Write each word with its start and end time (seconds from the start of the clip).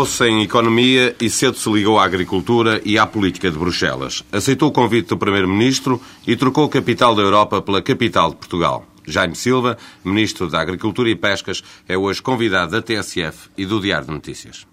Formou-se 0.00 0.24
em 0.24 0.42
Economia 0.42 1.14
e 1.20 1.28
cedo 1.28 1.58
se 1.58 1.70
ligou 1.70 1.98
à 1.98 2.04
Agricultura 2.06 2.80
e 2.86 2.96
à 2.96 3.06
Política 3.06 3.50
de 3.50 3.58
Bruxelas. 3.58 4.24
Aceitou 4.32 4.70
o 4.70 4.72
convite 4.72 5.08
do 5.08 5.18
Primeiro-Ministro 5.18 6.00
e 6.26 6.34
trocou 6.36 6.64
a 6.64 6.70
capital 6.70 7.14
da 7.14 7.20
Europa 7.20 7.60
pela 7.60 7.82
capital 7.82 8.30
de 8.30 8.36
Portugal. 8.36 8.86
Jaime 9.06 9.36
Silva, 9.36 9.76
Ministro 10.02 10.48
da 10.48 10.58
Agricultura 10.58 11.10
e 11.10 11.14
Pescas, 11.14 11.62
é 11.86 11.98
hoje 11.98 12.22
convidado 12.22 12.72
da 12.72 12.80
TSF 12.80 13.50
e 13.58 13.66
do 13.66 13.78
Diário 13.78 14.06
de 14.06 14.14
Notícias. 14.14 14.66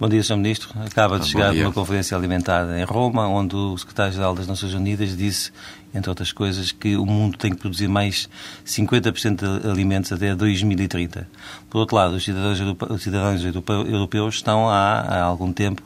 Bom 0.00 0.08
dia, 0.08 0.22
Sr. 0.22 0.36
Ministro. 0.36 0.68
Acaba 0.86 1.18
de 1.18 1.24
Ah, 1.24 1.28
chegar 1.28 1.52
de 1.52 1.60
uma 1.60 1.72
conferência 1.72 2.16
alimentar 2.16 2.64
em 2.78 2.84
Roma, 2.84 3.26
onde 3.26 3.56
o 3.56 3.76
Secretário-Geral 3.76 4.32
das 4.32 4.46
Nações 4.46 4.72
Unidas 4.72 5.16
disse, 5.16 5.50
entre 5.92 6.08
outras 6.08 6.30
coisas, 6.30 6.70
que 6.70 6.96
o 6.96 7.04
mundo 7.04 7.36
tem 7.36 7.50
que 7.50 7.56
produzir 7.56 7.88
mais 7.88 8.28
50% 8.64 9.60
de 9.60 9.68
alimentos 9.68 10.12
até 10.12 10.36
2030. 10.36 11.26
Por 11.68 11.78
outro 11.78 11.96
lado, 11.96 12.14
os 12.14 12.24
cidadãos, 12.24 12.60
os 12.90 13.02
cidadãos 13.02 13.44
europe- 13.44 13.72
europeus 13.72 14.36
estão 14.36 14.68
há, 14.68 15.00
há 15.00 15.20
algum 15.22 15.52
tempo 15.52 15.82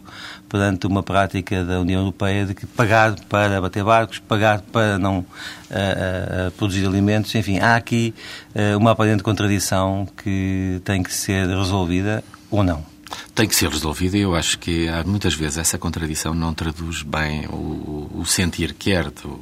perante 0.46 0.86
uma 0.86 1.02
prática 1.02 1.64
da 1.64 1.80
União 1.80 2.00
Europeia 2.00 2.44
de 2.44 2.52
que 2.54 2.66
pagar 2.66 3.14
para 3.30 3.62
bater 3.62 3.82
barcos, 3.82 4.18
pagar 4.18 4.60
para 4.60 4.98
não 4.98 5.24
ah, 5.70 6.48
ah, 6.48 6.52
produzir 6.58 6.86
alimentos, 6.86 7.34
enfim, 7.34 7.60
há 7.60 7.76
aqui 7.76 8.14
ah, 8.54 8.76
uma 8.76 8.90
aparente 8.90 9.22
contradição 9.22 10.06
que 10.22 10.82
tem 10.84 11.02
que 11.02 11.14
ser 11.14 11.48
resolvida 11.48 12.22
ou 12.50 12.62
não. 12.62 12.91
Tem 13.34 13.48
que 13.48 13.54
ser 13.54 13.68
resolvida 13.68 14.16
e 14.16 14.20
eu 14.20 14.34
acho 14.34 14.58
que 14.58 14.88
há 14.88 15.04
muitas 15.04 15.34
vezes 15.34 15.58
essa 15.58 15.78
contradição 15.78 16.34
não 16.34 16.52
traduz 16.52 17.02
bem 17.02 17.46
o, 17.46 18.10
o 18.14 18.24
sentir 18.26 18.74
quer 18.74 19.10
do, 19.10 19.40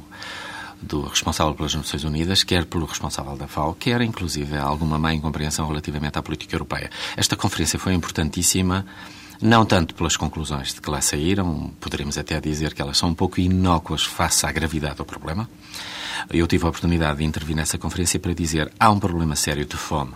do 0.81 1.01
responsável 1.03 1.53
pelas 1.53 1.75
Nações 1.75 2.03
Unidas, 2.03 2.43
quer 2.43 2.65
pelo 2.65 2.85
responsável 2.85 3.35
da 3.35 3.47
FAO, 3.47 3.75
quer 3.75 4.01
inclusive 4.01 4.57
alguma 4.57 4.97
má 4.97 5.13
incompreensão 5.13 5.67
relativamente 5.67 6.17
à 6.17 6.21
política 6.21 6.55
europeia. 6.55 6.89
Esta 7.15 7.35
conferência 7.35 7.77
foi 7.77 7.93
importantíssima, 7.93 8.85
não 9.41 9.65
tanto 9.65 9.93
pelas 9.93 10.17
conclusões 10.17 10.73
de 10.73 10.81
que 10.81 10.89
lá 10.89 11.01
saíram, 11.01 11.71
poderemos 11.79 12.17
até 12.17 12.39
dizer 12.39 12.73
que 12.73 12.81
elas 12.81 12.97
são 12.97 13.09
um 13.09 13.13
pouco 13.13 13.39
inócuas 13.39 14.03
face 14.03 14.45
à 14.45 14.51
gravidade 14.51 14.95
do 14.95 15.05
problema. 15.05 15.49
Eu 16.29 16.47
tive 16.47 16.65
a 16.65 16.69
oportunidade 16.69 17.19
de 17.19 17.25
intervir 17.25 17.55
nessa 17.55 17.77
conferência 17.77 18.19
para 18.19 18.33
dizer 18.33 18.71
há 18.79 18.89
um 18.89 18.99
problema 18.99 19.35
sério 19.35 19.65
de 19.65 19.75
fome 19.77 20.13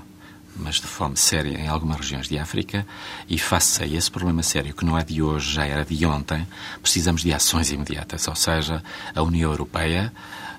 mas 0.56 0.76
de 0.76 0.88
fome 0.88 1.18
séria 1.18 1.58
em 1.58 1.68
algumas 1.68 1.98
regiões 1.98 2.28
de 2.28 2.38
África, 2.38 2.86
e 3.28 3.38
face 3.38 3.84
a 3.84 3.88
esse 3.88 4.10
problema 4.10 4.44
sério, 4.44 4.74
que 4.74 4.86
não 4.86 4.98
é 4.98 5.04
de 5.04 5.22
hoje, 5.22 5.54
já 5.54 5.66
era 5.66 5.86
de 5.86 6.06
ontem, 6.06 6.48
precisamos 6.82 7.22
de 7.22 7.34
ações 7.34 7.72
imediatas. 7.72 8.28
Ou 8.28 8.36
seja, 8.36 8.84
a 9.14 9.22
União 9.22 9.52
Europeia, 9.52 10.12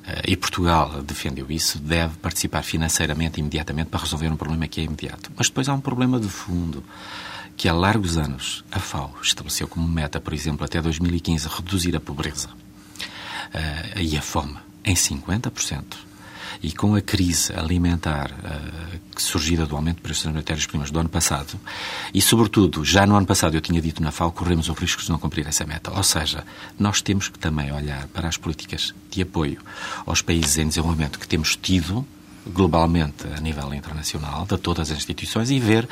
eh, 0.07 0.23
e 0.29 0.37
Portugal 0.37 1.03
defendeu 1.03 1.51
isso, 1.51 1.79
deve 1.79 2.17
participar 2.19 2.63
financeiramente 2.63 3.41
imediatamente 3.41 3.89
para 3.89 4.01
resolver 4.01 4.29
um 4.29 4.37
problema 4.37 4.67
que 4.69 4.81
é 4.81 4.85
imediato. 4.85 5.31
Mas 5.37 5.49
depois 5.49 5.69
há 5.69 5.75
um 5.75 5.81
problema 5.81 6.21
de 6.21 6.29
fundo, 6.29 6.85
que 7.57 7.69
há 7.69 7.73
largos 7.73 8.17
anos 8.19 8.65
a 8.71 8.79
FAO 8.79 9.15
estabeleceu 9.23 9.67
como 9.67 9.89
meta, 9.89 10.21
por 10.21 10.35
exemplo, 10.35 10.65
até 10.65 10.81
2015, 10.81 11.49
reduzir 11.49 11.97
a 11.97 12.01
pobreza 12.01 12.51
eh, 13.53 14.03
e 14.03 14.17
a 14.17 14.23
fome 14.23 14.57
em 14.85 14.95
50%. 14.95 15.83
E 16.63 16.73
com 16.73 16.95
a 16.95 17.01
crise 17.01 17.53
alimentar 17.53 18.31
eh, 18.45 18.99
que 19.15 19.23
surgida 19.23 19.67
do 19.67 19.77
aumento 19.77 19.97
de 19.97 20.03
preços 20.03 20.25
das 20.25 20.35
matérias-primas 20.35 20.91
do 20.91 20.99
ano 20.99 21.09
passado, 21.09 21.59
e 22.13 22.21
sobretudo, 22.21 22.85
já 22.85 23.07
no 23.07 23.17
ano 23.17 23.27
passado 23.27 23.55
eu 23.55 23.61
tinha 23.61 23.81
dito 23.81 24.03
na 24.03 24.11
FAO, 24.11 24.33
corremos 24.33 24.69
o 24.69 24.73
risco 24.73 25.03
de 25.03 25.11
não 25.11 25.19
cumprir 25.19 25.47
essa 25.47 25.65
meta. 25.65 25.91
Ou 25.91 26.03
seja, 26.03 26.45
nós 26.79 27.01
temos 27.01 27.29
que 27.29 27.39
também 27.39 27.73
olhar 27.73 28.07
para 28.09 28.29
as 28.29 28.37
políticas 28.37 28.95
de 29.11 29.23
apoio 29.23 29.61
aos 30.05 30.23
países 30.23 30.59
em 30.59 30.69
desenvolvimento 30.69 31.19
que 31.19 31.29
temos 31.29 31.57
tido 31.57 32.07
globalmente 32.47 33.27
a 33.37 33.41
nível 33.41 33.75
internacional, 33.75 34.47
de 34.47 34.57
todas 34.59 34.91
as 34.91 34.99
instituições, 34.99 35.51
e 35.51 35.59
ver 35.59 35.89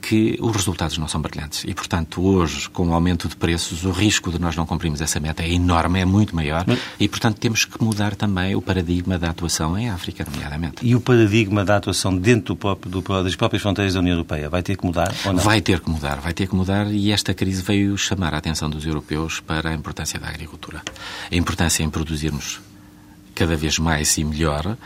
que 0.00 0.38
os 0.40 0.54
resultados 0.54 0.96
não 0.98 1.08
são 1.08 1.20
brilhantes. 1.20 1.64
E, 1.66 1.74
portanto, 1.74 2.22
hoje, 2.24 2.68
com 2.70 2.88
o 2.88 2.92
aumento 2.94 3.28
de 3.28 3.34
preços, 3.36 3.84
o 3.84 3.90
risco 3.90 4.30
de 4.30 4.38
nós 4.40 4.54
não 4.54 4.64
cumprirmos 4.64 5.00
essa 5.00 5.18
meta 5.18 5.42
é 5.42 5.50
enorme, 5.52 6.00
é 6.00 6.04
muito 6.04 6.34
maior, 6.34 6.64
e, 6.98 7.08
portanto, 7.08 7.38
temos 7.38 7.64
que 7.64 7.82
mudar 7.82 8.14
também 8.14 8.54
o 8.54 8.62
paradigma 8.62 9.18
da 9.18 9.30
atuação 9.30 9.76
em 9.76 9.90
África, 9.90 10.24
nomeadamente. 10.30 10.76
E 10.86 10.94
o 10.94 11.00
paradigma 11.00 11.64
da 11.64 11.76
atuação 11.76 12.16
dentro 12.16 12.54
do 12.54 12.56
próprio, 12.56 12.90
do- 12.90 13.22
das 13.24 13.34
próprias 13.34 13.62
fronteiras 13.62 13.94
da 13.94 14.00
União 14.00 14.14
Europeia 14.14 14.48
vai 14.48 14.62
ter 14.62 14.76
que 14.76 14.86
mudar 14.86 15.12
ou 15.24 15.32
não? 15.32 15.42
Vai 15.42 15.60
ter 15.60 15.80
que 15.80 15.90
mudar, 15.90 16.20
vai 16.20 16.32
ter 16.32 16.46
que 16.48 16.54
mudar 16.54 16.86
e 16.92 17.10
esta 17.10 17.34
crise 17.34 17.62
veio 17.62 17.98
chamar 17.98 18.32
a 18.34 18.38
atenção 18.38 18.70
dos 18.70 18.86
europeus 18.86 19.40
para 19.40 19.70
a 19.70 19.74
importância 19.74 20.18
da 20.20 20.28
agricultura. 20.28 20.82
A 21.30 21.34
importância 21.34 21.82
em 21.82 21.90
produzirmos 21.90 22.60
cada 23.34 23.56
vez 23.56 23.78
mais 23.78 24.16
e 24.18 24.22
melhor 24.24 24.64
eh, 24.66 24.76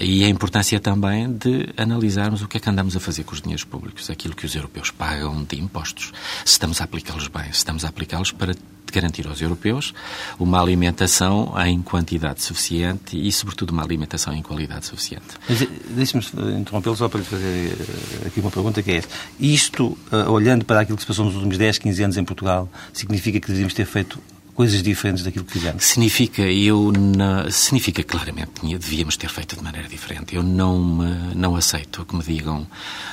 e 0.00 0.24
a 0.24 0.28
importância 0.28 0.78
também 0.78 1.32
de 1.32 1.68
analisarmos 1.76 2.42
o 2.42 2.48
que 2.48 2.58
é 2.58 2.60
que 2.60 2.70
andamos 2.70 2.96
a 2.96 3.00
fazer 3.00 3.24
com 3.24 3.32
os 3.32 3.40
dinheiros 3.40 3.64
públicos, 3.64 4.08
aquilo 4.08 4.34
que 4.34 4.46
os 4.46 4.54
europeus 4.54 4.90
pagam 4.90 5.44
de 5.44 5.60
impostos, 5.60 6.12
se 6.44 6.52
estamos 6.52 6.80
a 6.80 6.84
aplicá-los 6.84 7.28
bem, 7.28 7.44
se 7.44 7.58
estamos 7.58 7.84
a 7.84 7.88
aplicá-los 7.88 8.32
para 8.32 8.54
garantir 8.92 9.26
aos 9.26 9.40
europeus 9.40 9.94
uma 10.38 10.60
alimentação 10.60 11.54
em 11.64 11.80
quantidade 11.82 12.42
suficiente 12.42 13.16
e, 13.16 13.30
sobretudo, 13.30 13.70
uma 13.70 13.82
alimentação 13.82 14.34
em 14.34 14.42
qualidade 14.42 14.86
suficiente. 14.86 15.36
Eh, 15.48 15.68
Deixe-me 15.90 16.22
interrompê-lo 16.58 16.96
só 16.96 17.08
para 17.08 17.20
lhe 17.20 17.26
fazer 17.26 17.76
eh, 18.24 18.26
aqui 18.26 18.40
uma 18.40 18.50
pergunta 18.50 18.82
que 18.82 18.90
é 18.90 18.96
esta. 18.96 19.14
Isto, 19.38 19.96
eh, 20.10 20.28
olhando 20.28 20.64
para 20.64 20.80
aquilo 20.80 20.96
que 20.96 21.02
se 21.02 21.06
passou 21.06 21.24
nos 21.24 21.34
últimos 21.34 21.58
10, 21.58 21.78
15 21.78 22.02
anos 22.02 22.16
em 22.16 22.24
Portugal, 22.24 22.68
significa 22.92 23.38
que 23.40 23.46
deveríamos 23.46 23.74
ter 23.74 23.86
feito 23.86 24.18
coisas 24.58 24.82
diferentes 24.82 25.22
daquilo 25.22 25.44
que 25.44 25.52
fizemos? 25.52 25.84
Significa, 25.84 26.42
eu 26.42 26.90
na- 26.90 27.48
significa 27.48 28.02
claramente 28.02 28.50
devíamos 28.76 29.16
ter 29.16 29.28
feito 29.30 29.54
de 29.54 29.62
maneira 29.62 29.86
diferente. 29.86 30.34
Eu 30.34 30.42
não, 30.42 30.82
me- 30.82 31.32
não 31.36 31.54
aceito 31.54 32.04
que 32.04 32.16
me 32.16 32.24
digam 32.24 32.66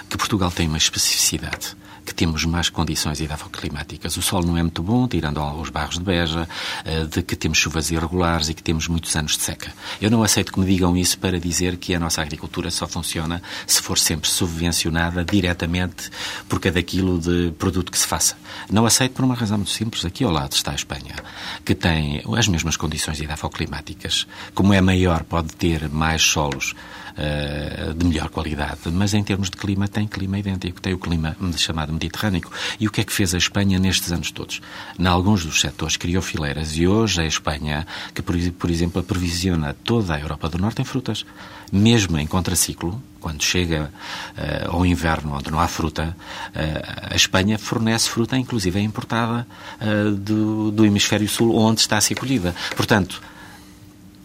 que 0.10 0.18
Portugal 0.18 0.50
tem 0.50 0.68
uma 0.68 0.78
especificidade, 0.80 1.78
que 2.04 2.14
temos 2.16 2.46
más 2.46 2.70
condições 2.70 3.20
edafoclimáticas. 3.22 4.18
O 4.18 4.22
sol 4.24 4.44
não 4.44 4.58
é 4.58 4.62
muito 4.64 4.82
bom, 4.82 5.08
tirando 5.08 5.40
os 5.62 5.70
barros 5.70 5.98
de 6.00 6.04
Beja, 6.04 6.48
eh, 6.84 7.04
de 7.06 7.22
que 7.22 7.36
temos 7.36 7.58
chuvas 7.60 7.90
irregulares 7.92 8.50
e 8.50 8.54
que 8.56 8.62
temos 8.64 8.88
muitos 8.88 9.16
anos 9.16 9.38
de 9.38 9.44
seca. 9.44 9.72
Eu 10.02 10.10
não 10.12 10.24
aceito 10.24 10.52
que 10.52 10.60
me 10.60 10.66
digam 10.66 10.96
isso 10.98 11.18
para 11.20 11.40
dizer 11.40 11.78
que 11.78 11.94
a 11.96 12.00
nossa 12.00 12.22
agricultura 12.24 12.70
só 12.72 12.88
funciona 12.88 13.40
se 13.68 13.82
for 13.84 13.98
sempre 14.00 14.30
subvencionada 14.30 15.24
diretamente 15.24 16.10
por 16.50 16.60
cada 16.60 16.82
quilo 16.84 17.20
de 17.20 17.52
produto 17.58 17.92
que 17.92 17.98
se 18.00 18.06
faça. 18.08 18.36
Não 18.70 18.86
aceito 18.86 19.14
por 19.14 19.26
uma 19.26 19.36
razão 19.36 19.58
muito 19.58 19.72
simples. 19.72 20.06
Aqui 20.06 20.24
ao 20.24 20.32
lado 20.32 20.54
está 20.54 20.72
a 20.72 20.76
Espanha, 20.76 21.16
que 21.64 21.76
tem 21.76 22.24
as 22.38 22.48
mesmas 22.48 22.78
condições 22.78 23.20
edafoclimáticas. 23.20 24.28
Como 24.54 24.74
é 24.74 24.82
maior, 24.82 25.24
pode 25.24 25.56
ter 25.56 25.90
mais 25.90 26.22
solos 26.22 26.74
eh, 27.18 27.94
de 27.96 28.06
melhor 28.06 28.30
qualidade, 28.30 28.80
mas 28.92 29.14
em 29.14 29.24
termos 29.24 29.50
de 29.50 29.58
clima 29.58 29.88
tem 29.88 30.08
clima 30.08 30.38
idêntico, 30.38 30.82
tem 30.82 30.94
o 30.94 30.98
clima 30.98 31.36
chamado 31.58 31.94
Mediterrâneo. 31.94 32.50
E 32.80 32.88
o 32.88 32.92
que 32.92 33.02
é 33.02 33.04
que 33.04 33.14
fez 33.14 33.34
a 33.34 33.38
Espanha 33.38 33.80
nestes 33.80 34.12
anos 34.12 34.32
todos? 34.32 34.62
Em 35.00 35.06
alguns 35.08 35.46
dos 35.46 35.62
setores 35.62 35.98
criou 35.98 36.22
fileiras 36.22 36.76
e 36.78 36.88
hoje 36.88 37.22
a 37.22 37.26
Espanha 37.26 37.88
que, 38.14 38.22
por, 38.22 38.70
exemplo, 38.70 39.00
aprovisiona 39.00 39.74
toda 39.74 40.14
a 40.16 40.20
Europa 40.20 40.50
do 40.50 40.58
Norte 40.58 40.82
em 40.82 40.86
frutas. 40.86 41.26
Mesmo 41.72 42.20
em 42.20 42.28
contraciclo, 42.28 43.02
quando 43.20 43.42
chega 43.44 43.92
eh, 44.38 44.68
ao 44.68 44.86
inverno 44.86 45.36
onde 45.36 45.50
não 45.50 45.60
há 45.60 45.68
fruta, 45.68 46.16
eh, 46.54 46.82
a 47.12 47.16
Espanha 47.16 47.58
fornece 47.58 48.10
fruta, 48.10 48.38
inclusive 48.38 48.80
é 48.80 48.84
importada 48.84 49.48
eh, 49.80 50.12
do, 50.12 50.70
do 50.70 50.86
hemisfério 50.86 51.28
sul, 51.28 51.56
onde 51.56 51.82
está 51.82 51.98
a 51.98 52.02
ser 52.02 52.16
colhida. 52.16 52.54
Portanto, 52.76 53.22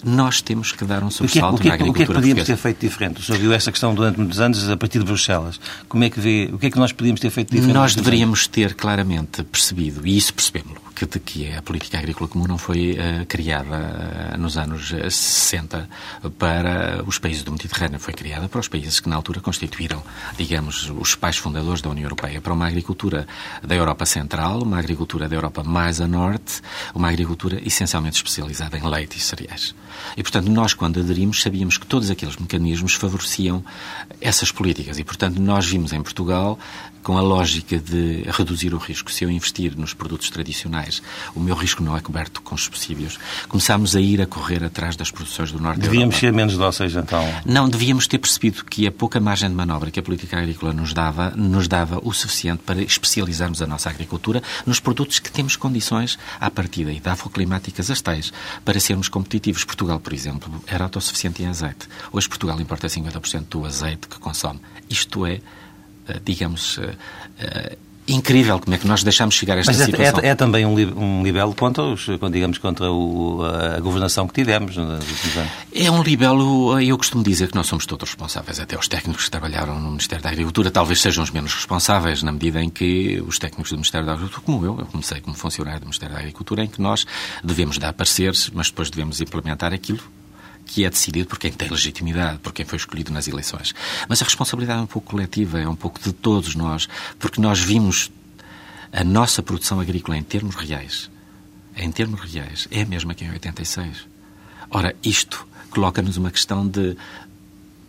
nós 0.05 0.41
temos 0.41 0.73
que 0.73 0.85
dar 0.85 1.03
um 1.03 1.09
é, 1.09 1.11
sobressalto 1.11 1.57
o, 1.57 1.61
que 1.61 1.69
é, 1.69 1.71
na 1.73 1.77
que- 1.79 1.83
o 1.83 1.87
que 1.87 1.91
é 1.91 1.93
que 1.93 2.13
agricultura 2.13 2.19
podíamos 2.21 2.45
ter 2.47 2.57
feito 2.57 2.81
diferente? 2.81 3.21
O 3.21 3.23
senhor 3.23 3.39
viu 3.39 3.53
esta 3.53 3.71
questão 3.71 3.95
durante 3.95 4.19
muitos 4.19 4.41
anos 4.41 4.69
a 4.69 4.77
partir 4.77 4.99
de 4.99 5.05
Bruxelas. 5.05 5.61
Como 5.89 6.03
é 6.05 6.11
que 6.11 6.21
vê? 6.21 6.51
O 6.53 6.59
que 6.59 6.67
é 6.67 6.71
que 6.71 6.79
nós 6.79 6.93
podíamos 6.93 7.21
ter 7.21 7.31
feito 7.31 7.51
diferente? 7.51 7.75
Nós 7.75 7.95
deveríamos 7.95 8.47
ter 8.47 8.75
claramente 8.75 9.43
percebido, 9.45 10.07
e 10.07 10.17
isso 10.17 10.33
percebemos-lo, 10.35 10.81
que, 10.95 11.07
de 11.07 11.19
que 11.21 11.53
a 11.55 11.63
política 11.63 11.99
agrícola 11.99 12.29
comum 12.29 12.47
não 12.47 12.59
foi 12.59 12.97
eh, 12.99 13.25
criada 13.27 14.31
eh, 14.33 14.37
nos 14.37 14.57
anos 14.59 14.93
eh, 14.93 15.09
60 15.09 15.89
para 16.39 17.03
os 17.07 17.19
países 17.19 17.43
do 17.43 17.53
Mediterrâneo, 17.53 17.99
foi 17.99 18.15
criada 18.15 18.49
para 18.49 18.61
os 18.61 18.69
países 18.69 19.01
que 19.01 19.09
na 19.09 19.17
altura 19.17 19.41
constituíram, 19.41 20.03
digamos, 20.37 20.91
os 20.91 21.15
pais 21.15 21.37
fundadores 21.37 21.81
da 21.83 21.89
União 21.91 22.05
Europeia, 22.05 22.41
para 22.41 22.53
uma 22.53 22.67
agricultura 22.67 23.27
da 23.67 23.75
Europa 23.75 24.05
Central, 24.07 24.63
uma 24.63 24.79
agricultura 24.79 25.29
da 25.29 25.35
Europa 25.37 25.63
mais 25.65 26.01
a 26.01 26.07
norte, 26.07 26.61
uma 26.95 27.09
agricultura 27.09 27.61
essencialmente 27.65 28.17
especializada 28.17 28.77
em 28.77 28.87
leite 28.89 29.17
e 29.17 29.21
cereais. 29.21 29.75
E, 30.17 30.23
portanto, 30.23 30.51
nós, 30.51 30.75
quando 30.75 31.01
aderimos, 31.01 31.43
sabíamos 31.43 31.79
que 31.79 31.87
todos 31.87 32.11
aqueles 32.11 32.37
mecanismos 32.37 32.95
favoreciam 32.95 33.65
essas 34.21 34.51
políticas. 34.51 34.99
E, 34.99 35.05
portanto, 35.05 35.41
nós 35.41 35.67
vimos 35.67 35.93
em 35.93 36.03
Portugal 36.03 36.59
com 37.03 37.17
a 37.17 37.21
lógica 37.21 37.79
de 37.79 38.25
reduzir 38.31 38.75
o 38.75 38.79
risco. 38.79 39.11
Se 39.11 39.25
eu 39.25 39.31
investir 39.31 39.77
nos 39.77 39.95
produtos 39.95 40.31
tradicionais, 40.31 41.03
o 41.35 41.41
meu 41.41 41.55
risco 41.55 41.83
não 41.83 41.97
é 41.97 42.01
coberto 42.01 42.43
com 42.43 42.57
subsídios. 42.57 43.19
Começámos 43.49 43.97
a 43.97 44.01
ir 44.01 44.21
a 44.21 44.27
correr 44.27 44.63
atrás 44.65 44.97
das 44.97 45.11
produções 45.11 45.53
do 45.53 45.61
Norte 45.61 45.81
Devíamos 45.81 46.17
ser 46.17 46.33
menos 46.33 46.57
dóceis, 46.57 46.95
então? 46.95 47.23
Não, 47.45 47.69
devíamos 47.69 48.07
ter 48.07 48.19
percebido 48.19 48.65
que 48.65 48.87
a 48.87 48.93
pouca 48.93 49.21
margem 49.21 49.49
de 49.49 49.55
manobra 49.55 49.91
que 49.91 50.01
a 50.01 50.03
política 50.03 50.39
agrícola 50.39 50.73
nos 50.73 50.93
dava, 50.93 51.31
nos 51.31 51.69
dava 51.69 52.01
o 52.03 52.13
suficiente 52.13 52.63
para 52.65 52.83
especializarmos 52.83 53.63
a 53.63 53.67
nossa 53.67 53.89
agricultura 53.89 54.43
nos 54.67 54.81
produtos 54.81 55.19
que 55.19 55.31
temos 55.31 55.57
condições 55.57 56.19
à 56.41 56.51
partida 56.51 56.93
e 56.93 57.01
climáticas 57.33 57.91
as 57.91 58.01
tais 58.01 58.33
para 58.65 58.81
sermos 58.81 59.09
competitivos. 59.09 59.65
Portugal, 59.65 60.01
por 60.01 60.13
exemplo, 60.13 60.63
era 60.67 60.85
autossuficiente 60.85 61.43
em 61.43 61.47
azeite. 61.47 61.89
Hoje 62.13 62.29
Portugal 62.29 62.61
importa 62.61 62.87
50% 62.87 63.45
do 63.49 63.65
azeite 63.65 64.09
que 64.09 64.19
consome. 64.19 64.61
Isto 64.89 65.27
é 65.27 65.41
digamos, 66.25 66.79
eh, 66.79 66.95
eh, 67.39 67.77
incrível 68.09 68.59
como 68.59 68.75
é 68.75 68.79
que 68.79 68.87
nós 68.87 69.03
deixamos 69.03 69.35
chegar 69.35 69.57
a 69.57 69.61
esta 69.61 69.73
Mas 69.73 69.81
é, 69.81 69.85
situação. 69.85 70.21
É, 70.21 70.29
é 70.29 70.35
também 70.35 70.67
um, 70.67 70.75
um 70.99 71.23
libelo 71.23 71.55
contra, 71.55 71.83
os, 71.83 72.07
digamos, 72.31 72.59
contra 72.59 72.91
o, 72.91 73.43
a 73.45 73.81
governação 73.81 74.27
que 74.27 74.35
tivemos 74.35 74.77
nos 74.77 75.09
últimos 75.09 75.37
anos. 75.37 75.53
É 75.75 75.91
um 75.91 76.03
libelo, 76.03 76.81
eu 76.81 76.97
costumo 76.99 77.23
dizer 77.23 77.49
que 77.49 77.55
nós 77.55 77.67
somos 77.67 77.87
todos 77.87 78.09
responsáveis, 78.09 78.59
até 78.59 78.77
os 78.79 78.89
técnicos 78.89 79.25
que 79.25 79.31
trabalharam 79.31 79.79
no 79.79 79.91
Ministério 79.91 80.23
da 80.23 80.31
Agricultura 80.31 80.71
talvez 80.71 81.01
sejam 81.01 81.23
os 81.23 81.31
menos 81.31 81.55
responsáveis, 81.55 82.23
na 82.23 82.33
medida 82.33 82.63
em 82.63 82.69
que 82.69 83.23
os 83.27 83.39
técnicos 83.39 83.71
do 83.71 83.77
Ministério 83.77 84.07
da 84.07 84.13
Agricultura, 84.13 84.43
como 84.45 84.65
eu, 84.65 84.79
eu 84.81 84.87
comecei 84.87 85.21
como 85.21 85.37
funcionário 85.37 85.81
do 85.81 85.85
Ministério 85.85 86.15
da 86.15 86.21
Agricultura, 86.21 86.65
em 86.65 86.69
que 86.69 86.81
nós 86.81 87.07
devemos 87.45 87.79
dar 87.79 87.93
pareceres, 87.93 88.51
mas 88.53 88.69
depois 88.69 88.91
devemos 88.91 89.21
implementar 89.21 89.73
aquilo 89.73 90.03
que 90.71 90.85
é 90.85 90.91
decidido 90.91 91.29
por 91.29 91.39
quem 91.39 91.51
tem 91.51 91.69
legitimidade, 91.69 92.39
por 92.39 92.53
quem 92.53 92.65
foi 92.65 92.77
escolhido 92.77 93.13
nas 93.13 93.27
eleições. 93.27 93.75
Mas 94.09 94.23
a 94.23 94.25
responsabilidade 94.25 94.79
é 94.79 94.83
um 94.83 94.87
pouco 94.87 95.11
coletiva, 95.11 95.59
é 95.59 95.69
um 95.69 95.75
pouco 95.75 96.01
de 96.01 96.13
todos 96.13 96.55
nós, 96.55 96.89
porque 97.19 97.41
nós 97.41 97.59
vimos 97.59 98.11
a 98.93 99.03
nossa 99.03 99.43
produção 99.43 99.81
agrícola 99.81 100.17
em 100.17 100.23
termos 100.23 100.55
reais, 100.55 101.11
em 101.77 101.91
termos 101.91 102.21
reais, 102.21 102.69
é 102.71 102.83
a 102.83 102.87
mesma 102.87 103.15
que 103.15 103.25
em 103.25 103.31
86. 103.31 104.07
Ora, 104.71 104.95
isto 105.03 105.47
coloca-nos 105.71 106.17
uma 106.17 106.31
questão 106.31 106.67
de 106.67 106.97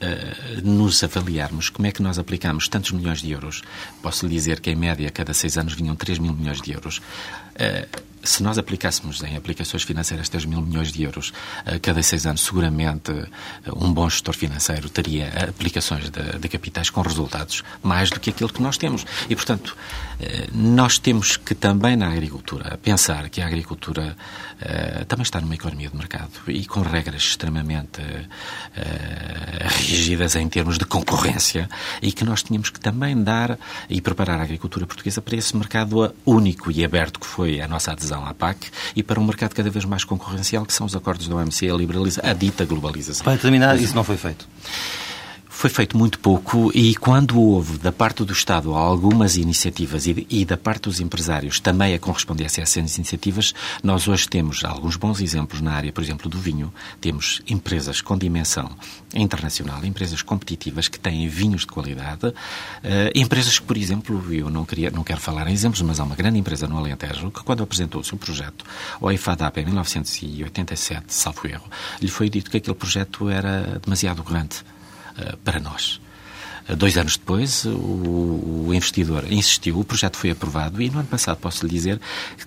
Uh, 0.02 0.68
nos 0.68 1.04
avaliarmos 1.04 1.70
como 1.70 1.86
é 1.86 1.92
que 1.92 2.02
nós 2.02 2.18
aplicamos 2.18 2.68
tantos 2.68 2.92
milhões 2.92 3.22
de 3.22 3.30
euros. 3.30 3.62
Posso 4.02 4.26
lhe 4.26 4.34
dizer 4.34 4.60
que, 4.60 4.72
em 4.72 4.76
média, 4.76 5.08
cada 5.12 5.32
seis 5.32 5.60
anos 5.60 5.76
vinham 5.76 5.96
3 5.96 6.18
mil 6.18 6.34
milhões 6.34 6.60
de 6.60 6.72
euros. 6.72 6.98
Uh, 6.98 8.02
se 8.24 8.44
nós 8.44 8.58
aplicássemos 8.58 9.22
em 9.24 9.36
aplicações 9.36 9.84
financeiras 9.84 10.30
3 10.30 10.46
mil 10.46 10.62
milhões 10.62 10.92
de 10.92 11.04
euros 11.04 11.34
a 11.66 11.80
cada 11.80 12.02
seis 12.04 12.26
anos, 12.26 12.42
seguramente 12.42 13.12
um 13.76 13.92
bom 13.92 14.10
gestor 14.10 14.36
financeiro 14.36 14.90
teria 14.90 15.28
aplicações 15.50 16.10
de, 16.10 16.40
de, 16.40 16.50
capitais 16.50 16.90
com 16.90 17.02
resultados 17.02 17.64
mais 17.82 18.10
do 18.10 18.20
que 18.20 18.30
aquilo 18.30 18.52
que 18.52 18.62
nós 18.62 18.78
temos. 18.78 19.06
E, 19.30 19.36
portanto, 19.36 19.76
eh, 20.11 20.11
nós 20.54 21.00
temos 21.00 21.38
que 21.38 21.56
também 21.56 21.96
na 21.96 22.08
agricultura 22.08 22.78
pensar 22.82 23.30
que 23.30 23.42
a 23.42 23.48
agricultura 23.48 24.16
uh, 24.62 25.06
também 25.06 25.24
está 25.24 25.42
numa 25.42 25.56
economia 25.56 25.90
de 25.90 25.96
mercado 25.96 26.32
e 26.48 26.66
com 26.66 26.82
regras 26.82 27.24
extremamente 27.24 28.02
uh, 28.02 28.28
rígidas 29.80 30.36
em 30.36 30.48
termos 30.48 30.78
de 30.78 30.86
concorrência 30.86 31.70
e 32.02 32.12
que 32.12 32.24
nós 32.24 32.44
tínhamos 32.44 32.70
que 32.70 32.80
também 32.80 33.22
dar 33.22 33.58
e 33.90 34.00
preparar 34.00 34.40
a 34.40 34.44
agricultura 34.44 34.86
portuguesa 34.86 35.22
para 35.22 35.36
esse 35.36 35.56
mercado 35.56 36.14
único 36.26 36.72
e 36.72 36.86
aberto 36.86 37.20
que 37.20 37.26
foi 37.26 37.62
a 37.62 37.68
nossa 37.68 37.92
adesão 37.92 38.12
adesão 38.12 38.26
à 38.26 38.34
PAC 38.34 38.70
e 38.96 39.02
para 39.02 39.20
um 39.20 39.26
mercado 39.26 39.54
cada 39.54 39.70
vez 39.70 39.86
mais 39.86 40.04
concorrencial, 40.04 40.66
que 40.66 40.74
são 40.74 40.86
os 40.86 40.96
acordos 40.96 41.28
da 41.28 41.36
OMC, 41.36 41.70
a, 41.70 41.74
liberaliza 41.74 42.22
a 42.24 42.34
dita 42.34 42.66
globalização. 42.66 43.24
Para 43.24 43.38
terminar, 43.38 43.80
isso 43.80 43.96
não 43.96 44.04
foi 44.04 44.18
feito 44.18 44.48
foi 45.52 45.70
feito 45.70 45.98
muito 45.98 46.18
pouco 46.18 46.72
e 46.74 46.96
quando 46.96 47.40
houve 47.40 47.78
da 47.78 47.92
parte 47.92 48.24
do 48.24 48.34
Estado 48.34 48.74
algumas 48.74 49.36
iniciativas 49.36 50.08
e, 50.08 50.26
e 50.30 50.46
da 50.46 50.58
parte 50.58 50.84
dos 50.84 51.00
empresários 51.00 51.60
também 51.60 51.94
a 51.94 52.00
correspondência 52.00 52.62
a 52.62 52.64
essas 52.64 52.98
iniciativas, 52.98 53.54
nós 53.84 54.08
hoje 54.08 54.28
temos 54.28 54.64
alguns 54.64 54.96
bons 54.96 55.22
exemplos 55.22 55.62
na 55.62 55.74
área, 55.74 55.92
por 55.92 56.02
exemplo, 56.02 56.30
do 56.30 56.40
vinho. 56.40 56.74
Temos 57.00 57.42
empresas 57.48 58.02
com 58.02 58.18
dimensão 58.18 58.72
internacional, 59.14 59.84
empresas 59.86 60.22
competitivas 60.22 60.88
que 60.88 61.00
têm 61.00 61.28
vinhos 61.28 61.62
de 61.62 61.68
qualidade, 61.68 62.28
uh, 62.28 62.34
empresas 63.14 63.60
que, 63.60 63.66
por 63.66 63.78
exemplo, 63.78 64.34
eu 64.34 64.50
não, 64.50 64.66
queria, 64.66 64.90
não 64.90 65.04
quero 65.04 65.20
falar 65.20 65.48
em 65.48 65.54
exemplos, 65.54 65.82
mas 65.82 66.00
há 66.00 66.04
uma 66.04 66.16
grande 66.16 66.40
empresa 66.40 66.66
no 66.66 66.78
Alentejo 66.78 67.30
que, 67.30 67.44
quando 67.44 67.62
apresentou 67.62 68.02
o 68.02 68.04
seu 68.04 68.18
projeto 68.18 68.66
ao 69.00 69.12
IFADAP 69.12 69.58
em 69.60 69.66
1987, 69.66 71.06
salvo 71.10 71.46
erro, 71.46 71.66
lhe 72.02 72.08
foi 72.08 72.30
dito 72.30 72.50
que 72.50 72.58
aquele 72.58 72.76
projeto 72.76 73.30
era 73.30 73.80
demasiado 73.84 74.24
grande 74.24 74.64
para 75.44 75.60
nós. 75.60 76.01
Dois 76.78 76.98
anos 76.98 77.18
depois, 77.18 77.66
o, 77.66 78.72
investidor 78.74 79.32
insistiu, 79.32 79.80
o 79.80 79.84
projeto 79.84 80.18
foi 80.18 80.32
aprovado 80.32 80.82
e 80.82 80.90
no 80.90 81.00
ano 81.00 81.08
passado 81.08 81.38
posso 81.38 81.66
lhe 81.66 81.72
dizer 81.72 82.00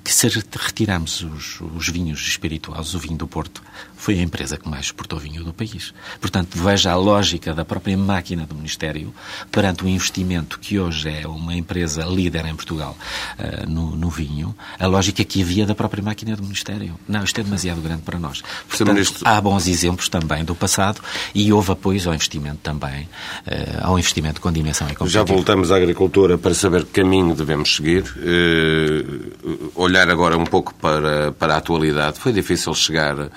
que 0.03 0.13
se 0.13 0.27
retirarmos 0.29 1.23
os, 1.23 1.61
os 1.61 1.89
vinhos 1.89 2.21
espirituosos, 2.27 2.95
o 2.95 2.99
vinho 2.99 3.17
do 3.17 3.27
Porto, 3.27 3.63
foi 3.97 4.19
a 4.19 4.23
empresa 4.23 4.57
que 4.57 4.69
mais 4.69 4.87
exportou 4.87 5.19
vinho 5.19 5.45
do 5.45 5.53
país. 5.53 5.95
Portanto, 6.21 6.59
veja 6.59 6.93
a 6.93 6.97
lógica 6.97 7.55
da 7.55 7.65
própria 7.65 7.97
máquina 7.97 8.47
do 8.47 8.55
Ministério 8.55 9.15
perante 9.51 9.85
o 9.85 9.89
investimento 9.89 10.59
que 10.59 10.79
hoje 10.79 11.09
é 11.09 11.27
uma 11.27 11.55
empresa 11.55 12.05
líder 12.05 12.45
em 12.47 12.55
Portugal 12.55 12.97
uh, 13.39 13.69
no, 13.69 13.97
no, 13.97 14.11
vinho, 14.11 14.55
a 14.79 14.87
lógica 14.87 15.25
que 15.25 15.43
havia 15.43 15.65
da 15.67 15.75
própria 15.75 16.03
máquina 16.03 16.37
do 16.37 16.43
Ministério. 16.43 16.99
Não, 17.09 17.25
isto 17.25 17.41
é 17.41 17.45
demasiado 17.45 17.81
grande 17.81 18.03
para 18.03 18.19
nós. 18.19 18.43
Portanto, 18.69 19.23
há 19.25 19.41
bons 19.41 19.67
exemplos 19.67 20.09
também 20.09 20.45
do 20.45 20.55
passado 20.55 21.01
e 21.35 21.53
houve 21.53 21.73
apoios 21.73 22.07
ao 22.07 22.15
investimento 22.15 22.59
também, 22.63 23.05
uh, 23.05 23.85
ao 23.85 23.99
investimento 23.99 24.14
investimento 24.15 24.41
com 24.41 24.53
dimensão 24.53 24.87
e 24.89 25.09
Já 25.09 25.25
voltamos 25.25 25.73
à 25.73 25.77
agricultura 25.77 26.39
para 26.39 26.55
saber 26.55 26.85
que 26.85 27.03
caminho 27.03 27.35
devemos 27.35 27.75
seguir. 27.75 28.05
Uh, 28.17 29.73
olhar 29.75 30.09
agora 30.09 30.37
um 30.39 30.45
pouco 30.45 30.75
para, 30.75 31.33
para 31.33 31.55
a 31.55 31.57
atualidade. 31.57 32.19
Foi 32.21 32.33
difícil 32.33 32.73
chegar 32.75 33.29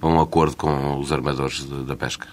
a 0.00 0.06
um 0.06 0.20
acordo 0.20 0.56
com 0.56 0.98
os 0.98 1.12
armadores 1.12 1.66
de, 1.66 1.84
da 1.84 1.96
pesca? 1.96 2.26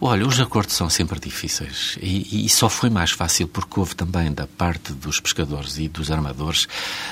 Olha, 0.00 0.26
os 0.26 0.38
acordos 0.40 0.74
são 0.74 0.88
sempre 0.88 1.18
difíceis 1.18 1.98
e, 2.00 2.46
e, 2.46 2.48
só 2.48 2.68
foi 2.68 2.88
mais 2.88 3.10
fácil 3.10 3.46
porque 3.48 3.78
houve 3.78 3.94
também 3.94 4.32
da 4.32 4.46
parte 4.46 4.92
dos 4.92 5.20
pescadores 5.20 5.78
e 5.78 5.88
dos 5.88 6.10
armadores 6.10 6.66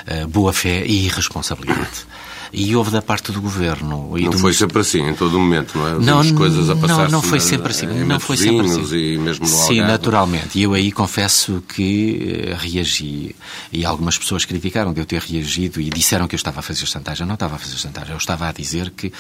uh, 0.07 0.27
boa 0.29 0.53
fé 0.53 0.85
e 0.87 1.07
irresponsabilidade 1.07 2.07
e 2.53 2.75
houve 2.75 2.91
da 2.91 3.03
parte 3.03 3.33
do 3.33 3.41
governo. 3.41 4.11
não 4.13 4.31
do... 4.31 4.39
foi 4.39 4.53
sempre 4.53 4.81
assim, 4.81 5.01
em 5.01 5.15
todo 5.15 5.37
o 5.37 5.41
momento, 5.41 5.77
não 5.77 5.89
é? 5.89 5.93
Não, 5.99 6.23
Vimos 6.23 6.39
coisas 6.39 6.71
a 6.71 6.77
passar 6.77 7.05
Não, 7.05 7.11
não 7.11 7.23
foi 7.23 7.41
sempre 7.41 7.71
assim. 7.71 7.87
Não 7.87 8.21
foi 8.21 8.37
sempre 8.37 8.67
assim. 8.67 8.97
E 8.97 9.19
mesmo 9.19 9.47
no 9.47 9.51
Sim, 9.51 9.81
naturalmente. 9.81 10.59
E 10.59 10.63
eu 10.63 10.75
aí 10.75 10.91
confesso 10.93 11.63
que 11.69 12.47
eh, 12.49 12.57
reagi 12.59 13.35
e 13.73 13.85
algumas 13.85 14.17
pessoas 14.17 14.45
criticaram 14.45 14.93
de 14.93 15.01
eu 15.01 15.07
ter 15.07 15.21
reagido 15.21 15.81
e 15.81 15.91
disseram 15.91 16.27
que 16.27 16.35
eu 16.35 16.39
estava 16.39 16.61
a 16.61 16.63
fazer 16.63 16.87
chantagem. 16.87 17.23
Eu 17.23 17.27
não 17.27 17.35
estava 17.35 17.57
a 17.57 17.59
fazer 17.59 17.77
chantagem. 17.77 18.13
Eu 18.13 18.19
estava 18.19 18.49
a 18.49 18.53
dizer 18.53 18.91
que 18.91 19.13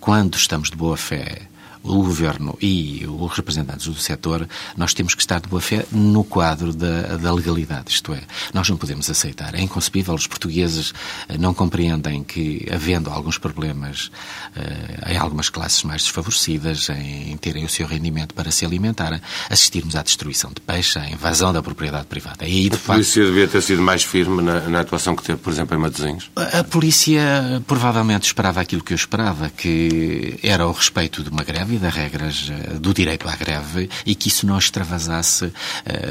quando 0.00 0.36
estamos 0.36 0.70
de 0.70 0.76
boa 0.76 0.96
fé 0.96 1.51
o 1.82 2.02
Governo 2.02 2.56
e 2.60 3.04
os 3.06 3.32
representantes 3.32 3.86
do 3.86 3.94
setor, 3.94 4.48
nós 4.76 4.94
temos 4.94 5.14
que 5.14 5.22
estar 5.22 5.40
de 5.40 5.48
boa 5.48 5.60
fé 5.60 5.84
no 5.90 6.24
quadro 6.24 6.72
da, 6.72 7.16
da 7.16 7.32
legalidade. 7.32 7.90
Isto 7.90 8.14
é, 8.14 8.22
nós 8.54 8.68
não 8.68 8.76
podemos 8.76 9.10
aceitar. 9.10 9.54
É 9.54 9.60
inconcebível. 9.60 10.14
Os 10.14 10.26
portugueses 10.26 10.92
eh, 11.28 11.36
não 11.38 11.52
compreendem 11.52 12.22
que, 12.22 12.66
havendo 12.72 13.10
alguns 13.10 13.38
problemas 13.38 14.10
uh, 14.56 15.10
em 15.10 15.16
algumas 15.16 15.48
classes 15.48 15.82
mais 15.82 16.02
desfavorecidas, 16.02 16.88
em, 16.88 17.32
em 17.32 17.36
terem 17.36 17.64
o 17.64 17.68
seu 17.68 17.86
rendimento 17.86 18.34
para 18.34 18.50
se 18.50 18.64
alimentar, 18.64 19.20
assistirmos 19.50 19.96
à 19.96 20.02
destruição 20.02 20.50
de 20.52 20.60
peixe, 20.60 20.98
à 20.98 21.08
invasão 21.08 21.52
da 21.52 21.62
propriedade 21.62 22.06
privada. 22.06 22.46
E 22.46 22.46
aí, 22.46 22.68
de 22.68 22.76
a 22.76 22.78
facto, 22.78 22.98
polícia 22.98 23.24
devia 23.24 23.48
ter 23.48 23.62
sido 23.62 23.82
mais 23.82 24.04
firme 24.04 24.42
na, 24.42 24.60
na 24.68 24.80
atuação 24.80 25.16
que 25.16 25.22
teve, 25.22 25.38
por 25.38 25.52
exemplo, 25.52 25.76
em 25.76 25.80
Matosinhos? 25.80 26.30
A 26.36 26.64
polícia 26.64 27.62
provavelmente 27.66 28.24
esperava 28.26 28.60
aquilo 28.60 28.82
que 28.82 28.92
eu 28.92 28.96
esperava, 28.96 29.50
que 29.50 30.38
era 30.42 30.66
o 30.66 30.72
respeito 30.72 31.22
de 31.22 31.30
uma 31.30 31.42
greve 31.42 31.71
das 31.78 31.94
regras 31.94 32.50
eh, 32.50 32.74
do 32.78 32.92
direito 32.92 33.28
à 33.28 33.36
greve 33.36 33.88
e 34.04 34.14
que 34.14 34.28
isso 34.28 34.46
não 34.46 34.58
extravasasse 34.58 35.46
uh, 35.46 35.52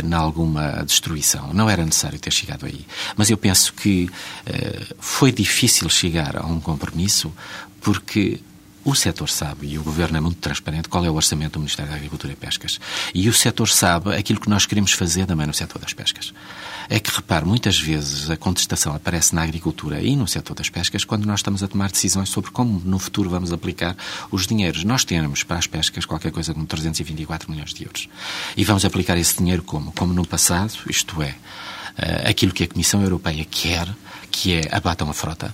em 0.06 0.14
alguma 0.14 0.84
destruição. 0.84 1.54
Não 1.54 1.70
era 1.70 1.86
necessário 1.86 2.20
ter 2.20 2.32
chegado 2.32 2.66
aí. 2.66 2.86
Mas 3.16 3.30
eu 3.30 3.38
penso 3.38 3.74
que 3.74 4.06
uh, 4.06 4.96
foi 5.00 5.32
difícil 5.32 5.90
chegar 5.90 6.38
a 6.38 6.46
um 6.46 6.60
compromisso 6.60 7.34
porque 7.82 8.40
o 8.84 8.96
setor 8.96 9.30
sabe, 9.30 9.68
e 9.68 9.78
o 9.78 9.84
Governo 9.84 10.18
é 10.18 10.22
muito 10.22 10.40
transparente, 10.40 10.90
qual 10.90 11.06
é 11.06 11.10
o 11.10 11.14
orçamento 11.14 11.54
do 11.54 11.60
Ministério 11.60 11.92
da 11.92 11.98
Agricultura 11.98 12.34
e 12.34 12.36
Pescas. 12.36 12.80
E 13.14 13.30
o 13.30 13.34
setor 13.34 13.70
sabe 13.70 14.16
aquilo 14.16 14.40
que 14.40 14.50
nós 14.50 14.66
queremos 14.66 14.92
fazer 14.94 15.26
também 15.26 15.46
no 15.46 15.54
setor 15.54 15.80
das 15.80 15.94
pescas. 15.94 16.34
É 16.90 17.00
que, 17.00 17.12
repare, 17.16 17.46
muitas 17.46 17.80
vezes 17.80 18.30
a 18.30 18.36
contestação 18.36 18.94
aparece 18.96 19.36
na 19.36 19.44
agricultura 19.44 20.02
e 20.02 20.16
no 20.16 20.28
setor 20.28 20.56
das 20.56 20.70
pescas 20.70 21.06
quando 21.06 21.26
nós 21.26 21.40
estamos 21.40 21.62
a 21.62 21.68
tomar 21.68 21.92
decisões 21.92 22.30
sobre 22.30 22.52
como 22.52 22.82
no 22.84 22.98
futuro 22.98 23.30
vamos 23.30 23.52
aplicar 23.52 23.96
os 24.32 24.48
dinheiros. 24.48 24.84
Nós 24.84 25.06
temos 25.06 25.44
para 25.44 25.58
as 25.58 25.68
pescas 25.68 26.06
qualquer 26.06 26.32
coisa 26.32 26.54
como 26.54 26.66
324 26.66 27.52
milhões 27.52 27.74
de 27.74 27.84
euros. 27.84 28.10
E 28.58 28.64
vamos 28.64 28.84
aplicar 28.84 29.18
esse 29.18 29.38
dinheiro 29.38 29.64
como? 29.64 29.92
Como 29.92 30.14
no 30.14 30.26
passado, 30.26 30.74
isto 30.90 31.22
é, 31.22 31.36
eh, 31.98 32.30
aquilo 32.30 32.52
que 32.52 32.64
a 32.64 32.68
Comissão 32.68 33.02
Europeia 33.02 33.46
quer, 33.46 33.88
que 34.32 34.54
é 34.54 34.76
abatam 34.76 35.10
a 35.10 35.14
frota, 35.14 35.54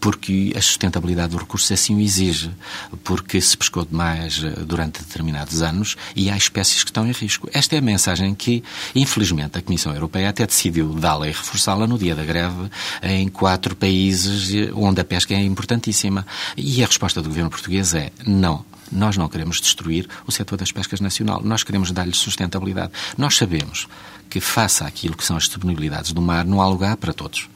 porque 0.00 0.52
a 0.56 0.60
sustentabilidade 0.60 1.32
do 1.32 1.38
recurso 1.38 1.72
assim 1.72 1.94
o 1.94 2.00
exige, 2.00 2.50
porque 3.04 3.40
se 3.40 3.56
pescou 3.56 3.84
demais 3.84 4.42
eh, 4.42 4.50
durante 4.64 5.02
determinados 5.02 5.62
anos 5.62 5.96
e 6.14 6.30
há 6.30 6.36
espécies 6.36 6.82
que 6.82 6.90
estão 6.90 7.06
em 7.06 7.12
risco. 7.12 7.48
Esta 7.52 7.76
é 7.76 7.78
a 7.78 7.82
mensagem 7.82 8.34
que, 8.34 8.62
infelizmente, 8.94 9.58
a 9.58 9.62
Comissão 9.62 9.92
Europeia 9.92 10.30
até 10.30 10.46
decidiu 10.46 10.92
dá-la 10.94 11.28
e 11.28 11.32
reforçá-la 11.32 11.86
no 11.86 11.98
dia 11.98 12.14
da 12.14 12.24
greve 12.24 12.70
em 13.02 13.28
quatro 13.28 13.76
países 13.76 14.54
eh, 14.54 14.70
onde 14.74 15.00
a 15.00 15.04
pesca 15.04 15.34
é 15.34 15.42
importantíssima. 15.42 16.26
E 16.56 16.82
a 16.82 16.86
resposta 16.86 17.20
do 17.22 17.28
governo 17.28 17.50
português 17.50 17.94
é 17.94 18.10
não. 18.26 18.64
Nós 18.90 19.16
não 19.16 19.28
queremos 19.28 19.60
destruir 19.60 20.08
o 20.26 20.32
setor 20.32 20.56
das 20.56 20.72
pescas 20.72 21.00
nacional. 21.00 21.40
Nós 21.44 21.62
queremos 21.62 21.92
dar-lhe 21.92 22.14
sustentabilidade. 22.14 22.92
Nós 23.16 23.36
sabemos 23.36 23.86
que, 24.28 24.40
face 24.40 24.82
àquilo 24.82 25.16
que 25.16 25.24
são 25.24 25.36
as 25.36 25.44
disponibilidades 25.44 26.12
do 26.12 26.20
mar, 26.20 26.44
não 26.44 26.60
há 26.60 26.66
lugar 26.66 26.96
para 26.96 27.12
todos. 27.12 27.48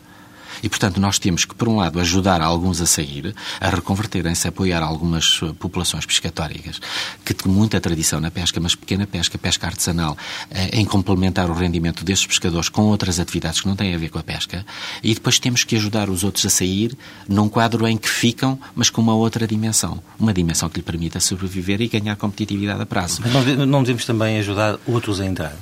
E, 0.64 0.68
portanto, 0.70 0.98
nós 0.98 1.18
temos 1.18 1.44
que, 1.44 1.54
por 1.54 1.68
um 1.68 1.76
lado, 1.76 2.00
ajudar 2.00 2.40
alguns 2.40 2.80
a 2.80 2.86
sair, 2.86 3.34
a 3.60 3.68
reconverterem-se, 3.68 4.46
a 4.46 4.48
apoiar 4.48 4.82
algumas 4.82 5.38
eh, 5.42 5.52
populações 5.58 6.06
pescatóricas 6.06 6.80
que 7.22 7.34
têm 7.34 7.52
muita 7.52 7.78
tradição 7.82 8.18
na 8.18 8.30
pesca, 8.30 8.58
mas 8.58 8.74
pequena 8.74 9.06
pesca, 9.06 9.36
pesca 9.36 9.66
artesanal, 9.66 10.16
eh, 10.50 10.70
em 10.72 10.86
complementar 10.86 11.50
o 11.50 11.52
rendimento 11.52 12.02
desses 12.02 12.26
pescadores 12.26 12.70
com 12.70 12.80
outras 12.84 13.20
atividades 13.20 13.60
que 13.60 13.68
não 13.68 13.76
têm 13.76 13.94
a 13.94 13.98
ver 13.98 14.08
com 14.08 14.18
a 14.18 14.22
pesca. 14.22 14.64
E 15.02 15.12
depois 15.12 15.38
temos 15.38 15.64
que 15.64 15.76
ajudar 15.76 16.08
os 16.08 16.24
outros 16.24 16.46
a 16.46 16.48
sair 16.48 16.96
num 17.28 17.46
quadro 17.46 17.86
em 17.86 17.98
que 17.98 18.08
ficam, 18.08 18.58
mas 18.74 18.88
com 18.88 19.02
uma 19.02 19.14
outra 19.14 19.46
dimensão. 19.46 20.02
Uma 20.18 20.32
dimensão 20.32 20.70
que 20.70 20.78
lhe 20.78 20.82
permita 20.82 21.20
sobreviver 21.20 21.82
e 21.82 21.88
ganhar 21.88 22.16
competitividade 22.16 22.80
a 22.80 22.86
prazo. 22.86 23.20
Mas 23.22 23.68
não 23.68 23.82
devemos 23.82 24.06
também 24.06 24.38
ajudar 24.38 24.78
outros 24.86 25.20
a 25.20 25.26
entrar? 25.26 25.54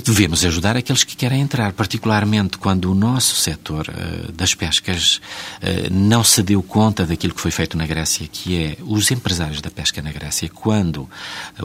Devemos 0.00 0.42
ajudar 0.44 0.74
aqueles 0.74 1.04
que 1.04 1.14
querem 1.14 1.42
entrar, 1.42 1.72
particularmente 1.74 2.56
quando 2.56 2.90
o 2.90 2.94
nosso 2.94 3.36
setor 3.36 3.86
uh, 3.88 4.32
das 4.32 4.54
pescas 4.54 5.16
uh, 5.16 5.92
não 5.92 6.24
se 6.24 6.42
deu 6.42 6.62
conta 6.62 7.04
daquilo 7.04 7.34
que 7.34 7.40
foi 7.40 7.50
feito 7.50 7.76
na 7.76 7.86
Grécia, 7.86 8.26
que 8.26 8.56
é 8.56 8.76
os 8.80 9.10
empresários 9.10 9.60
da 9.60 9.70
pesca 9.70 10.00
na 10.00 10.10
Grécia, 10.10 10.48
quando 10.48 11.02
uh, 11.02 11.08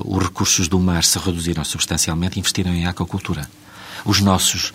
os 0.03 0.23
recursos 0.23 0.67
do 0.67 0.77
mar 0.77 1.05
se 1.05 1.17
reduziram 1.17 1.63
substancialmente, 1.63 2.37
investiram 2.37 2.73
em 2.73 2.85
aquacultura. 2.85 3.49
Os 4.03 4.19
nossos 4.19 4.73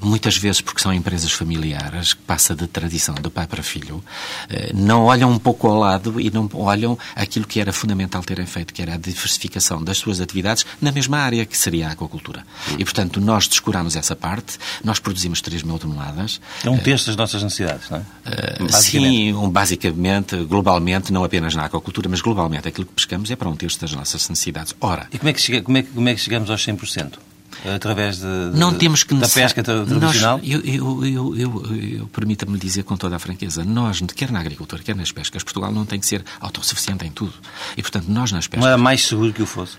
muitas 0.00 0.36
vezes 0.36 0.60
porque 0.60 0.80
são 0.80 0.92
empresas 0.92 1.32
familiares, 1.32 2.14
que 2.14 2.22
passa 2.22 2.54
de 2.54 2.66
tradição 2.66 3.14
de 3.14 3.28
pai 3.28 3.46
para 3.46 3.62
filho, 3.62 4.02
eh, 4.48 4.70
não 4.74 5.04
olham 5.04 5.30
um 5.30 5.38
pouco 5.38 5.68
ao 5.68 5.78
lado 5.78 6.20
e 6.20 6.30
não 6.30 6.48
olham 6.54 6.98
aquilo 7.14 7.46
que 7.46 7.60
era 7.60 7.72
fundamental 7.72 8.22
terem 8.22 8.46
feito, 8.46 8.72
que 8.72 8.82
era 8.82 8.94
a 8.94 8.96
diversificação 8.96 9.82
das 9.82 9.98
suas 9.98 10.20
atividades 10.20 10.64
na 10.80 10.90
mesma 10.90 11.18
área 11.18 11.44
que 11.44 11.56
seria 11.56 11.88
a 11.88 11.92
aquacultura. 11.92 12.44
E, 12.78 12.84
portanto, 12.84 13.20
nós 13.20 13.46
descuramos 13.46 13.96
essa 13.96 14.16
parte, 14.16 14.58
nós 14.82 14.98
produzimos 14.98 15.40
3 15.40 15.62
mil 15.62 15.78
toneladas. 15.78 16.40
É 16.64 16.70
um 16.70 16.78
terço 16.78 17.06
das 17.06 17.16
nossas 17.16 17.42
necessidades, 17.42 17.90
não 17.90 17.98
é? 17.98 18.64
Uh, 18.64 18.72
sim, 18.72 19.32
um, 19.34 19.50
basicamente, 19.50 20.36
globalmente, 20.44 21.12
não 21.12 21.24
apenas 21.24 21.54
na 21.54 21.64
aquacultura, 21.64 22.08
mas 22.08 22.20
globalmente, 22.20 22.68
aquilo 22.68 22.86
que 22.86 22.92
pescamos 22.92 23.30
é 23.30 23.36
para 23.36 23.48
um 23.48 23.56
terço 23.56 23.80
das 23.80 23.92
nossas 23.92 24.28
necessidades. 24.28 24.74
Ora... 24.80 25.08
E 25.12 25.18
como 25.18 25.28
é 25.28 25.32
que, 25.32 25.40
chega, 25.40 25.62
como 25.62 25.78
é, 25.78 25.82
como 25.82 26.08
é 26.08 26.14
que 26.14 26.20
chegamos 26.20 26.50
aos 26.50 26.64
100%? 26.64 27.27
Através 27.74 28.18
de, 28.18 28.26
não 28.54 28.72
temos 28.74 29.04
que 29.04 29.14
da 29.14 29.28
pesca 29.28 29.62
tradicional? 29.62 30.38
Nós, 30.38 30.48
eu, 30.48 30.60
eu, 30.60 31.04
eu, 31.04 31.36
eu, 31.36 31.76
eu 31.76 32.06
Permita-me 32.08 32.58
dizer 32.58 32.82
com 32.82 32.96
toda 32.96 33.16
a 33.16 33.18
franqueza, 33.18 33.64
nós, 33.64 34.00
quer 34.14 34.30
na 34.30 34.40
agricultura, 34.40 34.82
quer 34.82 34.96
nas 34.96 35.12
pescas, 35.12 35.42
Portugal 35.42 35.72
não 35.72 35.86
tem 35.86 36.00
que 36.00 36.06
ser 36.06 36.24
autossuficiente 36.40 37.06
em 37.06 37.10
tudo. 37.10 37.32
E, 37.76 37.82
portanto, 37.82 38.06
nós 38.08 38.32
nas 38.32 38.46
pescas... 38.46 38.60
Não 38.60 38.68
era 38.68 38.78
mais 38.78 39.06
seguro 39.06 39.32
que 39.32 39.42
o 39.42 39.46
fosse? 39.46 39.76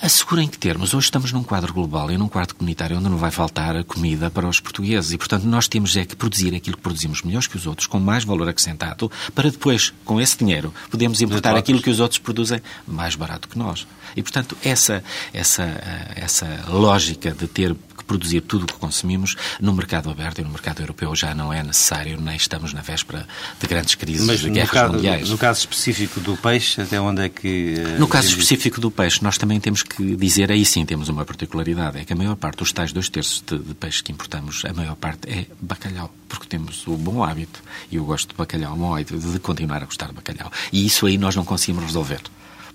Assegurem 0.00 0.46
que 0.46 0.58
termos. 0.58 0.92
Hoje 0.92 1.06
estamos 1.06 1.32
num 1.32 1.42
quadro 1.42 1.72
global 1.72 2.10
e 2.10 2.18
num 2.18 2.28
quadro 2.28 2.54
comunitário 2.54 2.98
onde 2.98 3.08
não 3.08 3.16
vai 3.16 3.30
faltar 3.30 3.82
comida 3.84 4.30
para 4.30 4.46
os 4.46 4.60
portugueses. 4.60 5.12
E, 5.12 5.18
portanto, 5.18 5.44
nós 5.44 5.66
temos 5.66 5.96
é 5.96 6.04
que 6.04 6.14
produzir 6.14 6.54
aquilo 6.54 6.76
que 6.76 6.82
produzimos 6.82 7.22
melhores 7.22 7.46
que 7.46 7.56
os 7.56 7.66
outros, 7.66 7.86
com 7.86 7.98
mais 7.98 8.24
valor 8.24 8.48
acrescentado, 8.48 9.10
para 9.34 9.50
depois, 9.50 9.92
com 10.04 10.20
esse 10.20 10.36
dinheiro, 10.36 10.72
podermos 10.90 11.20
importar 11.22 11.56
aquilo 11.56 11.80
que 11.80 11.90
os 11.90 11.98
outros 11.98 12.18
produzem 12.18 12.60
mais 12.86 13.14
barato 13.14 13.48
que 13.48 13.58
nós. 13.58 13.86
E, 14.14 14.22
portanto, 14.22 14.56
essa, 14.62 15.02
essa, 15.32 15.62
eh, 15.62 16.12
essa 16.16 16.64
lógica 16.68 17.32
de 17.32 17.46
ter 17.46 17.74
que 18.04 18.08
produzir 18.08 18.42
tudo 18.42 18.64
o 18.64 18.66
que 18.66 18.74
consumimos 18.74 19.36
no 19.60 19.72
mercado 19.72 20.10
aberto 20.10 20.40
e 20.40 20.44
no 20.44 20.50
mercado 20.50 20.80
europeu 20.80 21.14
já 21.16 21.34
não 21.34 21.52
é 21.52 21.62
necessário, 21.62 22.20
nem 22.20 22.36
estamos 22.36 22.72
na 22.72 22.82
véspera 22.82 23.26
de 23.58 23.66
grandes 23.66 23.94
crises 23.94 24.26
Mas 24.26 24.40
de 24.40 24.50
guerras 24.50 24.70
caso, 24.70 24.92
mundiais. 24.92 25.28
No 25.28 25.38
caso 25.38 25.60
específico 25.60 26.20
do 26.20 26.36
peixe, 26.36 26.82
até 26.82 27.00
onde 27.00 27.22
é 27.22 27.28
que... 27.28 27.74
Eh, 27.78 27.98
no 27.98 28.06
caso 28.06 28.28
específico 28.28 28.80
do 28.80 28.90
peixe, 28.90 29.22
nós 29.22 29.38
também 29.38 29.58
temos 29.58 29.82
que 29.82 30.16
dizer, 30.16 30.52
aí 30.52 30.64
sim 30.64 30.84
temos 30.84 31.08
uma 31.08 31.24
particularidade, 31.24 31.98
é 31.98 32.04
que 32.04 32.12
a 32.12 32.16
maior 32.16 32.36
parte 32.36 32.58
dos 32.58 32.72
tais 32.72 32.92
dois 32.92 33.08
terços 33.08 33.42
de, 33.46 33.58
de 33.58 33.74
peixe 33.74 34.02
que 34.02 34.12
importamos, 34.12 34.64
a 34.64 34.72
maior 34.72 34.96
parte 34.96 35.28
é 35.28 35.46
bacalhau, 35.60 36.12
porque 36.28 36.46
temos 36.46 36.86
o 36.86 36.96
bom 36.96 37.24
hábito 37.24 37.62
e 37.90 37.98
o 37.98 38.04
gosto 38.04 38.28
de 38.28 38.34
bacalhau, 38.34 38.74
o 38.74 38.76
bom 38.76 38.94
hábito 38.94 39.18
de 39.18 39.38
continuar 39.38 39.82
a 39.82 39.86
gostar 39.86 40.08
de 40.08 40.12
bacalhau. 40.12 40.52
E 40.72 40.84
isso 40.84 41.06
aí 41.06 41.16
nós 41.16 41.34
não 41.34 41.44
conseguimos 41.44 41.84
resolver 41.84 42.20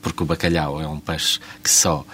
porque 0.01 0.23
o 0.23 0.25
bacalhau 0.25 0.81
é 0.81 0.87
um 0.87 0.99
peixe 0.99 1.39
que 1.63 1.69
só 1.69 1.99
uh, 1.99 2.05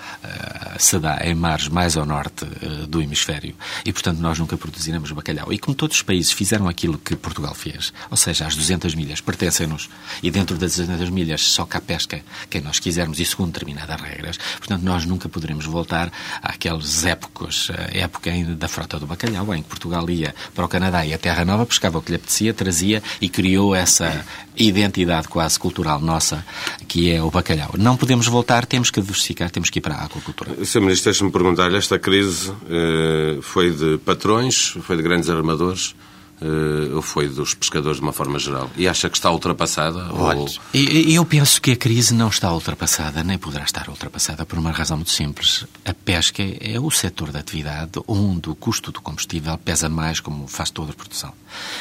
se 0.79 0.99
dá 0.99 1.19
em 1.23 1.35
mares 1.35 1.67
mais 1.67 1.95
ao 1.97 2.05
norte 2.05 2.45
uh, 2.45 2.87
do 2.87 3.01
hemisfério 3.01 3.55
e, 3.85 3.93
portanto, 3.93 4.19
nós 4.19 4.39
nunca 4.39 4.57
produziremos 4.57 5.11
bacalhau. 5.11 5.51
E 5.51 5.57
como 5.57 5.75
todos 5.75 5.97
os 5.97 6.01
países 6.01 6.31
fizeram 6.31 6.67
aquilo 6.67 6.97
que 6.97 7.15
Portugal 7.15 7.53
fez, 7.53 7.93
ou 8.09 8.17
seja, 8.17 8.45
as 8.45 8.55
200 8.55 8.95
milhas 8.95 9.21
pertencem-nos 9.21 9.89
e 10.21 10.29
dentro 10.31 10.57
das 10.57 10.77
200 10.77 11.09
milhas 11.09 11.41
só 11.41 11.65
cá 11.65 11.79
pesca 11.79 12.21
quem 12.49 12.61
nós 12.61 12.79
quisermos 12.79 13.19
e 13.19 13.25
segundo 13.25 13.51
determinadas 13.51 13.99
regras, 13.99 14.37
portanto, 14.57 14.83
nós 14.83 15.05
nunca 15.05 15.29
poderemos 15.29 15.65
voltar 15.65 16.11
àquelas 16.41 17.05
épocas, 17.05 17.69
eh, 17.71 17.99
época 17.99 18.31
da 18.57 18.67
frota 18.67 18.99
do 18.99 19.07
bacalhau, 19.07 19.53
em 19.53 19.61
que 19.61 19.69
Portugal 19.69 20.09
ia 20.09 20.35
para 20.53 20.65
o 20.65 20.67
Canadá 20.67 21.05
e 21.05 21.13
a 21.13 21.17
Terra 21.17 21.45
Nova, 21.45 21.65
pescava 21.65 21.97
o 21.97 22.01
que 22.01 22.11
lhe 22.11 22.17
apetecia, 22.17 22.53
trazia 22.53 23.01
e 23.21 23.29
criou 23.29 23.75
essa 23.75 24.25
identidade 24.57 25.27
quase 25.27 25.59
cultural 25.59 25.99
nossa, 25.99 26.45
que 26.87 27.11
é 27.11 27.21
o 27.21 27.29
bacalhau. 27.29 27.71
Não 27.77 27.97
podemos 27.97 28.27
voltar, 28.27 28.65
temos 28.65 28.89
que 28.91 29.01
diversificar, 29.01 29.49
temos 29.49 29.69
que 29.69 29.79
ir 29.79 29.81
para 29.81 29.95
a 29.95 30.05
aquacultura. 30.05 30.65
Sr. 30.65 30.81
Ministro, 30.81 31.11
deixe-me 31.11 31.31
perguntar-lhe, 31.31 31.77
esta 31.77 31.99
crise 31.99 32.51
eh, 32.69 33.39
foi 33.41 33.71
de 33.71 33.97
patrões, 33.99 34.75
foi 34.81 34.97
de 34.97 35.03
grandes 35.03 35.29
armadores, 35.29 35.95
eh, 36.41 36.93
ou 36.93 37.01
foi 37.01 37.29
dos 37.29 37.53
pescadores 37.53 37.97
de 37.97 38.03
uma 38.03 38.11
forma 38.11 38.37
geral? 38.37 38.69
E 38.75 38.87
acha 38.87 39.09
que 39.09 39.15
está 39.15 39.31
ultrapassada? 39.31 40.11
Olha, 40.11 40.39
ou... 40.39 40.49
eu 40.73 41.23
penso 41.25 41.61
que 41.61 41.71
a 41.71 41.75
crise 41.75 42.13
não 42.13 42.27
está 42.27 42.51
ultrapassada, 42.51 43.23
nem 43.23 43.37
poderá 43.37 43.63
estar 43.63 43.87
ultrapassada 43.87 44.45
por 44.45 44.59
uma 44.59 44.71
razão 44.71 44.97
muito 44.97 45.11
simples. 45.11 45.65
A 45.85 45.93
pesca 45.93 46.43
é 46.59 46.79
o 46.79 46.91
setor 46.91 47.31
da 47.31 47.39
atividade 47.39 48.01
onde 48.07 48.49
o 48.49 48.55
custo 48.55 48.91
do 48.91 49.01
combustível 49.01 49.57
pesa 49.57 49.87
mais, 49.87 50.19
como 50.19 50.47
faz 50.47 50.69
toda 50.69 50.91
a 50.91 50.95
produção. 50.95 51.33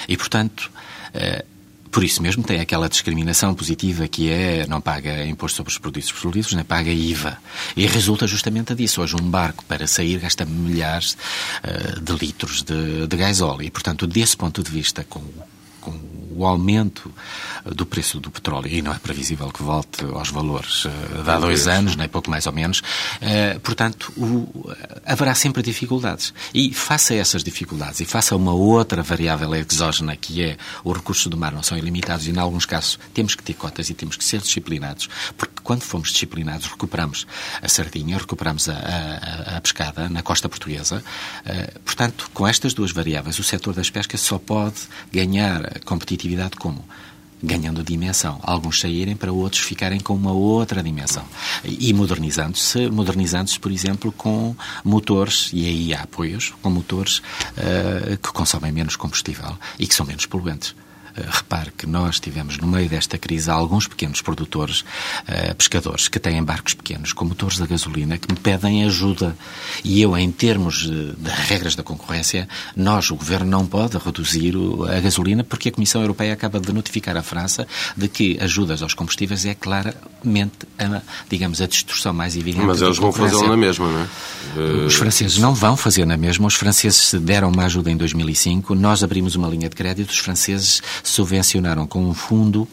E, 0.08 0.16
portanto, 0.16 0.70
eh, 1.12 1.44
por 1.94 2.02
isso 2.02 2.20
mesmo 2.20 2.42
tem 2.42 2.58
aquela 2.58 2.88
discriminação 2.88 3.54
positiva 3.54 4.08
que 4.08 4.28
é 4.28 4.66
não 4.66 4.80
paga 4.80 5.24
imposto 5.24 5.58
sobre 5.58 5.70
os 5.70 5.78
produtos 5.78 6.10
petrolíferos, 6.10 6.54
nem 6.56 6.64
paga 6.64 6.90
IVA. 6.90 7.38
E 7.76 7.86
resulta 7.86 8.26
justamente 8.26 8.74
disso. 8.74 9.00
Hoje 9.00 9.14
um 9.14 9.30
barco 9.30 9.64
para 9.64 9.86
sair 9.86 10.18
gasta 10.18 10.44
milhares 10.44 11.16
uh, 11.62 12.00
de 12.00 12.12
litros 12.14 12.64
de, 12.64 13.06
de 13.06 13.16
gás 13.16 13.40
óleo. 13.40 13.62
E, 13.62 13.70
portanto, 13.70 14.08
desse 14.08 14.36
ponto 14.36 14.60
de 14.60 14.72
vista, 14.72 15.04
com 15.04 15.22
com 15.84 15.92
o 16.36 16.46
aumento 16.46 17.12
do 17.64 17.86
preço 17.86 18.20
do 18.20 18.30
petróleo, 18.30 18.68
e 18.68 18.82
não 18.82 18.92
é 18.92 18.98
previsível 18.98 19.50
que 19.50 19.62
volte 19.62 20.04
aos 20.04 20.30
valores 20.30 20.84
uh, 20.84 21.22
de 21.22 21.30
há 21.30 21.38
dois 21.38 21.66
anos, 21.66 21.96
nem 21.96 22.08
pouco 22.08 22.30
mais 22.30 22.46
ou 22.46 22.52
menos, 22.52 22.80
uh, 22.80 23.60
portanto, 23.60 24.12
o, 24.16 24.70
haverá 25.06 25.34
sempre 25.34 25.62
dificuldades. 25.62 26.34
E 26.52 26.74
face 26.74 27.14
a 27.14 27.16
essas 27.16 27.42
dificuldades 27.42 28.00
e 28.00 28.04
face 28.04 28.34
a 28.34 28.36
uma 28.36 28.52
outra 28.52 29.02
variável 29.02 29.54
exógena, 29.54 30.16
que 30.16 30.42
é 30.42 30.56
os 30.82 30.96
recursos 30.96 31.26
do 31.28 31.36
mar 31.36 31.52
não 31.52 31.62
são 31.62 31.78
ilimitados, 31.78 32.26
e 32.26 32.30
em 32.30 32.38
alguns 32.38 32.66
casos 32.66 32.98
temos 33.12 33.34
que 33.34 33.42
ter 33.42 33.54
cotas 33.54 33.88
e 33.88 33.94
temos 33.94 34.16
que 34.16 34.24
ser 34.24 34.40
disciplinados, 34.40 35.08
porque 35.36 35.54
quando 35.62 35.82
fomos 35.82 36.12
disciplinados 36.12 36.66
recuperamos 36.66 37.26
a 37.62 37.68
sardinha, 37.68 38.18
recuperamos 38.18 38.68
a, 38.68 38.74
a, 38.74 39.56
a 39.56 39.60
pescada 39.60 40.08
na 40.08 40.22
costa 40.22 40.48
portuguesa. 40.48 41.02
Uh, 41.46 41.80
portanto, 41.80 42.30
com 42.34 42.46
estas 42.46 42.74
duas 42.74 42.92
variáveis, 42.92 43.38
o 43.38 43.42
setor 43.42 43.74
das 43.74 43.88
pescas 43.88 44.20
só 44.20 44.38
pode 44.38 44.82
ganhar 45.12 45.80
competitividade 45.84 46.23
como? 46.58 46.84
ganhando 47.44 47.84
dimensão. 47.84 48.40
Alguns 48.42 48.80
saírem 48.80 49.14
para 49.14 49.30
outros 49.32 49.62
ficarem 49.62 50.00
com 50.00 50.14
uma 50.14 50.32
outra 50.32 50.82
dimensão. 50.82 51.24
E 51.62 51.92
modernizando-se, 51.92 52.88
modernizando-se, 52.88 53.60
por 53.60 53.70
exemplo, 53.70 54.10
com 54.10 54.56
motores, 54.82 55.50
e 55.52 55.66
aí 55.66 55.94
há 55.94 56.02
apoios, 56.02 56.54
com 56.62 56.70
motores 56.70 57.18
uh, 57.18 58.16
que 58.16 58.32
consomem 58.32 58.72
menos 58.72 58.96
combustível 58.96 59.56
e 59.78 59.86
que 59.86 59.94
são 59.94 60.06
menos 60.06 60.26
poluentes. 60.26 60.74
Eh, 61.16 61.22
repare 61.30 61.70
que 61.70 61.86
nós 61.86 62.18
tivemos 62.18 62.58
no 62.58 62.66
meio 62.66 62.88
desta 62.88 63.16
crise 63.16 63.48
alguns 63.48 63.86
pequenos 63.86 64.20
produtores, 64.20 64.80
uh, 64.80 65.54
pescadores, 65.56 66.08
que 66.08 66.18
têm 66.18 66.42
barcos 66.42 66.74
pequenos 66.74 67.12
com 67.12 67.24
motores 67.24 67.60
a 67.60 67.66
gasolina 67.66 68.18
que 68.18 68.32
me 68.32 68.38
pedem 68.38 68.84
ajuda. 68.84 69.36
E 69.84 70.02
eu, 70.02 70.16
em 70.16 70.30
termos 70.32 70.82
de, 70.82 71.12
de 71.12 71.30
regras 71.30 71.76
da 71.76 71.82
concorrência, 71.84 72.48
nós, 72.76 73.10
o 73.10 73.16
Governo, 73.16 73.48
não 73.48 73.64
pode 73.64 73.96
reduzir 73.96 74.54
a 74.88 75.00
gasolina 75.00 75.44
porque 75.44 75.68
a 75.68 75.72
Comissão 75.72 76.00
Europeia 76.00 76.32
acaba 76.32 76.58
de 76.58 76.72
notificar 76.72 77.16
a 77.16 77.22
França 77.22 77.66
de 77.96 78.08
que 78.08 78.36
ajudas 78.40 78.82
aos 78.82 78.94
combustíveis 78.94 79.46
é 79.46 79.54
claramente, 79.54 80.66
a, 80.78 81.00
digamos, 81.30 81.60
a 81.60 81.66
distorção 81.66 82.12
mais 82.12 82.36
evidente. 82.36 82.66
Mas 82.66 82.82
eles 82.82 82.98
vão 82.98 83.12
fazê-lo 83.12 83.48
na 83.48 83.56
mesma, 83.56 83.88
não 83.88 84.00
é? 84.00 84.08
Os 84.86 84.94
franceses 84.94 85.38
não 85.38 85.54
vão 85.54 85.76
fazer 85.76 86.04
na 86.04 86.16
mesma. 86.16 86.46
Os 86.46 86.54
franceses 86.54 87.14
deram 87.20 87.50
uma 87.50 87.64
ajuda 87.64 87.90
em 87.90 87.96
2005. 87.96 88.74
Nós 88.74 89.02
abrimos 89.02 89.34
uma 89.34 89.48
linha 89.48 89.68
de 89.68 89.76
crédito. 89.76 90.10
Os 90.10 90.18
franceses 90.18 90.80
subvencionaram 91.04 91.86
com 91.86 92.04
um 92.04 92.14
fundo 92.14 92.68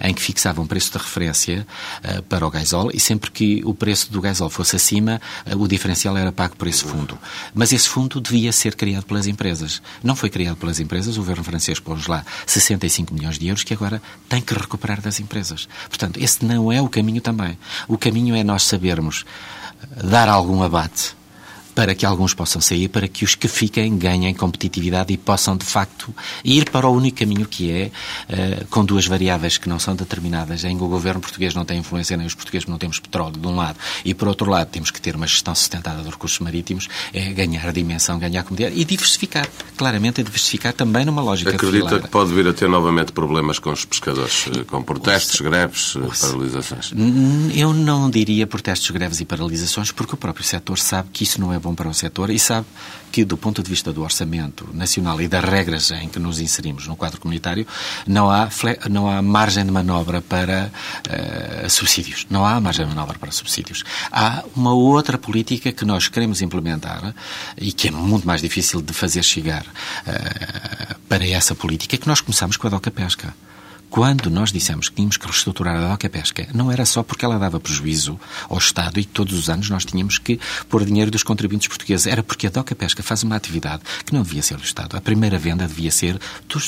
em 0.00 0.14
que 0.14 0.22
fixavam 0.22 0.66
preço 0.66 0.92
de 0.92 0.98
referência 0.98 1.66
uh, 2.04 2.22
para 2.22 2.46
o 2.46 2.50
gasol 2.50 2.90
e 2.92 2.98
sempre 2.98 3.30
que 3.30 3.62
o 3.64 3.74
preço 3.74 4.10
do 4.10 4.20
gasol 4.20 4.48
fosse 4.48 4.76
acima, 4.76 5.20
uh, 5.46 5.56
o 5.56 5.68
diferencial 5.68 6.16
era 6.16 6.32
pago 6.32 6.56
por 6.56 6.66
esse 6.66 6.84
fundo. 6.84 7.18
Mas 7.54 7.72
esse 7.72 7.88
fundo 7.88 8.20
devia 8.20 8.52
ser 8.52 8.74
criado 8.74 9.04
pelas 9.04 9.26
empresas. 9.26 9.82
Não 10.02 10.16
foi 10.16 10.30
criado 10.30 10.56
pelas 10.56 10.80
empresas, 10.80 11.16
o 11.16 11.20
governo 11.20 11.44
francês 11.44 11.78
pôs 11.78 12.06
lá 12.06 12.24
65 12.46 13.12
milhões 13.14 13.38
de 13.38 13.46
euros 13.48 13.64
que 13.64 13.74
agora 13.74 14.00
tem 14.28 14.40
que 14.40 14.54
recuperar 14.54 15.00
das 15.00 15.20
empresas. 15.20 15.68
Portanto, 15.88 16.18
esse 16.18 16.44
não 16.44 16.72
é 16.72 16.80
o 16.80 16.88
caminho 16.88 17.20
também. 17.20 17.58
O 17.86 17.98
caminho 17.98 18.34
é 18.34 18.42
nós 18.42 18.62
sabermos 18.62 19.24
dar 20.02 20.28
algum 20.28 20.62
abate 20.62 21.14
para 21.74 21.94
que 21.94 22.06
alguns 22.06 22.34
possam 22.34 22.60
sair, 22.60 22.88
para 22.88 23.08
que 23.08 23.24
os 23.24 23.34
que 23.34 23.48
fiquem 23.48 23.96
ganhem 23.96 24.32
competitividade 24.32 25.12
e 25.12 25.16
possam, 25.16 25.56
de 25.56 25.64
facto, 25.64 26.14
ir 26.44 26.70
para 26.70 26.88
o 26.88 26.92
único 26.94 27.18
caminho 27.18 27.46
que 27.46 27.70
é, 27.70 27.90
uh, 28.30 28.66
com 28.66 28.84
duas 28.84 29.06
variáveis 29.06 29.58
que 29.58 29.68
não 29.68 29.78
são 29.78 29.96
determinadas, 29.96 30.64
em 30.64 30.76
que 30.76 30.82
o 30.82 30.88
governo 30.88 31.20
português 31.20 31.54
não 31.54 31.64
tem 31.64 31.78
influência, 31.78 32.16
nem 32.16 32.26
os 32.26 32.34
portugueses 32.34 32.68
não 32.68 32.78
temos 32.78 32.98
petróleo, 32.98 33.32
de 33.32 33.46
um 33.46 33.56
lado, 33.56 33.78
e, 34.04 34.14
por 34.14 34.28
outro 34.28 34.50
lado, 34.50 34.68
temos 34.68 34.90
que 34.90 35.00
ter 35.00 35.16
uma 35.16 35.26
gestão 35.26 35.54
sustentada 35.54 36.02
dos 36.02 36.12
recursos 36.12 36.38
marítimos, 36.38 36.88
é 37.12 37.32
ganhar 37.32 37.72
dimensão, 37.72 38.18
ganhar 38.18 38.44
comodidade 38.44 38.78
e 38.78 38.84
diversificar. 38.84 39.48
Claramente, 39.76 40.20
é 40.20 40.24
diversificar 40.24 40.72
também 40.72 41.04
numa 41.04 41.22
lógica 41.22 41.50
Acredita 41.50 41.98
que 41.98 42.08
pode 42.08 42.32
vir 42.32 42.46
a 42.46 42.52
ter 42.52 42.68
novamente 42.68 43.12
problemas 43.12 43.58
com 43.58 43.70
os 43.70 43.84
pescadores, 43.84 44.46
eh, 44.54 44.64
com 44.64 44.82
protestos, 44.82 45.40
greves, 45.40 45.96
eh, 45.96 46.00
paralisações? 46.20 46.92
Eu 47.54 47.72
não 47.72 48.10
diria 48.10 48.46
protestos, 48.46 48.90
greves 48.90 49.20
e 49.20 49.24
paralisações, 49.24 49.90
porque 49.90 50.14
o 50.14 50.16
próprio 50.16 50.44
setor 50.44 50.78
sabe 50.78 51.08
que 51.12 51.24
isso 51.24 51.40
não 51.40 51.52
é 51.52 51.58
bom 51.64 51.74
para 51.74 51.88
o 51.88 51.94
setor 51.94 52.30
e 52.30 52.38
sabe 52.38 52.66
que, 53.10 53.24
do 53.24 53.36
ponto 53.36 53.62
de 53.62 53.70
vista 53.70 53.92
do 53.92 54.02
orçamento 54.02 54.68
nacional 54.72 55.20
e 55.20 55.26
das 55.26 55.42
regras 55.42 55.90
em 55.90 56.08
que 56.08 56.18
nos 56.18 56.40
inserimos 56.40 56.86
no 56.86 56.94
quadro 56.94 57.20
comunitário, 57.20 57.66
não 58.06 58.30
há, 58.30 58.48
não 58.90 59.08
há 59.08 59.22
margem 59.22 59.64
de 59.64 59.70
manobra 59.70 60.20
para 60.20 60.70
uh, 61.08 61.70
subsídios. 61.70 62.26
Não 62.28 62.44
há 62.44 62.60
margem 62.60 62.86
de 62.86 62.94
manobra 62.94 63.18
para 63.18 63.30
subsídios. 63.32 63.82
Há 64.12 64.44
uma 64.54 64.74
outra 64.74 65.16
política 65.16 65.72
que 65.72 65.84
nós 65.84 66.08
queremos 66.08 66.42
implementar 66.42 67.14
e 67.56 67.72
que 67.72 67.88
é 67.88 67.90
muito 67.90 68.26
mais 68.26 68.42
difícil 68.42 68.82
de 68.82 68.92
fazer 68.92 69.22
chegar 69.22 69.62
uh, 69.62 70.94
para 71.08 71.26
essa 71.26 71.54
política, 71.54 71.96
que 71.96 72.06
nós 72.06 72.20
começamos 72.20 72.56
com 72.56 72.66
a 72.66 72.70
DOCA 72.70 72.90
Pesca. 72.90 73.34
Quando 73.94 74.28
nós 74.28 74.50
dissemos 74.50 74.88
que 74.88 74.96
tínhamos 74.96 75.16
que 75.16 75.24
reestruturar 75.24 75.76
a 75.76 75.90
DOCA 75.90 76.08
Pesca, 76.08 76.48
não 76.52 76.68
era 76.68 76.84
só 76.84 77.04
porque 77.04 77.24
ela 77.24 77.38
dava 77.38 77.60
prejuízo 77.60 78.18
ao 78.48 78.58
Estado 78.58 78.98
e 78.98 79.04
todos 79.04 79.38
os 79.38 79.48
anos 79.48 79.70
nós 79.70 79.84
tínhamos 79.84 80.18
que 80.18 80.40
pôr 80.68 80.84
dinheiro 80.84 81.12
dos 81.12 81.22
contribuintes 81.22 81.68
portugueses. 81.68 82.08
Era 82.08 82.20
porque 82.20 82.48
a 82.48 82.50
DOCA 82.50 82.74
Pesca 82.74 83.04
faz 83.04 83.22
uma 83.22 83.36
atividade 83.36 83.84
que 84.04 84.12
não 84.12 84.24
devia 84.24 84.42
ser 84.42 84.56
do 84.56 84.64
Estado. 84.64 84.96
A 84.96 85.00
primeira 85.00 85.38
venda 85.38 85.68
devia 85.68 85.92
ser 85.92 86.18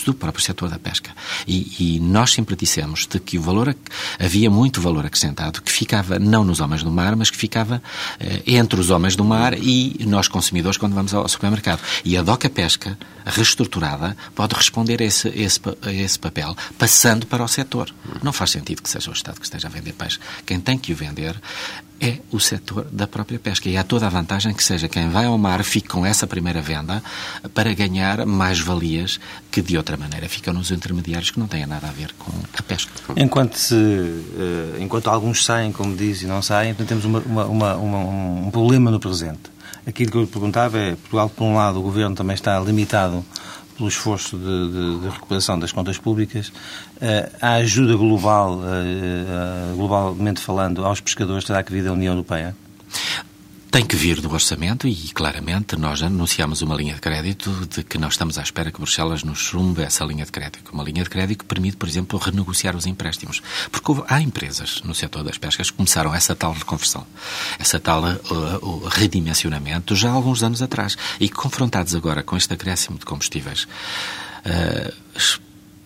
do 0.04 0.14
próprio 0.14 0.44
setor 0.44 0.68
da 0.68 0.78
pesca. 0.78 1.10
E, 1.48 1.96
e 1.96 2.00
nós 2.00 2.30
sempre 2.30 2.54
dissemos 2.54 3.08
de 3.08 3.18
que 3.18 3.38
o 3.38 3.42
valor, 3.42 3.74
havia 4.20 4.48
muito 4.48 4.80
valor 4.80 5.04
acrescentado 5.04 5.60
que 5.62 5.72
ficava 5.72 6.20
não 6.20 6.44
nos 6.44 6.60
homens 6.60 6.84
do 6.84 6.92
mar, 6.92 7.16
mas 7.16 7.28
que 7.28 7.36
ficava 7.36 7.82
eh, 8.20 8.42
entre 8.46 8.78
os 8.78 8.88
homens 8.88 9.16
do 9.16 9.24
mar 9.24 9.52
e 9.52 9.96
nós 10.06 10.28
consumidores 10.28 10.78
quando 10.78 10.94
vamos 10.94 11.12
ao 11.12 11.26
supermercado. 11.26 11.80
E 12.04 12.16
a 12.16 12.22
DOCA 12.22 12.48
Pesca, 12.48 12.96
reestruturada, 13.24 14.16
pode 14.32 14.54
responder 14.54 15.02
a 15.02 15.04
esse, 15.04 15.26
esse, 15.30 15.58
a 15.82 15.92
esse 15.92 16.20
papel, 16.20 16.56
passando 16.78 17.15
para 17.24 17.42
o 17.42 17.48
setor. 17.48 17.90
Não 18.22 18.32
faz 18.32 18.50
sentido 18.50 18.82
que 18.82 18.90
seja 18.90 19.08
o 19.10 19.14
Estado 19.14 19.40
que 19.40 19.46
esteja 19.46 19.68
a 19.68 19.70
vender 19.70 19.94
peixe. 19.94 20.18
Quem 20.44 20.60
tem 20.60 20.76
que 20.76 20.92
o 20.92 20.96
vender 20.96 21.40
é 21.98 22.18
o 22.30 22.38
setor 22.38 22.84
da 22.92 23.06
própria 23.06 23.38
pesca. 23.38 23.68
E 23.68 23.76
há 23.76 23.82
toda 23.82 24.06
a 24.06 24.10
vantagem 24.10 24.52
que 24.52 24.62
seja 24.62 24.88
quem 24.88 25.08
vai 25.08 25.24
ao 25.24 25.38
mar 25.38 25.62
fique 25.64 25.88
com 25.88 26.04
essa 26.04 26.26
primeira 26.26 26.60
venda 26.60 27.02
para 27.54 27.72
ganhar 27.72 28.26
mais 28.26 28.60
valias 28.60 29.18
que 29.50 29.62
de 29.62 29.76
outra 29.76 29.96
maneira 29.96 30.28
ficam 30.28 30.52
nos 30.52 30.70
intermediários 30.70 31.30
que 31.30 31.38
não 31.38 31.46
têm 31.46 31.64
nada 31.64 31.88
a 31.88 31.92
ver 31.92 32.12
com 32.18 32.32
a 32.58 32.62
pesca. 32.62 32.92
Enquanto, 33.16 33.54
se, 33.54 33.74
eh, 33.74 34.78
enquanto 34.80 35.08
alguns 35.08 35.44
saem, 35.44 35.72
como 35.72 35.96
diz, 35.96 36.22
e 36.22 36.26
não 36.26 36.42
saem, 36.42 36.74
temos 36.74 37.04
uma, 37.04 37.20
uma, 37.20 37.76
uma, 37.76 37.98
um 37.98 38.50
problema 38.50 38.90
no 38.90 39.00
presente. 39.00 39.56
Aquilo 39.86 40.10
que 40.10 40.18
eu 40.18 40.26
perguntava 40.26 40.78
é, 40.78 40.96
Portugal, 40.96 41.30
por 41.30 41.44
um 41.44 41.54
lado, 41.54 41.78
o 41.78 41.82
Governo 41.82 42.14
também 42.14 42.34
está 42.34 42.58
limitado 42.58 43.24
pelo 43.76 43.88
esforço 43.88 44.36
de, 44.36 44.72
de, 44.72 45.00
de, 45.00 45.08
recuperação 45.08 45.58
das 45.58 45.72
contas 45.72 45.98
públicas, 45.98 46.48
uh, 46.48 47.36
a 47.40 47.54
ajuda 47.54 47.96
global, 47.96 48.54
uh, 48.54 49.72
uh, 49.72 49.76
globalmente 49.76 50.40
falando, 50.40 50.84
aos 50.84 51.00
pescadores 51.00 51.44
terá 51.44 51.62
que 51.62 51.72
vir 51.72 51.84
da 51.84 51.92
União 51.92 52.14
Europeia? 52.14 52.56
Tem 53.76 53.84
que 53.84 53.94
vir 53.94 54.22
do 54.22 54.32
orçamento 54.32 54.88
e, 54.88 54.94
claramente, 55.12 55.76
nós 55.76 56.02
anunciamos 56.02 56.62
uma 56.62 56.74
linha 56.74 56.94
de 56.94 57.00
crédito 57.02 57.50
de 57.66 57.84
que 57.84 57.98
nós 57.98 58.14
estamos 58.14 58.38
à 58.38 58.42
espera 58.42 58.72
que 58.72 58.78
Bruxelas 58.78 59.22
nos 59.22 59.38
chumbe 59.38 59.82
essa 59.82 60.02
linha 60.02 60.24
de 60.24 60.32
crédito. 60.32 60.72
Uma 60.72 60.82
linha 60.82 61.04
de 61.04 61.10
crédito 61.10 61.40
que 61.40 61.44
permite, 61.44 61.76
por 61.76 61.86
exemplo, 61.86 62.18
renegociar 62.18 62.74
os 62.74 62.86
empréstimos. 62.86 63.42
Porque 63.70 63.90
houve, 63.90 64.02
há 64.08 64.18
empresas 64.22 64.80
no 64.82 64.94
setor 64.94 65.22
das 65.22 65.36
pescas 65.36 65.70
que 65.70 65.76
começaram 65.76 66.14
essa 66.14 66.34
tal 66.34 66.54
reconversão, 66.54 67.06
essa 67.58 67.78
tal 67.78 68.02
uh, 68.02 68.88
redimensionamento 68.88 69.94
já 69.94 70.08
há 70.08 70.14
alguns 70.14 70.42
anos 70.42 70.62
atrás 70.62 70.96
e 71.20 71.28
confrontados 71.28 71.94
agora 71.94 72.22
com 72.22 72.34
este 72.34 72.54
acréscimo 72.54 72.96
de 72.96 73.04
combustíveis, 73.04 73.68
uh, 74.46 74.94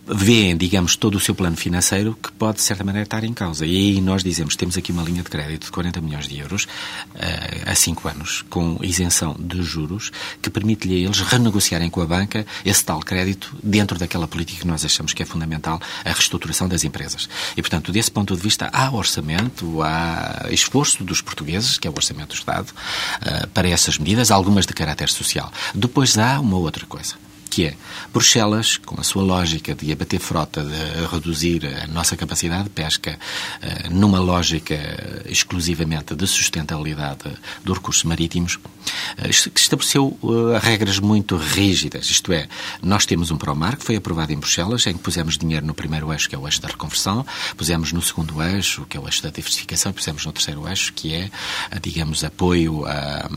vêem, 0.07 0.57
digamos, 0.57 0.95
todo 0.95 1.15
o 1.15 1.19
seu 1.19 1.35
plano 1.35 1.55
financeiro 1.55 2.17
que 2.21 2.31
pode, 2.31 2.57
de 2.57 2.63
certa 2.63 2.83
maneira, 2.83 3.03
estar 3.03 3.23
em 3.23 3.33
causa. 3.33 3.65
E 3.65 3.75
aí 3.75 4.01
nós 4.01 4.23
dizemos 4.23 4.55
temos 4.55 4.77
aqui 4.77 4.91
uma 4.91 5.03
linha 5.03 5.23
de 5.23 5.29
crédito 5.29 5.65
de 5.65 5.71
40 5.71 6.01
milhões 6.01 6.27
de 6.27 6.39
euros 6.39 6.65
uh, 6.65 7.69
a 7.69 7.75
5 7.75 8.07
anos, 8.07 8.43
com 8.49 8.77
isenção 8.81 9.35
de 9.39 9.61
juros, 9.61 10.11
que 10.41 10.49
permite-lhe 10.49 10.95
a 10.95 11.05
eles 11.05 11.19
renegociarem 11.19 11.89
com 11.89 12.01
a 12.01 12.05
banca 12.05 12.45
esse 12.65 12.83
tal 12.83 12.99
crédito 12.99 13.55
dentro 13.63 13.97
daquela 13.97 14.27
política 14.27 14.61
que 14.61 14.67
nós 14.67 14.83
achamos 14.83 15.13
que 15.13 15.23
é 15.23 15.25
fundamental, 15.25 15.79
a 16.03 16.09
reestruturação 16.09 16.67
das 16.67 16.83
empresas. 16.83 17.29
E, 17.55 17.61
portanto, 17.61 17.91
desse 17.91 18.11
ponto 18.11 18.35
de 18.35 18.41
vista, 18.41 18.69
há 18.73 18.91
orçamento, 18.91 19.81
há 19.81 20.47
esforço 20.49 21.03
dos 21.03 21.21
portugueses, 21.21 21.77
que 21.77 21.87
é 21.87 21.91
o 21.91 21.93
orçamento 21.93 22.29
do 22.29 22.35
Estado, 22.35 22.69
uh, 22.69 23.47
para 23.49 23.69
essas 23.69 23.97
medidas, 23.97 24.31
algumas 24.31 24.65
de 24.65 24.73
caráter 24.73 25.09
social. 25.09 25.51
Depois 25.73 26.17
há 26.17 26.39
uma 26.39 26.57
outra 26.57 26.85
coisa 26.85 27.15
que 27.51 27.65
é 27.65 27.75
Bruxelas, 28.13 28.77
com 28.77 28.99
a 28.99 29.03
sua 29.03 29.21
lógica 29.21 29.75
de 29.75 29.91
abater 29.91 30.21
frota, 30.21 30.63
de 30.63 31.05
reduzir 31.05 31.65
a 31.65 31.85
nossa 31.87 32.15
capacidade 32.15 32.63
de 32.63 32.69
pesca, 32.69 33.19
eh, 33.61 33.89
numa 33.89 34.19
lógica 34.19 34.73
exclusivamente 35.25 36.15
de 36.15 36.25
sustentabilidade 36.25 37.29
dos 37.63 37.77
recursos 37.77 38.05
marítimos, 38.05 38.57
eh, 39.17 39.29
estabeleceu 39.29 40.17
eh, 40.23 40.59
regras 40.59 40.99
muito 40.99 41.35
rígidas. 41.35 42.09
Isto 42.09 42.31
é, 42.31 42.47
nós 42.81 43.05
temos 43.05 43.31
um 43.31 43.37
PROMAR 43.37 43.75
que 43.75 43.83
foi 43.83 43.97
aprovado 43.97 44.31
em 44.31 44.37
Bruxelas, 44.37 44.87
em 44.87 44.93
que 44.93 44.99
pusemos 44.99 45.37
dinheiro 45.37 45.65
no 45.65 45.73
primeiro 45.73 46.11
eixo, 46.13 46.29
que 46.29 46.35
é 46.35 46.39
o 46.39 46.47
eixo 46.47 46.61
da 46.61 46.69
reconversão, 46.69 47.25
pusemos 47.57 47.91
no 47.91 48.01
segundo 48.01 48.41
eixo, 48.41 48.85
que 48.85 48.95
é 48.95 48.99
o 48.99 49.05
eixo 49.05 49.21
da 49.21 49.29
diversificação, 49.29 49.91
e 49.91 49.93
pusemos 49.93 50.25
no 50.25 50.31
terceiro 50.31 50.65
eixo, 50.69 50.93
que 50.93 51.13
é, 51.13 51.29
digamos, 51.81 52.23
apoio 52.23 52.85
a 52.85 53.29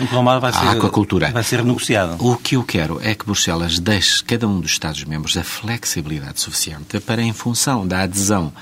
o 0.00 0.06
Palomar 0.06 0.40
vai 0.40 0.52
ser, 0.52 0.58
a 0.58 0.72
aquacultura. 0.72 1.30
vai 1.30 1.42
ser 1.42 1.56
renegociado. 1.56 2.16
O 2.18 2.36
que 2.36 2.56
eu 2.56 2.64
quero 2.64 3.00
é 3.02 3.14
que 3.14 3.24
Bruxelas 3.24 3.78
deixe 3.78 4.24
cada 4.24 4.48
um 4.48 4.60
dos 4.60 4.70
Estados-membros 4.70 5.36
a 5.36 5.44
flexibilidade 5.44 6.40
suficiente 6.40 6.98
para, 7.00 7.22
em 7.22 7.32
função 7.32 7.86
da 7.86 8.02
adesão 8.02 8.52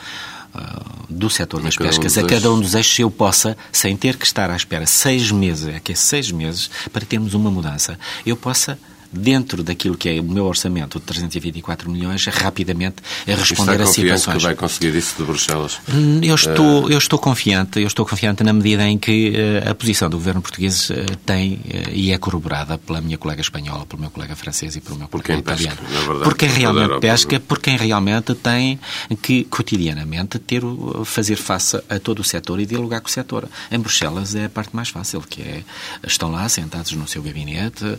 uh, 0.54 1.06
do 1.08 1.30
setor 1.30 1.62
das 1.62 1.76
pescas 1.76 2.16
um 2.16 2.20
a 2.20 2.28
cada 2.28 2.52
um 2.52 2.60
dos 2.60 2.74
eixos 2.74 2.98
eu 2.98 3.10
possa, 3.10 3.56
sem 3.70 3.96
ter 3.96 4.16
que 4.16 4.26
estar 4.26 4.50
à 4.50 4.56
espera 4.56 4.86
seis 4.86 5.30
meses, 5.30 5.68
é 5.68 5.78
que 5.78 5.92
é 5.92 5.94
seis 5.94 6.32
meses, 6.32 6.68
para 6.92 7.06
termos 7.06 7.32
uma 7.34 7.50
mudança, 7.50 7.98
eu 8.26 8.36
possa 8.36 8.78
dentro 9.12 9.62
daquilo 9.62 9.96
que 9.96 10.08
é 10.08 10.20
o 10.20 10.24
meu 10.24 10.44
orçamento 10.44 10.98
de 10.98 11.04
324 11.04 11.90
milhões, 11.90 12.24
rapidamente 12.26 12.96
a 13.26 13.34
responder 13.34 13.80
a 13.82 13.86
situações. 13.86 14.36
que 14.36 14.42
vai 14.42 14.54
conseguir 14.54 14.94
isso 14.94 15.16
de 15.18 15.24
Bruxelas? 15.24 15.80
Hum, 15.92 16.20
eu 16.22 16.34
estou, 16.34 16.90
eu 16.90 16.98
estou 16.98 17.18
confiante, 17.18 17.80
eu 17.80 17.86
estou 17.86 18.06
confiante 18.06 18.42
na 18.44 18.52
medida 18.52 18.84
em 18.84 18.98
que 18.98 19.30
uh, 19.30 19.70
a 19.70 19.74
posição 19.74 20.08
do 20.08 20.16
governo 20.16 20.40
português 20.40 20.90
uh, 20.90 20.94
tem 21.26 21.54
uh, 21.54 21.90
e 21.92 22.12
é 22.12 22.18
corroborada 22.18 22.78
pela 22.78 23.00
minha 23.00 23.18
colega 23.18 23.40
espanhola, 23.40 23.84
pelo 23.86 24.00
meu 24.00 24.10
colega 24.10 24.36
francês 24.36 24.76
e 24.76 24.80
pelo 24.80 24.98
meu 24.98 25.08
colega 25.08 25.34
italiano. 25.34 25.76
Pesca, 25.76 26.00
verdade, 26.00 26.24
por 26.24 26.36
quem 26.36 26.48
realmente 26.48 27.00
pesca, 27.00 27.40
por 27.40 27.58
quem 27.58 27.76
realmente 27.76 28.34
tem 28.34 28.78
que 29.22 29.44
cotidianamente 29.44 30.38
ter 30.38 30.62
fazer 31.04 31.36
face 31.36 31.80
a 31.88 31.98
todo 31.98 32.20
o 32.20 32.24
setor 32.24 32.60
e 32.60 32.66
dialogar 32.66 33.00
com 33.00 33.08
o 33.08 33.10
setor. 33.10 33.48
Em 33.70 33.78
Bruxelas 33.78 34.34
é 34.34 34.44
a 34.44 34.48
parte 34.48 34.74
mais 34.74 34.88
fácil, 34.88 35.20
que 35.22 35.42
é 35.42 35.62
estão 36.06 36.30
lá 36.30 36.48
sentados 36.48 36.92
no 36.92 37.06
seu 37.08 37.22
gabinete, 37.22 37.84
uh, 37.84 37.98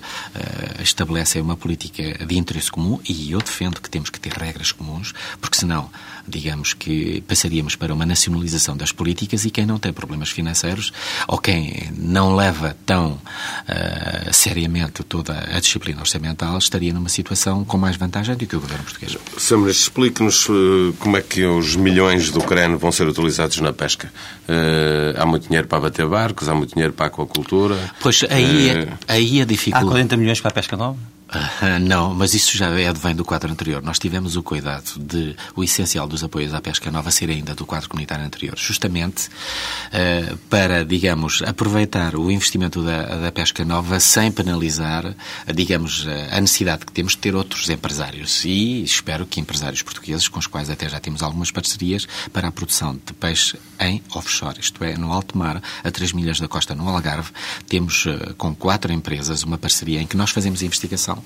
estabelecem 1.02 1.42
uma 1.42 1.58
política 1.58 2.26
de 2.26 2.38
interesse 2.38 2.72
comum 2.72 3.00
e 3.08 3.32
eu 3.32 3.40
defendo 3.40 3.82
que 3.82 3.90
temos 3.90 4.10
que 4.10 4.20
ter 4.20 4.34
regras 4.34 4.72
comuns, 4.72 5.14
porque 5.40 5.58
senão, 5.58 5.90
digamos 6.28 6.74
que 6.74 7.22
passaríamos 7.28 7.76
para 7.76 7.94
uma 7.94 8.06
nacionalização 8.06 8.76
das 8.76 8.92
políticas 8.92 9.46
e 9.46 9.50
quem 9.50 9.66
não 9.66 9.78
tem 9.78 9.92
problemas 9.94 10.30
financeiros 10.30 10.92
ou 11.28 11.38
quem 11.38 11.92
não 11.98 12.36
leva 12.36 12.76
tão 12.86 13.14
uh, 13.14 14.34
seriamente 14.34 15.04
toda 15.04 15.34
a 15.56 15.60
disciplina 15.60 16.02
orçamental 16.02 16.58
estaria 16.58 16.94
numa 16.94 17.10
situação 17.10 17.64
com 17.64 17.78
mais 17.78 17.96
vantagem 17.96 18.36
do 18.36 18.46
que 18.46 18.56
o 18.56 18.60
governo 18.60 18.84
português. 18.84 19.18
Sr. 19.38 19.70
explique-nos 19.70 20.48
uh, 20.50 20.94
como 21.00 21.18
é 21.18 21.22
que 21.22 21.44
os 21.46 21.76
milhões 21.76 22.32
do 22.32 22.42
CREN 22.42 22.76
vão 22.76 22.92
ser 22.92 23.08
utilizados 23.08 23.60
na 23.60 23.74
pesca. 23.74 24.12
Uh, 24.48 25.20
há 25.20 25.26
muito 25.26 25.48
dinheiro 25.48 25.68
para 25.68 25.80
bater 25.80 26.08
barcos, 26.08 26.48
há 26.48 26.54
muito 26.54 26.74
dinheiro 26.74 26.94
para 26.94 27.06
a 27.06 27.08
aquacultura. 27.08 27.78
Pois 28.00 28.24
aí, 28.30 28.88
aí 29.08 29.42
a 29.42 29.46
dificuldade. 29.46 29.88
Há 29.88 29.92
40 29.92 30.18
milhões 30.18 30.42
para 30.42 30.52
a 30.52 30.54
pesca 30.54 30.78
nova? 30.78 30.98
Uh, 31.32 31.80
não, 31.80 32.14
mas 32.14 32.34
isso 32.34 32.58
já 32.58 32.68
é, 32.78 32.92
vem 32.92 33.16
do 33.16 33.24
quadro 33.24 33.50
anterior. 33.50 33.82
Nós 33.82 33.98
tivemos 33.98 34.36
o 34.36 34.44
cuidado 34.44 35.00
de 35.00 35.34
o 35.56 35.64
essencial 35.64 36.06
dos 36.06 36.24
apoios 36.26 36.54
à 36.54 36.60
pesca 36.60 36.92
nova 36.92 37.10
ser 37.10 37.30
ainda 37.30 37.56
do 37.56 37.66
quadro 37.66 37.88
comunitário 37.88 38.26
anterior, 38.26 38.58
justamente 38.58 39.28
uh, 39.28 40.38
para, 40.50 40.84
digamos, 40.84 41.42
aproveitar 41.44 42.18
o 42.18 42.30
investimento 42.30 42.84
da, 42.84 43.16
da 43.16 43.32
pesca 43.32 43.64
nova 43.64 43.98
sem 44.02 44.30
penalizar, 44.30 45.16
digamos, 45.54 46.06
a 46.32 46.42
necessidade 46.42 46.86
que 46.86 46.92
temos 46.92 47.14
de 47.14 47.20
ter 47.20 47.34
outros 47.34 47.70
empresários. 47.70 48.44
E 48.44 48.84
espero 48.84 49.26
que 49.26 49.40
empresários 49.40 49.82
portugueses, 49.82 50.28
com 50.28 50.40
os 50.40 50.48
quais 50.48 50.70
até 50.70 50.90
já 50.90 51.00
temos 51.00 51.24
algumas 51.24 51.50
parcerias, 51.50 52.08
para 52.34 52.50
a 52.50 52.52
produção 52.52 52.94
de 52.94 53.14
peixe 53.14 53.58
em 53.80 54.04
offshore, 54.14 54.60
isto 54.60 54.84
é, 54.84 54.98
no 54.98 55.14
alto 55.14 55.38
mar, 55.38 55.62
a 55.82 55.92
3 55.92 56.12
milhas 56.12 56.40
da 56.42 56.48
costa, 56.50 56.76
no 56.76 56.90
Algarve, 56.90 57.32
temos 57.68 58.06
com 58.38 58.54
quatro 58.54 58.92
empresas 58.92 59.44
uma 59.44 59.58
parceria 59.58 60.02
em 60.02 60.08
que 60.08 60.18
nós 60.18 60.32
fazemos 60.32 60.62
investigação 60.62 61.21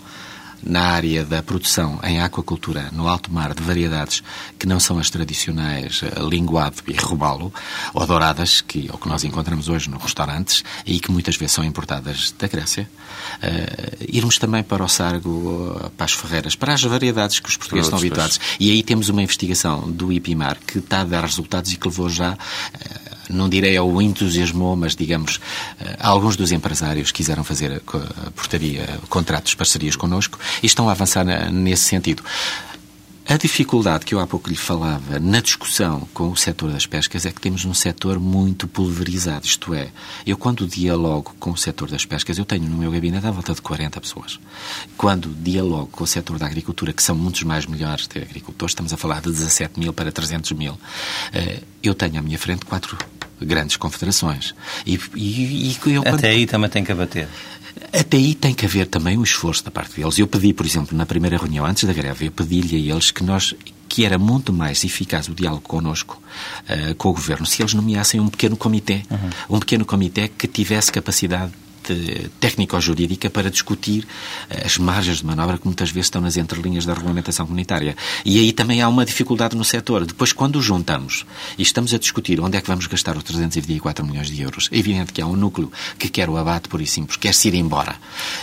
na 0.66 0.82
área 0.82 1.24
da 1.24 1.44
produção 1.44 2.00
em 2.04 2.20
aquacultura 2.20 2.90
no 2.92 3.08
alto 3.08 3.32
mar 3.32 3.54
de 3.54 3.62
variedades 3.62 4.24
que 4.58 4.66
não 4.66 4.80
são 4.80 4.98
as 4.98 5.10
tradicionais 5.12 6.02
eh, 6.04 6.20
linguado 6.22 6.78
e 6.88 6.94
robalo 6.94 7.54
ou 7.94 8.08
douradas, 8.08 8.62
que, 8.62 8.90
ou 8.92 8.98
que 8.98 9.08
nós 9.08 9.24
encontramos 9.24 9.70
hoje 9.70 9.90
nos 9.90 10.02
restaurantes 10.02 10.64
e 10.86 11.00
que 11.00 11.12
muitas 11.12 11.38
vezes 11.38 11.54
são 11.54 11.64
importadas 11.64 12.34
da 12.38 12.48
Grécia. 12.48 12.90
Uh, 13.36 14.06
irmos 14.10 14.38
também 14.38 14.64
para 14.64 14.84
o 14.84 14.88
Sargo, 14.88 15.80
eh, 15.84 15.90
para 15.96 16.06
as 16.06 16.14
Ferreiras, 16.14 16.56
para 16.56 16.74
as 16.74 16.82
variedades 16.82 17.40
que 17.40 17.50
os 17.50 17.58
portugueses 17.58 17.88
estão 17.88 18.00
habituados. 18.00 18.40
E 18.60 18.72
aí 18.72 18.82
temos 18.82 19.10
uma 19.10 19.22
investigação 19.22 19.92
do 19.92 20.12
IPIMAR 20.12 20.58
que 20.66 20.80
está 20.80 21.02
a 21.02 21.04
dar 21.04 21.24
resultados 21.24 21.72
e 21.74 21.78
que 21.78 21.88
levou 21.88 22.10
já 22.10 22.34
uh, 22.34 23.15
não 23.30 23.50
direi 23.50 23.78
ao 23.78 24.02
entusiasmou, 24.02 24.76
mas 24.76 24.96
digamos, 24.96 25.40
eh, 25.80 25.98
alguns 26.00 26.36
dos 26.36 26.52
empresários 26.52 27.12
quiseram 27.12 27.44
fazer 27.44 27.82
portaria, 28.36 29.00
contratos, 29.10 29.54
parcerias 29.56 29.96
connosco 29.96 30.40
e 30.62 30.66
estão 30.66 30.90
a 30.90 30.92
avançar 30.92 31.26
nesse 31.52 31.84
sentido. 31.84 32.24
A 33.28 33.38
dificuldade 33.38 34.06
que 34.06 34.14
eu 34.14 34.20
há 34.20 34.28
pouco 34.28 34.48
lhe 34.48 34.56
falava 34.56 35.20
na 35.20 35.42
discussão 35.42 36.08
com 36.14 36.30
o 36.30 36.38
setor 36.38 36.72
das 36.72 36.86
pescas 36.86 37.26
é 37.26 37.32
que 37.32 37.42
temos 37.42 37.66
um 37.66 37.74
setor 37.74 38.20
muito 38.20 38.68
pulverizado. 38.68 39.48
Isto 39.48 39.74
é, 39.74 39.90
eu 40.28 40.38
quando 40.38 40.68
dialogo 40.68 41.36
com 41.40 41.50
o 41.50 41.58
setor 41.58 41.90
das 41.90 42.06
pescas, 42.06 42.38
eu 42.38 42.46
tenho 42.46 42.70
no 42.70 42.78
meu 42.78 42.92
gabinete 42.92 43.26
à 43.26 43.32
volta 43.32 43.56
de 43.56 43.64
40 43.64 44.00
pessoas. 44.00 44.40
Quando 44.96 45.30
dialogo 45.30 45.88
com 45.88 46.04
o 46.04 46.08
setor 46.08 46.38
da 46.38 46.46
agricultura, 46.46 46.94
que 46.94 47.02
são 47.02 47.16
muitos 47.16 47.42
mais 47.42 47.66
milhares 47.66 48.08
de 48.08 48.20
agricultores, 48.20 48.72
estamos 48.72 48.94
a 48.94 48.98
falar 48.98 49.22
de 49.22 49.32
17 49.32 49.80
mil 49.80 49.92
para 49.92 50.12
300 50.12 50.52
mil, 50.52 50.80
eh, 51.34 51.62
eu 51.82 51.96
tenho 51.96 52.20
à 52.20 52.22
minha 52.22 52.38
frente 52.38 52.64
quatro 52.64 52.96
grandes 53.42 53.76
confederações. 53.76 54.54
E, 54.86 55.00
e, 55.16 55.72
e 55.72 55.78
eu, 55.88 56.04
Até 56.06 56.30
aí 56.30 56.46
também 56.46 56.70
tem 56.70 56.84
que 56.84 56.92
abater. 56.92 57.28
Até 57.92 58.18
aí 58.18 58.36
tem 58.36 58.54
que 58.54 58.66
haver 58.66 58.88
também 58.88 59.18
um 59.18 59.24
esforço 59.24 59.64
da 59.64 59.72
parte 59.72 59.96
deles. 59.96 60.18
Eu 60.18 60.28
pedi, 60.28 60.54
por 60.54 60.66
exemplo, 60.66 60.98
na 60.98 61.06
primeira 61.06 61.38
reunião, 61.38 61.66
antes 61.66 61.84
da 61.84 61.94
greve, 61.94 62.28
eu 62.28 62.32
pedi-lhe 62.32 62.76
a 62.76 62.94
eles 62.94 63.12
que 63.12 63.24
nós 63.24 63.54
que 63.88 64.04
era 64.04 64.18
muito 64.18 64.52
mais 64.52 64.84
eficaz 64.84 65.30
o 65.30 65.34
diálogo 65.34 65.62
connosco, 65.62 66.22
uh, 66.64 66.96
com 66.96 67.10
o 67.10 67.14
Governo, 67.14 67.46
se 67.46 67.62
eles 67.62 67.74
nomeassem 67.74 68.20
um 68.20 68.28
pequeno 68.28 68.58
comitê. 68.58 69.04
Uhum. 69.10 69.58
Um 69.58 69.60
pequeno 69.60 69.86
comitê 69.86 70.28
que 70.28 70.48
tivesse 70.48 70.92
capacidade 70.92 71.54
técnico-jurídica 72.40 73.30
para 73.30 73.50
discutir 73.50 74.08
eh, 74.50 74.64
as 74.66 74.78
margens 74.78 75.20
de 75.20 75.26
manobra 75.26 75.58
que 75.58 75.66
muitas 75.66 75.90
vezes 75.90 76.08
estão 76.08 76.22
nas 76.22 76.38
entrelinhas 76.38 76.86
da 76.86 76.94
regulamentação 76.94 77.46
comunitária. 77.46 77.96
E 78.24 78.40
aí 78.40 78.52
também 78.52 78.82
há 78.82 78.88
uma 78.88 79.06
dificuldade 79.06 79.56
no 79.56 79.64
setor. 79.64 80.06
Depois, 80.06 80.34
quando 80.34 80.62
juntamos 80.62 81.26
e 81.58 81.62
estamos 81.62 81.94
a 81.94 81.98
discutir 81.98 82.40
onde 82.40 82.58
é 82.58 82.62
que 82.62 82.68
vamos 82.68 82.88
gastar 82.88 83.18
os 83.18 83.24
324 83.24 84.06
milhões 84.06 84.28
de 84.28 84.42
euros, 84.42 84.70
é 84.72 84.78
evidente 84.78 85.14
que 85.14 85.22
há 85.22 85.26
um 85.26 85.36
núcleo 85.36 85.72
que 85.98 86.10
quer 86.10 86.30
o 86.30 86.38
abate, 86.38 86.70
por 86.70 86.82
e 86.82 86.88
simples, 86.88 87.18
quer 87.18 87.34
se 87.34 87.48
ir 87.48 87.56
embora. 87.56 87.96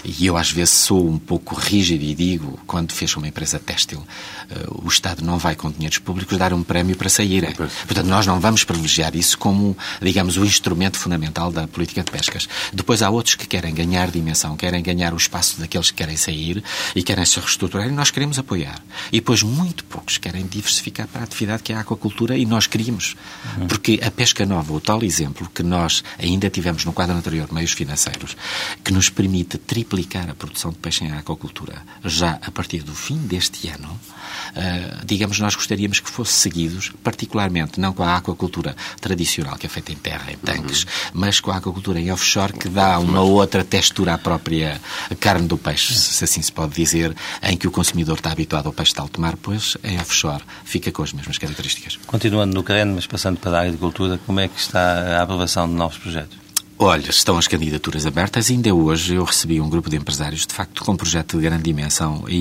E 0.05 0.27
eu, 0.27 0.37
às 0.37 0.51
vezes, 0.51 0.75
sou 0.75 1.09
um 1.09 1.19
pouco 1.19 1.55
rígido 1.55 2.03
e 2.03 2.15
digo, 2.15 2.59
quando 2.67 2.93
fecha 2.93 3.19
uma 3.19 3.29
empresa 3.29 3.59
têxtil, 3.59 3.99
uh, 3.99 4.85
o 4.85 4.89
Estado 4.89 5.25
não 5.25 5.39
vai, 5.39 5.55
com 5.55 5.71
dinheiros 5.71 5.99
públicos, 5.99 6.37
dar 6.39 6.53
um 6.53 6.63
prémio 6.63 6.97
para 6.97 7.09
saírem. 7.09 7.53
Portanto, 7.53 8.07
nós 8.07 8.27
não 8.27 8.41
vamos 8.41 8.65
privilegiar 8.65 9.15
isso 9.17 9.39
como, 9.39 9.77
digamos, 10.01 10.37
o 10.37 10.45
instrumento 10.45 10.99
fundamental 10.99 11.51
da 11.51 11.67
política 11.67 12.03
de 12.03 12.11
pescas. 12.11 12.49
Depois 12.73 13.03
há 13.03 13.11
outros 13.11 13.32
que 13.35 13.47
querem 13.47 13.75
ganhar 13.75 14.11
dimensão, 14.11 14.57
querem 14.57 14.83
ganhar 14.83 15.13
o 15.13 15.17
espaço 15.17 15.61
daqueles 15.61 15.91
que 15.91 15.97
querem 15.97 16.17
sair 16.17 16.63
e 16.95 17.03
querem 17.03 17.25
se 17.25 17.39
reestruturar 17.39 17.89
e 17.89 17.93
nós 17.93 18.11
queremos 18.11 18.39
apoiar. 18.39 18.83
E 19.13 19.17
depois 19.17 19.43
muito 19.43 19.85
poucos 19.85 20.19
querem 20.19 20.47
diversificar 20.47 21.07
para 21.09 21.23
a 21.23 21.25
atividade 21.25 21.63
que 21.63 21.73
é 21.73 21.77
a 21.77 21.81
aquacultura 21.81 22.37
e 22.37 22.45
nós 22.47 22.67
queríamos. 22.67 23.17
Uhum. 23.57 23.67
Porque 23.67 24.01
a 24.03 24.11
pesca 24.11 24.45
nova, 24.47 24.73
o 24.73 24.81
tal 24.81 25.03
exemplo 25.03 25.49
que 25.53 25.63
nós 25.63 26.03
ainda 26.19 26.49
tivemos 26.51 26.85
no 26.85 26.93
quadro 26.93 27.17
anterior, 27.17 27.53
meios 27.53 27.73
financeiros, 27.73 28.37
que 28.83 28.93
nos 28.93 29.09
permite 29.09 29.59
triplicar 29.59 30.29
a 30.29 30.35
produção 30.35 30.71
de 30.71 30.79
peixe 30.79 31.05
em 31.05 31.13
aquacultura 31.13 31.83
já 32.05 32.39
a 32.43 32.51
partir 32.51 32.83
do 32.83 32.95
fim 32.95 33.17
deste 33.17 33.69
ano, 33.69 33.89
uh, 33.89 35.05
digamos, 35.05 35.39
nós 35.39 35.55
gostaríamos 35.55 36.01
que 36.01 36.11
fosse 36.11 36.33
seguidos, 36.33 36.93
particularmente 37.03 37.81
não 37.81 37.93
com 37.93 38.03
a 38.03 38.17
aquacultura 38.17 38.77
tradicional, 39.01 39.57
que 39.57 39.67
é 39.67 39.69
feita 39.69 39.93
em 39.93 39.97
terra, 39.97 40.33
em 40.33 40.37
tanques, 40.37 40.85
uhum. 40.85 40.89
mas 41.15 41.41
com 41.41 41.51
a 41.51 41.57
aquacultura 41.57 42.01
em 42.01 42.11
offshore, 42.11 42.53
que 42.53 42.69
dá 42.69 42.99
uma 42.99 43.22
uma 43.23 43.41
outra 43.41 43.65
textura 43.65 44.15
à 44.15 44.19
própria 44.19 44.81
carne 45.21 45.47
do 45.47 45.57
peixe, 45.57 45.95
se 45.95 46.25
assim 46.25 46.43
se 46.43 46.53
pode 46.53 46.75
dizer, 46.75 47.15
em 47.43 47.57
que 47.57 47.67
o 47.67 47.71
consumidor 47.71 48.17
está 48.17 48.33
habituado 48.33 48.67
ao 48.67 48.73
peixe 48.73 48.93
de 48.93 49.01
alto 49.01 49.21
mar, 49.21 49.37
pois 49.41 49.77
em 49.85 49.99
offshore 50.01 50.43
fica 50.65 50.91
com 50.91 51.03
as 51.03 51.13
mesmas 51.13 51.39
características. 51.39 51.99
Continuando 52.07 52.55
no 52.55 52.63
CREN, 52.63 52.87
mas 52.95 53.07
passando 53.07 53.39
para 53.39 53.59
a 53.59 53.63
agricultura, 53.63 54.19
como 54.27 54.41
é 54.41 54.49
que 54.49 54.59
está 54.59 55.19
a 55.19 55.23
aprovação 55.23 55.69
de 55.69 55.75
novos 55.75 55.99
projetos? 55.99 56.43
Olha, 56.79 57.11
estão 57.11 57.39
as 57.39 57.47
candidaturas 57.47 58.07
abertas. 58.07 58.51
Ainda 58.51 58.75
hoje 58.75 59.15
eu 59.15 59.23
recebi 59.23 59.61
um 59.61 59.69
grupo 59.69 59.89
de 59.89 59.97
empresários, 59.97 60.45
de 60.45 60.53
facto, 60.53 60.85
com 60.85 60.93
um 60.93 60.97
projeto 60.97 61.37
de 61.37 61.45
grande 61.45 61.63
dimensão 61.63 62.25
e, 62.27 62.35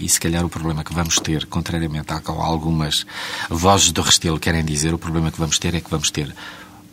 e, 0.00 0.04
e 0.06 0.08
se 0.08 0.18
calhar 0.18 0.44
o 0.44 0.48
problema 0.48 0.82
que 0.82 0.92
vamos 0.92 1.20
ter, 1.20 1.46
contrariamente 1.46 2.12
a 2.12 2.20
algumas 2.26 3.06
vozes 3.48 3.92
do 3.92 4.02
Restelo 4.02 4.40
querem 4.40 4.64
dizer, 4.64 4.92
o 4.92 4.98
problema 4.98 5.30
que 5.30 5.38
vamos 5.38 5.56
ter 5.56 5.72
é 5.76 5.80
que 5.80 5.88
vamos 5.88 6.10
ter 6.10 6.34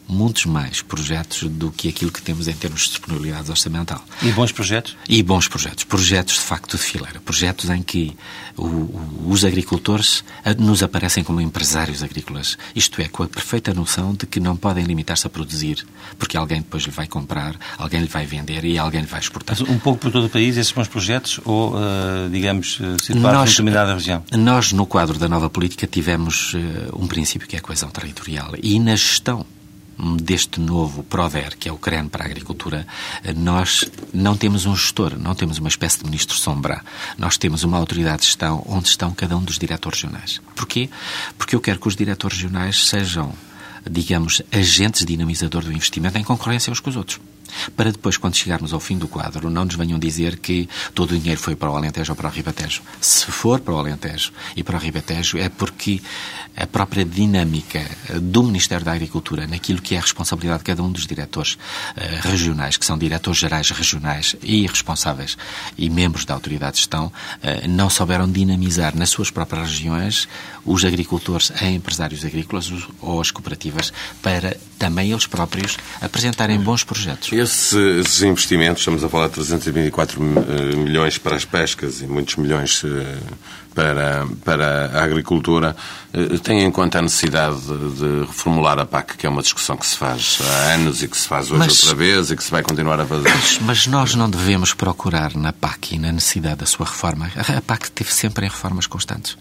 muitos 0.07 0.45
mais 0.45 0.81
projetos 0.81 1.43
do 1.43 1.71
que 1.71 1.89
aquilo 1.89 2.11
que 2.11 2.21
temos 2.21 2.47
em 2.47 2.53
termos 2.53 2.83
de 2.83 2.89
disponibilidade 2.89 3.49
orçamental. 3.49 4.03
E 4.21 4.31
bons 4.31 4.51
projetos? 4.51 4.95
E 5.07 5.21
bons 5.21 5.47
projetos. 5.47 5.83
Projetos, 5.83 6.35
de 6.35 6.41
facto, 6.41 6.77
de 6.77 6.83
fileira. 6.83 7.19
Projetos 7.19 7.69
em 7.69 7.81
que 7.81 8.15
o, 8.55 8.65
o, 8.65 9.25
os 9.27 9.43
agricultores 9.43 10.23
nos 10.57 10.81
aparecem 10.81 11.23
como 11.23 11.41
empresários 11.41 12.01
agrícolas. 12.01 12.57
Isto 12.75 13.01
é, 13.01 13.07
com 13.07 13.23
a 13.23 13.27
perfeita 13.27 13.73
noção 13.73 14.13
de 14.13 14.25
que 14.25 14.39
não 14.39 14.55
podem 14.55 14.83
limitar-se 14.85 15.27
a 15.27 15.29
produzir, 15.29 15.85
porque 16.17 16.37
alguém 16.37 16.61
depois 16.61 16.83
lhe 16.83 16.91
vai 16.91 17.07
comprar, 17.07 17.55
alguém 17.77 18.01
lhe 18.01 18.07
vai 18.07 18.25
vender 18.25 18.63
e 18.63 18.77
alguém 18.77 19.01
lhe 19.01 19.07
vai 19.07 19.19
exportar. 19.19 19.57
Mas 19.59 19.69
um 19.69 19.77
pouco 19.79 19.99
por 19.99 20.11
todo 20.11 20.25
o 20.25 20.29
país, 20.29 20.57
esses 20.57 20.71
bons 20.71 20.87
projetos, 20.87 21.39
ou, 21.43 21.75
uh, 21.75 22.29
digamos, 22.31 22.79
eh, 22.81 22.97
situados 23.01 23.21
nós, 23.21 23.49
em 23.49 23.51
determinada 23.51 23.93
região? 23.93 24.23
Nós, 24.31 24.71
no 24.71 24.85
quadro 24.85 25.17
da 25.17 25.27
nova 25.27 25.49
política, 25.49 25.85
tivemos 25.85 26.53
uh, 26.53 26.57
um 26.93 27.07
princípio 27.07 27.47
que 27.47 27.55
é 27.55 27.59
a 27.59 27.61
coesão 27.61 27.89
territorial. 27.89 28.53
E 28.61 28.79
na 28.79 28.95
gestão 28.95 29.45
deste 30.21 30.59
novo 30.59 31.03
PRODER, 31.03 31.57
que 31.57 31.67
é 31.67 31.71
o 31.71 31.77
CREN 31.77 32.07
para 32.07 32.23
a 32.23 32.27
Agricultura, 32.27 32.85
nós 33.35 33.89
não 34.13 34.37
temos 34.37 34.65
um 34.65 34.75
gestor, 34.75 35.17
não 35.17 35.33
temos 35.33 35.57
uma 35.57 35.69
espécie 35.69 35.99
de 35.99 36.05
ministro 36.05 36.35
sombra. 36.35 36.83
Nós 37.17 37.37
temos 37.37 37.63
uma 37.63 37.77
autoridade 37.77 38.21
de 38.21 38.27
gestão 38.27 38.63
onde 38.67 38.89
estão 38.89 39.11
cada 39.11 39.35
um 39.35 39.43
dos 39.43 39.57
diretores 39.57 40.01
regionais. 40.01 40.41
Porquê? 40.55 40.89
Porque 41.37 41.55
eu 41.55 41.61
quero 41.61 41.79
que 41.79 41.87
os 41.87 41.95
diretores 41.95 42.37
regionais 42.37 42.87
sejam, 42.87 43.33
digamos, 43.89 44.41
agentes 44.51 45.05
dinamizador 45.05 45.63
do 45.63 45.73
investimento 45.73 46.17
em 46.17 46.23
concorrência 46.23 46.71
uns 46.71 46.79
com 46.79 46.89
os 46.89 46.95
outros 46.95 47.19
para 47.75 47.91
depois, 47.91 48.17
quando 48.17 48.35
chegarmos 48.35 48.73
ao 48.73 48.79
fim 48.79 48.97
do 48.97 49.07
quadro, 49.07 49.49
não 49.49 49.65
nos 49.65 49.75
venham 49.75 49.99
dizer 49.99 50.37
que 50.37 50.69
todo 50.93 51.11
o 51.11 51.17
dinheiro 51.17 51.39
foi 51.39 51.55
para 51.55 51.69
o 51.69 51.75
Alentejo 51.75 52.11
ou 52.11 52.15
para 52.15 52.27
o 52.27 52.31
Ribatejo. 52.31 52.81
Se 53.01 53.25
for 53.25 53.59
para 53.59 53.73
o 53.73 53.77
Alentejo 53.77 54.31
e 54.55 54.63
para 54.63 54.77
o 54.77 54.79
Ribatejo, 54.79 55.37
é 55.37 55.49
porque 55.49 56.01
a 56.55 56.65
própria 56.65 57.05
dinâmica 57.05 57.85
do 58.19 58.41
Ministério 58.41 58.83
da 58.83 58.91
Agricultura, 58.91 59.45
naquilo 59.45 59.79
que 59.79 59.93
é 59.93 59.99
a 59.99 60.01
responsabilidade 60.01 60.59
de 60.59 60.65
cada 60.65 60.81
um 60.81 60.91
dos 60.91 61.05
diretores 61.05 61.53
uh, 61.53 62.27
regionais, 62.27 62.77
que 62.77 62.85
são 62.85 62.97
diretores 62.97 63.39
gerais 63.39 63.69
regionais 63.69 64.35
e 64.41 64.65
responsáveis 64.65 65.37
e 65.77 65.87
membros 65.87 66.25
da 66.25 66.33
autoridade 66.33 66.73
de 66.73 66.77
gestão, 66.79 67.07
uh, 67.07 67.67
não 67.67 67.91
souberam 67.91 68.29
dinamizar 68.29 68.97
nas 68.97 69.09
suas 69.09 69.29
próprias 69.29 69.69
regiões 69.69 70.27
os 70.65 70.83
agricultores 70.83 71.51
em 71.61 71.75
empresários 71.75 72.25
agrícolas 72.25 72.71
ou 73.01 73.21
as 73.21 73.29
cooperativas 73.29 73.93
para 74.21 74.57
também 74.79 75.11
eles 75.11 75.27
próprios 75.27 75.77
apresentarem 76.01 76.59
bons 76.59 76.83
projetos. 76.83 77.31
Esses 77.37 78.23
investimentos, 78.23 78.81
estamos 78.81 79.03
a 79.03 79.09
falar 79.09 79.27
de 79.27 79.33
324 79.33 80.19
eh, 80.19 80.75
milhões 80.75 81.19
para 81.19 81.35
as 81.35 81.45
pescas 81.45 82.01
e 82.01 82.07
muitos 82.07 82.35
milhões 82.35 82.83
eh, 82.83 83.17
para, 83.75 84.25
para 84.43 84.87
a 84.87 85.03
agricultura, 85.03 85.75
eh, 86.11 86.39
tem 86.41 86.63
em 86.63 86.71
conta 86.71 86.97
a 86.97 87.01
necessidade 87.03 87.61
de 87.61 88.25
reformular 88.25 88.79
a 88.79 88.87
PAC, 88.87 89.17
que 89.17 89.27
é 89.27 89.29
uma 89.29 89.43
discussão 89.43 89.77
que 89.77 89.85
se 89.85 89.95
faz 89.95 90.39
há 90.41 90.73
anos 90.73 91.03
e 91.03 91.07
que 91.07 91.15
se 91.15 91.27
faz 91.27 91.51
hoje 91.51 91.59
mas, 91.59 91.83
outra 91.83 91.95
vez 91.95 92.31
e 92.31 92.35
que 92.35 92.43
se 92.43 92.49
vai 92.49 92.63
continuar 92.63 92.99
a 92.99 93.05
fazer. 93.05 93.31
Mas, 93.61 93.85
nós 93.85 94.15
não 94.15 94.27
devemos 94.27 94.73
procurar 94.73 95.35
na 95.35 95.53
PAC 95.53 95.93
e 95.93 95.99
na 95.99 96.11
necessidade 96.11 96.55
da 96.55 96.65
sua 96.65 96.87
reforma. 96.87 97.29
A 97.55 97.61
PAC 97.61 97.91
teve 97.91 98.11
sempre 98.11 98.47
em 98.47 98.49
reformas 98.49 98.87
constantes. 98.87 99.37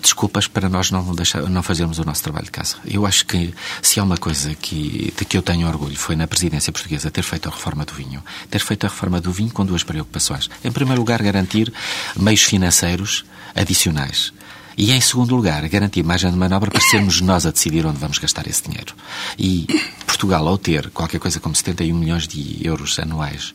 Desculpas 0.00 0.46
para 0.46 0.68
nós 0.68 0.92
não, 0.92 1.12
deixar, 1.14 1.42
não 1.42 1.62
fazermos 1.62 1.98
o 1.98 2.04
nosso 2.04 2.22
trabalho 2.22 2.44
de 2.44 2.52
casa. 2.52 2.76
Eu 2.84 3.04
acho 3.04 3.26
que 3.26 3.52
se 3.82 3.98
há 3.98 4.04
uma 4.04 4.16
coisa 4.16 4.54
que, 4.54 5.12
de 5.16 5.24
que 5.24 5.36
eu 5.36 5.42
tenho 5.42 5.66
orgulho 5.66 5.96
foi 5.96 6.14
na 6.14 6.26
presidência 6.28 6.67
presidência 6.72 6.72
portuguesa 6.72 7.10
ter 7.10 7.22
feito 7.22 7.48
a 7.48 7.52
reforma 7.52 7.84
do 7.84 7.92
vinho, 7.92 8.22
ter 8.50 8.60
feito 8.60 8.84
a 8.86 8.88
reforma 8.88 9.20
do 9.20 9.32
vinho 9.32 9.50
com 9.50 9.64
duas 9.64 9.82
preocupações. 9.82 10.48
Em 10.64 10.72
primeiro 10.72 11.00
lugar, 11.00 11.22
garantir 11.22 11.72
meios 12.16 12.42
financeiros 12.42 13.24
adicionais. 13.54 14.32
E, 14.76 14.92
em 14.92 15.00
segundo 15.00 15.34
lugar, 15.34 15.68
garantir 15.68 16.04
margem 16.04 16.30
de 16.30 16.36
manobra 16.36 16.70
para 16.70 16.80
sermos 16.80 17.20
nós 17.20 17.44
a 17.44 17.50
decidir 17.50 17.84
onde 17.84 17.98
vamos 17.98 18.18
gastar 18.18 18.46
esse 18.46 18.62
dinheiro. 18.62 18.94
E 19.36 19.66
Portugal, 20.06 20.46
ao 20.46 20.56
ter 20.56 20.90
qualquer 20.90 21.18
coisa 21.18 21.40
como 21.40 21.54
71 21.54 21.96
milhões 21.96 22.28
de 22.28 22.64
euros 22.64 22.98
anuais 22.98 23.54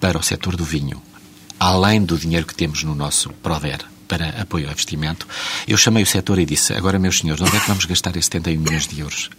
para 0.00 0.18
o 0.18 0.22
setor 0.22 0.56
do 0.56 0.64
vinho, 0.64 1.00
além 1.60 2.04
do 2.04 2.18
dinheiro 2.18 2.46
que 2.46 2.54
temos 2.54 2.82
no 2.82 2.94
nosso 2.94 3.30
PRODER, 3.34 3.84
para 4.08 4.40
apoio 4.40 4.66
ao 4.66 4.72
investimento, 4.72 5.26
eu 5.66 5.76
chamei 5.76 6.02
o 6.02 6.06
setor 6.06 6.38
e 6.38 6.44
disse: 6.44 6.72
agora, 6.72 6.98
meus 6.98 7.18
senhores, 7.18 7.42
onde 7.42 7.56
é 7.56 7.60
que 7.60 7.66
vamos 7.66 7.84
gastar 7.84 8.10
esses 8.10 8.26
71 8.26 8.60
milhões 8.60 8.86
de 8.86 9.00
euros? 9.00 9.30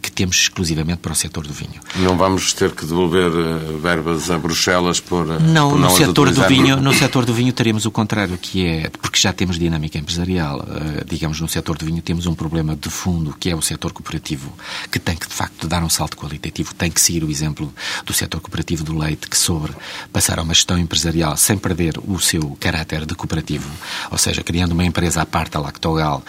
Que 0.00 0.10
temos 0.10 0.36
exclusivamente 0.36 0.98
para 0.98 1.12
o 1.12 1.14
setor 1.14 1.46
do 1.46 1.52
vinho. 1.52 1.80
Não 1.96 2.16
vamos 2.16 2.52
ter 2.52 2.70
que 2.72 2.86
devolver 2.86 3.30
uh, 3.30 3.78
verbas 3.78 4.30
a 4.30 4.38
Bruxelas 4.38 5.00
por, 5.00 5.26
uh, 5.26 5.40
não, 5.40 5.70
por 5.70 5.78
não 5.78 5.90
no 5.90 5.96
setor 5.96 6.30
do 6.30 6.42
vinho 6.46 6.76
no 6.76 6.92
setor 6.92 7.24
do 7.24 7.34
vinho 7.34 7.52
teremos 7.52 7.84
o 7.84 7.90
contrário 7.90 8.38
que 8.38 8.66
é 8.66 8.90
porque 9.02 9.18
já 9.18 9.32
temos 9.32 9.58
dinâmica 9.58 9.98
empresarial 9.98 10.60
uh, 10.60 11.04
digamos 11.04 11.40
no 11.40 11.48
setor 11.48 11.76
do 11.76 11.86
vinho 11.86 12.00
temos 12.00 12.26
um 12.26 12.34
problema 12.34 12.76
de 12.76 12.88
fundo 12.88 13.34
que 13.38 13.50
é 13.50 13.56
o 13.56 13.62
setor 13.62 13.92
cooperativo 13.92 14.52
que 14.90 14.98
tem 14.98 15.16
que 15.16 15.28
de 15.28 15.34
facto 15.34 15.66
dar 15.66 15.82
um 15.82 15.90
salto 15.90 16.16
qualitativo 16.16 16.74
tem 16.74 16.90
que 16.90 17.00
seguir 17.00 17.24
o 17.24 17.30
exemplo 17.30 17.72
do 18.06 18.12
setor 18.12 18.40
cooperativo 18.40 18.84
do 18.84 18.96
leite 18.96 19.28
que 19.28 19.36
sobre 19.36 19.72
passar 20.12 20.38
a 20.38 20.42
uma 20.42 20.54
gestão 20.54 20.78
empresarial 20.78 21.36
sem 21.36 21.58
perder 21.58 21.94
o 22.06 22.18
seu 22.18 22.56
caráter 22.60 23.04
de 23.04 23.14
cooperativo 23.14 23.68
ou 24.10 24.18
seja 24.18 24.42
criando 24.42 24.72
uma 24.72 24.84
empresa 24.84 25.22
à 25.22 25.26
parte 25.26 25.56
a 25.56 25.60
Lactogal 25.60 26.22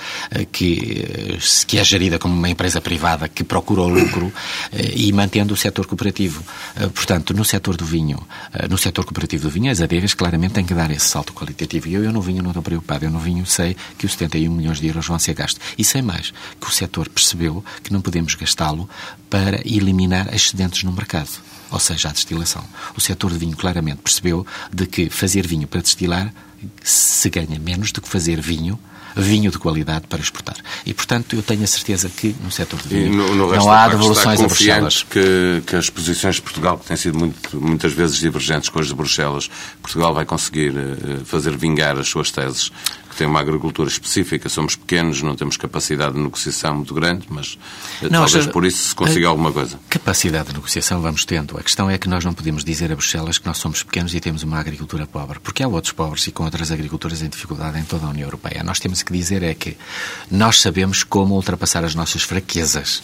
que 0.52 1.40
que 1.68 1.78
é 1.78 1.84
gerida 1.84 2.18
como 2.18 2.34
uma 2.34 2.50
empresa 2.50 2.82
privada 2.82 3.28
que 3.28 3.44
procura 3.44 3.59
o 3.68 3.88
lucro 3.88 4.32
eh, 4.72 4.94
e 4.96 5.12
mantendo 5.12 5.54
o 5.54 5.58
setor 5.58 5.86
cooperativo. 5.86 6.44
Eh, 6.76 6.88
portanto, 6.88 7.34
no 7.34 7.46
setor 7.46 7.76
do 7.76 7.86
vinho, 7.86 8.20
eh, 8.54 8.68
no 8.68 8.78
setor 8.78 9.06
cooperativo 9.06 9.44
do 9.44 9.50
vinho, 9.50 9.72
as 9.72 9.82
adegas 9.82 10.14
claramente 10.14 10.54
têm 10.54 10.66
que 10.66 10.74
dar 10.74 10.92
esse 10.92 11.08
salto 11.08 11.34
qualitativo. 11.34 11.88
E 11.88 11.94
eu, 11.94 12.04
eu 12.04 12.12
no 12.12 12.22
vinho 12.22 12.42
não 12.42 12.52
estou 12.52 12.64
preocupado. 12.64 13.06
Eu 13.06 13.12
no 13.12 13.20
vinho 13.20 13.46
sei 13.46 13.76
que 13.98 14.06
os 14.06 14.14
71 14.14 14.52
milhões 14.52 14.80
de 14.80 14.88
euros 14.88 15.08
vão 15.08 15.20
ser 15.20 15.34
gastos. 15.34 15.62
E 15.78 15.84
sei 15.84 16.02
mais, 16.02 16.34
que 16.60 16.68
o 16.68 16.72
setor 16.72 17.10
percebeu 17.10 17.64
que 17.84 17.94
não 17.94 18.02
podemos 18.02 18.36
gastá-lo 18.36 18.90
para 19.30 19.60
eliminar 19.66 20.34
excedentes 20.34 20.84
no 20.84 20.92
mercado 20.92 21.30
ou 21.72 21.80
seja, 21.80 22.10
a 22.10 22.12
destilação. 22.12 22.64
O 22.98 23.02
setor 23.02 23.32
de 23.32 23.38
vinho 23.38 23.56
claramente 23.56 24.02
percebeu 24.02 24.44
de 24.74 24.88
que 24.88 25.08
fazer 25.08 25.46
vinho 25.46 25.68
para 25.68 25.82
destilar 25.82 26.34
se 26.84 27.30
ganha 27.30 27.60
menos 27.60 27.92
do 27.92 28.02
que 28.02 28.10
fazer 28.10 28.42
vinho 28.42 28.80
vinho 29.16 29.52
de 29.52 29.58
qualidade 29.58 30.08
para 30.08 30.20
exportar. 30.20 30.58
E, 30.86 30.94
portanto, 30.94 31.36
eu 31.36 31.44
tenho 31.44 31.64
a 31.64 31.68
certeza 31.68 32.10
que 32.10 32.36
no 32.44 32.52
setor 32.52 32.80
de 32.82 32.88
vinho 32.88 33.14
no, 33.14 33.36
no 33.36 33.56
não 33.56 33.72
há 33.72 33.88
devoluções 33.88 34.40
a 34.40 34.48
Bruxelas. 34.48 35.04
Que, 35.04 35.62
que 35.66 35.76
as 35.76 35.90
posições 35.90 36.36
de 36.36 36.42
Portugal, 36.42 36.78
que 36.78 36.86
têm 36.86 36.98
sido 36.98 37.18
muito, 37.18 37.60
muitas 37.60 37.94
vezes 37.94 38.18
divergentes 38.18 38.70
com 38.70 38.80
as 38.80 38.88
de 38.88 38.94
Bruxelas, 38.94 39.50
Portugal 39.82 40.14
vai 40.14 40.26
conseguir 40.26 40.72
uh, 40.72 41.26
fazer 41.26 41.56
vingar 41.56 41.98
as 41.98 42.08
suas 42.08 42.32
teses 42.32 42.72
tem 43.16 43.28
uma 43.28 43.40
agricultura 43.40 43.90
específica, 43.90 44.50
somos 44.50 44.76
pequenos, 44.76 45.22
não 45.22 45.36
temos 45.36 45.58
capacidade 45.58 46.14
de 46.14 46.20
negociação 46.20 46.76
muito 46.76 46.94
grande, 46.94 47.26
mas 47.30 47.58
eh, 48.02 48.10
não, 48.10 48.26
talvez 48.26 48.48
por 48.48 48.66
isso 48.66 48.90
se 48.90 48.96
consiga 48.96 49.28
alguma 49.28 49.52
coisa. 49.52 49.80
Capacidade 49.90 50.50
de 50.50 50.54
negociação 50.54 51.02
vamos 51.02 51.26
tendo. 51.26 51.58
A 51.58 51.64
questão 51.64 51.90
é 51.90 51.98
que 51.98 52.08
nós 52.08 52.24
não 52.24 52.34
podemos 52.34 52.64
dizer 52.64 52.92
a 52.92 52.96
Bruxelas 52.96 53.38
que 53.38 53.46
nós 53.46 53.58
somos 53.58 53.84
pequenos 53.84 54.14
e 54.14 54.20
temos 54.20 54.44
uma 54.44 54.60
agricultura 54.60 55.06
pobre, 55.06 55.40
porque 55.40 55.64
há 55.64 55.68
outros 55.68 55.94
pobres 55.94 56.28
e 56.28 56.32
com 56.32 56.44
outras 56.44 56.72
agriculturas 56.72 57.22
em 57.22 57.30
dificuldade 57.30 57.80
em 57.80 57.84
toda 57.84 58.06
a 58.06 58.10
União 58.10 58.28
Europeia. 58.28 58.64
Nós 58.64 58.80
temos 58.80 59.04
que 59.04 59.12
dizer 59.12 59.44
é 59.44 59.54
que 59.54 59.78
nós 60.30 60.62
sabemos 60.62 61.04
como 61.04 61.36
ultrapassar 61.36 61.84
as 61.84 61.96
nossas 61.96 62.24
fraquezas 62.24 63.02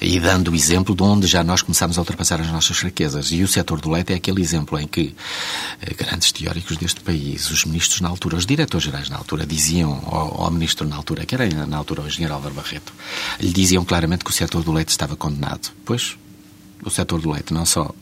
e 0.00 0.18
dando 0.20 0.50
o 0.50 0.54
exemplo 0.54 0.94
de 0.94 1.02
onde 1.02 1.26
já 1.26 1.42
nós 1.42 1.62
começamos 1.62 1.98
a 1.98 2.00
ultrapassar 2.00 2.40
as 2.40 2.48
nossas 2.48 2.76
fraquezas. 2.78 3.32
E 3.32 3.42
o 3.42 3.48
setor 3.48 3.80
do 3.80 3.90
leite 3.90 4.12
é 4.12 4.16
aquele 4.16 4.40
exemplo 4.40 4.78
em 4.78 4.86
que 4.86 5.14
eh, 5.80 5.94
grandes 5.94 6.32
teóricos 6.32 6.76
deste 6.76 7.00
país, 7.00 7.50
os 7.50 7.64
ministros 7.64 8.00
na 8.00 8.08
altura, 8.08 8.36
os 8.36 8.46
diretores-gerais 8.46 9.08
na 9.08 9.16
altura, 9.16 9.46
diziam 9.58 10.00
ao, 10.06 10.44
ao, 10.44 10.50
ministro 10.52 10.86
na 10.86 10.94
altura, 10.94 11.26
que 11.26 11.34
era 11.34 11.48
na 11.66 11.76
altura 11.76 12.02
o 12.02 12.06
engenheiro 12.06 12.32
Álvaro 12.32 12.54
Barreto, 12.54 12.92
lhe 13.40 13.52
diziam 13.52 13.84
claramente 13.84 14.24
que 14.24 14.30
o 14.30 14.32
setor 14.32 14.62
do 14.62 14.72
leite 14.72 14.90
estava 14.90 15.16
condenado. 15.16 15.72
Pois, 15.84 16.16
o 16.84 16.90
setor 16.90 17.20
do 17.20 17.32
leite 17.32 17.52
não 17.52 17.66
só 17.66 17.92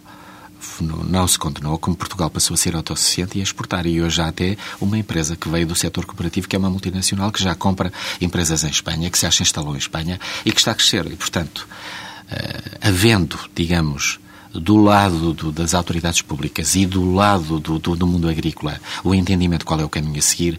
não 1.09 1.29
se 1.29 1.39
condenou, 1.39 1.79
como 1.79 1.97
Portugal 1.97 2.31
passou 2.31 2.55
a 2.55 2.57
ser 2.57 2.75
autossuficiente 2.75 3.39
e 3.39 3.41
a 3.41 3.45
exportar. 3.45 3.87
E 3.87 4.01
hoje 4.01 4.21
há 4.21 4.29
até 4.29 4.57
uma 4.81 4.99
empresa 4.99 5.37
que 5.37 5.49
veio 5.49 5.67
do 5.67 5.75
setor 5.75 6.05
cooperativo, 6.05 6.49
que 6.49 6.57
é 6.57 6.59
uma 6.59 6.71
multinacional, 6.71 7.31
que 7.31 7.43
já 7.43 7.55
compra 7.55 7.93
empresas 8.21 8.65
em 8.65 8.71
Espanha, 8.71 9.11
que 9.11 9.19
se 9.19 9.27
acha 9.27 9.43
instalou 9.43 9.75
em 9.75 9.79
Espanha 9.79 10.19
e 10.45 10.53
que 10.53 10.59
está 10.59 10.73
a 10.73 10.75
crescer. 10.75 11.07
E, 11.07 11.17
portanto, 11.17 11.69
uh, 11.69 12.79
havendo, 12.81 13.39
digamos, 13.55 14.19
do 14.53 14.77
lado 14.77 15.33
do, 15.33 15.53
das 15.53 15.75
autoridades 15.75 16.23
públicas 16.23 16.75
e 16.75 16.87
do 16.87 17.13
lado 17.13 17.61
do, 17.61 17.79
do, 17.79 17.95
do, 17.95 18.07
mundo 18.07 18.29
agrícola 18.29 18.81
o 19.05 19.15
entendimento 19.15 19.67
qual 19.67 19.81
é 19.81 19.85
o 19.85 19.89
caminho 19.89 20.19
a 20.19 20.23
seguir, 20.23 20.59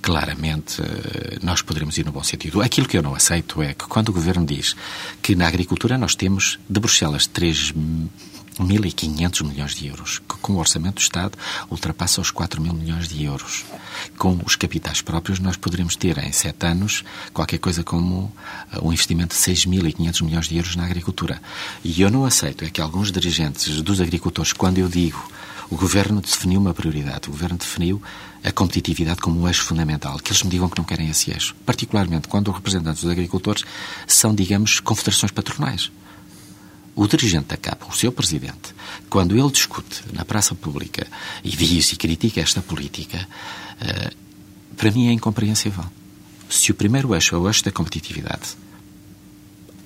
claramente 0.00 0.80
eh, 0.80 1.38
nós 1.42 1.62
poderemos 1.62 1.98
ir 1.98 2.06
no 2.06 2.12
bom 2.12 2.22
sentido. 2.22 2.60
Aquilo 2.60 2.88
que 2.88 2.96
eu 2.96 3.02
não 3.02 3.14
aceito 3.14 3.62
é 3.62 3.74
que 3.74 3.86
quando 3.86 4.10
o 4.10 4.12
Governo 4.12 4.46
diz 4.46 4.74
que 5.22 5.34
na 5.34 5.46
agricultura 5.46 5.98
nós 5.98 6.14
temos 6.14 6.58
de 6.68 6.80
Bruxelas 6.80 7.26
3 7.26 7.74
1.500 8.58 9.46
milhões 9.46 9.74
de 9.74 9.86
euros, 9.86 10.18
que 10.18 10.36
com 10.38 10.54
o 10.54 10.58
orçamento 10.58 10.96
do 10.96 11.00
Estado 11.00 11.38
ultrapassa 11.70 12.20
os 12.20 12.30
4 12.30 12.60
mil 12.60 12.72
milhões 12.72 13.08
de 13.08 13.24
euros. 13.24 13.64
Com 14.16 14.38
os 14.44 14.56
capitais 14.56 15.00
próprios, 15.00 15.38
nós 15.38 15.56
poderemos 15.56 15.96
ter 15.96 16.18
em 16.18 16.32
sete 16.32 16.66
anos 16.66 17.04
qualquer 17.32 17.58
coisa 17.58 17.84
como 17.84 18.32
eh, 18.72 18.78
um 18.82 18.92
investimento 18.92 19.34
de 19.34 19.40
6.500 19.40 20.24
milhões 20.24 20.48
de 20.48 20.56
euros 20.56 20.76
na 20.76 20.84
agricultura. 20.84 21.40
E 21.84 22.00
eu 22.02 22.10
não 22.10 22.24
aceito 22.24 22.64
é 22.64 22.70
que 22.70 22.80
alguns 22.80 23.12
dirigentes 23.12 23.80
dos 23.82 24.00
agricultores, 24.00 24.52
quando 24.52 24.78
eu 24.78 24.88
digo 24.88 25.22
o 25.70 25.76
Governo 25.76 26.20
definiu 26.20 26.60
uma 26.60 26.72
prioridade. 26.72 27.28
O 27.28 27.32
Governo 27.32 27.58
definiu 27.58 28.02
a 28.42 28.50
competitividade 28.50 29.20
como 29.20 29.40
um 29.40 29.46
eixo 29.46 29.64
fundamental. 29.64 30.18
Que 30.18 30.32
eles 30.32 30.42
me 30.42 30.50
digam 30.50 30.68
que 30.68 30.78
não 30.78 30.84
querem 30.84 31.08
esse 31.08 31.30
eixo. 31.30 31.54
Particularmente 31.66 32.28
quando 32.28 32.48
os 32.48 32.54
representantes 32.54 33.02
dos 33.02 33.10
agricultores 33.10 33.64
são, 34.06 34.34
digamos, 34.34 34.80
confederações 34.80 35.30
patronais. 35.30 35.90
O 36.94 37.06
dirigente 37.06 37.46
da 37.46 37.56
CAP, 37.56 37.84
o 37.88 37.94
seu 37.94 38.10
presidente, 38.10 38.74
quando 39.08 39.36
ele 39.36 39.50
discute 39.52 40.02
na 40.12 40.24
praça 40.24 40.54
pública 40.54 41.06
e 41.44 41.50
diz 41.50 41.92
e 41.92 41.96
critica 41.96 42.40
esta 42.40 42.60
política, 42.60 43.28
eh, 43.80 44.10
para 44.76 44.90
mim 44.90 45.06
é 45.08 45.12
incompreensível. 45.12 45.84
Se 46.50 46.72
o 46.72 46.74
primeiro 46.74 47.14
eixo 47.14 47.36
é 47.36 47.38
o 47.38 47.46
eixo 47.46 47.64
da 47.64 47.70
competitividade, 47.70 48.56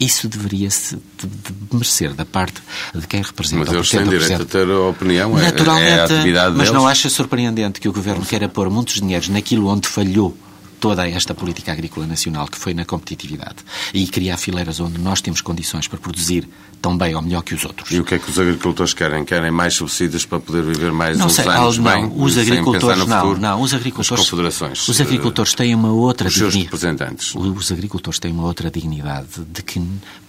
isso 0.05 0.29
deveria-se 0.29 0.97
de, 0.97 1.27
de 1.27 1.55
merecer 1.73 2.13
da 2.15 2.25
parte 2.25 2.63
de 2.95 3.07
quem 3.07 3.23
representa 3.23 3.65
Mas 3.65 3.73
eles 3.73 3.91
têm 3.91 4.05
direito 4.05 4.43
a 4.43 4.45
ter 4.45 4.69
a 4.69 4.81
opinião, 4.89 5.33
Naturalmente, 5.35 5.89
é, 5.89 5.97
é 5.97 6.01
a 6.01 6.05
atividade 6.05 6.57
Mas 6.57 6.69
deles. 6.69 6.73
não 6.73 6.87
acha 6.87 7.09
surpreendente 7.09 7.81
que 7.81 7.89
o 7.89 7.93
Governo 7.93 8.25
queira 8.25 8.49
pôr 8.49 8.69
muitos 8.71 8.95
dinheiros 9.01 9.29
naquilo 9.29 9.69
onde 9.69 9.89
falhou 9.89 10.37
toda 10.83 11.09
esta 11.09 11.33
política 11.33 11.71
agrícola 11.71 12.09
nacional 12.09 12.49
que 12.49 12.59
foi 12.59 12.75
na 12.75 12.85
competitividade 12.85 13.59
e 13.95 14.05
criar 14.09 14.37
fileiras 14.37 14.81
onde 14.81 14.99
nós 14.99 15.21
temos 15.21 15.41
condições 15.41 15.87
para 15.87 15.97
produzir 15.97 16.49
tão 16.81 16.99
bem 16.99 17.15
ou 17.15 17.23
melhor 17.23 17.43
que 17.43 17.55
os 17.55 17.65
outros. 17.65 17.89
E 17.93 18.01
o 18.01 18.05
que 18.05 18.17
é 18.17 18.19
que 18.19 18.29
os 18.29 18.37
agricultores 18.37 18.93
querem? 18.93 19.25
Querem 19.25 19.53
mais 19.53 19.75
subsídios 19.75 20.27
para 20.27 20.41
poder 20.41 20.65
viver 20.65 20.91
mais 20.91 21.17
não 21.17 21.27
uns 21.27 21.35
sei, 21.35 21.47
anos 21.47 21.79
não, 21.79 21.85
bem? 21.85 22.13
Os 22.17 22.37
agricultores 22.37 23.07
não, 23.07 23.21
futuro, 23.21 23.41
não, 23.41 23.61
os 23.61 23.73
agricultores, 23.73 24.21
as 24.21 24.29
confederações, 24.29 24.89
os 24.89 25.01
agricultores 25.01 25.55
têm 25.55 25.73
uma 25.73 25.93
outra 25.93 26.27
os 26.27 26.35
seus 26.35 26.53
representantes. 26.53 27.33
Os 27.37 27.71
agricultores 27.71 28.19
têm 28.19 28.33
uma 28.33 28.43
outra 28.43 28.69
dignidade 28.69 29.29
de 29.49 29.63
que, 29.63 29.81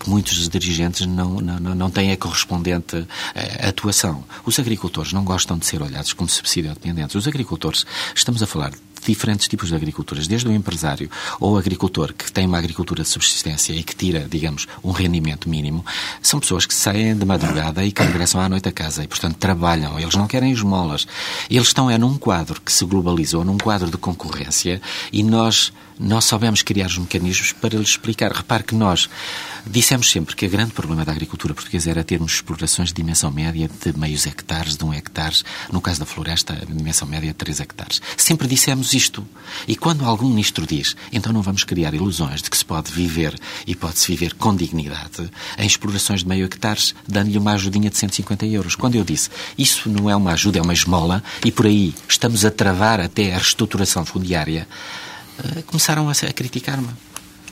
muitos 0.05 0.47
dirigentes 0.47 1.07
não, 1.07 1.41
não, 1.41 1.73
não 1.73 1.89
têm 1.89 2.11
a 2.11 2.17
correspondente 2.17 3.07
eh, 3.33 3.69
atuação. 3.69 4.23
Os 4.45 4.59
agricultores 4.59 5.13
não 5.13 5.23
gostam 5.23 5.57
de 5.57 5.65
ser 5.65 5.81
olhados 5.81 6.13
como 6.13 6.29
subsídio 6.29 6.71
dependentes. 6.71 7.15
Os 7.15 7.27
agricultores, 7.27 7.87
estamos 8.13 8.43
a 8.43 8.45
falar 8.45 8.71
diferentes 9.05 9.47
tipos 9.47 9.69
de 9.69 9.75
agriculturas, 9.75 10.27
desde 10.27 10.47
o 10.47 10.51
empresário 10.51 11.09
ou 11.39 11.53
o 11.53 11.57
agricultor 11.57 12.13
que 12.13 12.31
tem 12.31 12.45
uma 12.45 12.57
agricultura 12.57 13.03
de 13.03 13.09
subsistência 13.09 13.73
e 13.73 13.83
que 13.83 13.95
tira, 13.95 14.27
digamos, 14.29 14.67
um 14.83 14.91
rendimento 14.91 15.49
mínimo, 15.49 15.85
são 16.21 16.39
pessoas 16.39 16.65
que 16.65 16.73
saem 16.73 17.15
de 17.15 17.25
madrugada 17.25 17.83
e 17.83 17.91
que 17.91 18.01
regressam 18.01 18.41
à 18.41 18.49
noite 18.49 18.69
a 18.69 18.71
casa 18.71 19.03
e, 19.03 19.07
portanto, 19.07 19.37
trabalham. 19.37 19.99
Eles 19.99 20.15
não 20.15 20.27
querem 20.27 20.51
esmolas. 20.51 21.07
Eles 21.49 21.67
estão 21.67 21.89
é 21.89 21.97
num 21.97 22.17
quadro 22.17 22.61
que 22.61 22.71
se 22.71 22.85
globalizou, 22.85 23.43
num 23.43 23.57
quadro 23.57 23.89
de 23.89 23.97
concorrência 23.97 24.81
e 25.11 25.23
nós 25.23 25.71
nós 26.03 26.25
soubemos 26.25 26.61
criar 26.61 26.87
os 26.87 26.97
mecanismos 26.97 27.53
para 27.53 27.77
lhes 27.77 27.89
explicar. 27.89 28.31
Repare 28.33 28.63
que 28.63 28.75
nós 28.75 29.09
dissemos 29.65 30.11
sempre 30.11 30.35
que 30.35 30.45
o 30.45 30.49
grande 30.49 30.73
problema 30.73 31.05
da 31.05 31.13
agricultura 31.13 31.53
portuguesa 31.53 31.89
era 31.89 32.03
termos 32.03 32.33
explorações 32.33 32.89
de 32.89 32.95
dimensão 32.95 33.31
média 33.31 33.69
de 33.69 33.97
meios 33.97 34.27
hectares, 34.27 34.75
de 34.75 34.83
um 34.83 34.93
hectare, 34.93 35.37
no 35.71 35.79
caso 35.79 36.01
da 36.01 36.05
floresta, 36.05 36.53
a 36.53 36.65
dimensão 36.65 37.07
média 37.07 37.29
de 37.29 37.33
3 37.35 37.61
hectares. 37.61 38.01
Sempre 38.17 38.49
dissemos 38.49 38.93
isto. 38.93 39.25
E 39.65 39.77
quando 39.77 40.03
algum 40.03 40.27
ministro 40.27 40.67
diz, 40.67 40.93
então 41.11 41.31
não 41.31 41.41
vamos 41.41 41.63
criar 41.63 41.93
ilusões 41.93 42.41
de 42.41 42.49
que 42.49 42.57
se 42.57 42.65
pode 42.65 42.91
viver 42.91 43.33
e 43.65 43.73
pode-se 43.73 44.11
viver 44.11 44.33
com 44.33 44.53
dignidade 44.53 45.31
em 45.57 45.65
explorações 45.65 46.19
de 46.19 46.27
meio 46.27 46.45
hectares, 46.45 46.93
dando-lhe 47.07 47.37
uma 47.37 47.53
ajudinha 47.53 47.89
de 47.89 47.97
150 47.97 48.45
euros. 48.47 48.75
Quando 48.75 48.95
eu 48.95 49.05
disse, 49.05 49.29
isso 49.57 49.89
não 49.89 50.09
é 50.09 50.15
uma 50.15 50.33
ajuda, 50.33 50.59
é 50.59 50.61
uma 50.61 50.73
esmola, 50.73 51.23
e 51.45 51.51
por 51.51 51.65
aí 51.65 51.95
estamos 52.09 52.43
a 52.43 52.51
travar 52.51 52.99
até 52.99 53.33
a 53.33 53.37
reestruturação 53.37 54.05
fundiária, 54.05 54.67
começaram 55.67 56.09
a, 56.09 56.11
a 56.11 56.33
criticar-me. 56.33 56.89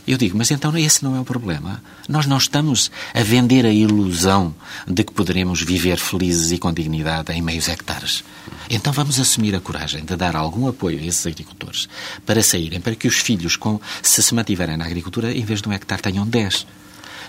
Eu 0.08 0.18
digo, 0.18 0.36
mas 0.36 0.50
então 0.50 0.76
esse 0.78 1.04
não 1.04 1.16
é 1.16 1.20
o 1.20 1.26
problema. 1.26 1.82
Nós 2.10 2.26
não 2.26 2.38
estamos 2.38 2.92
a 3.14 3.22
vender 3.22 3.66
a 3.66 3.72
ilusão 3.72 4.54
de 4.88 5.04
que 5.04 5.14
poderemos 5.14 5.62
viver 5.62 5.98
felizes 5.98 6.52
e 6.52 6.58
com 6.58 6.74
dignidade 6.74 7.32
em 7.32 7.42
meios 7.42 7.70
hectares. 7.70 8.24
Então 8.70 8.92
vamos 8.92 9.20
assumir 9.20 9.56
a 9.56 9.60
coragem 9.60 10.04
de 10.04 10.16
dar 10.16 10.36
algum 10.36 10.68
apoio 10.68 11.00
a 11.00 11.06
esses 11.06 11.26
agricultores 11.28 11.88
para 12.26 12.42
saírem, 12.42 12.82
para 12.82 12.96
que 12.96 13.08
os 13.08 13.18
filhos, 13.18 13.56
com, 13.56 13.80
se 14.02 14.24
se 14.24 14.34
mantiverem 14.34 14.76
na 14.76 14.86
agricultura, 14.86 15.32
em 15.32 15.46
vez 15.46 15.62
de 15.62 15.70
um 15.70 15.74
hectare, 15.74 16.02
tenham 16.02 16.28
10. 16.28 16.66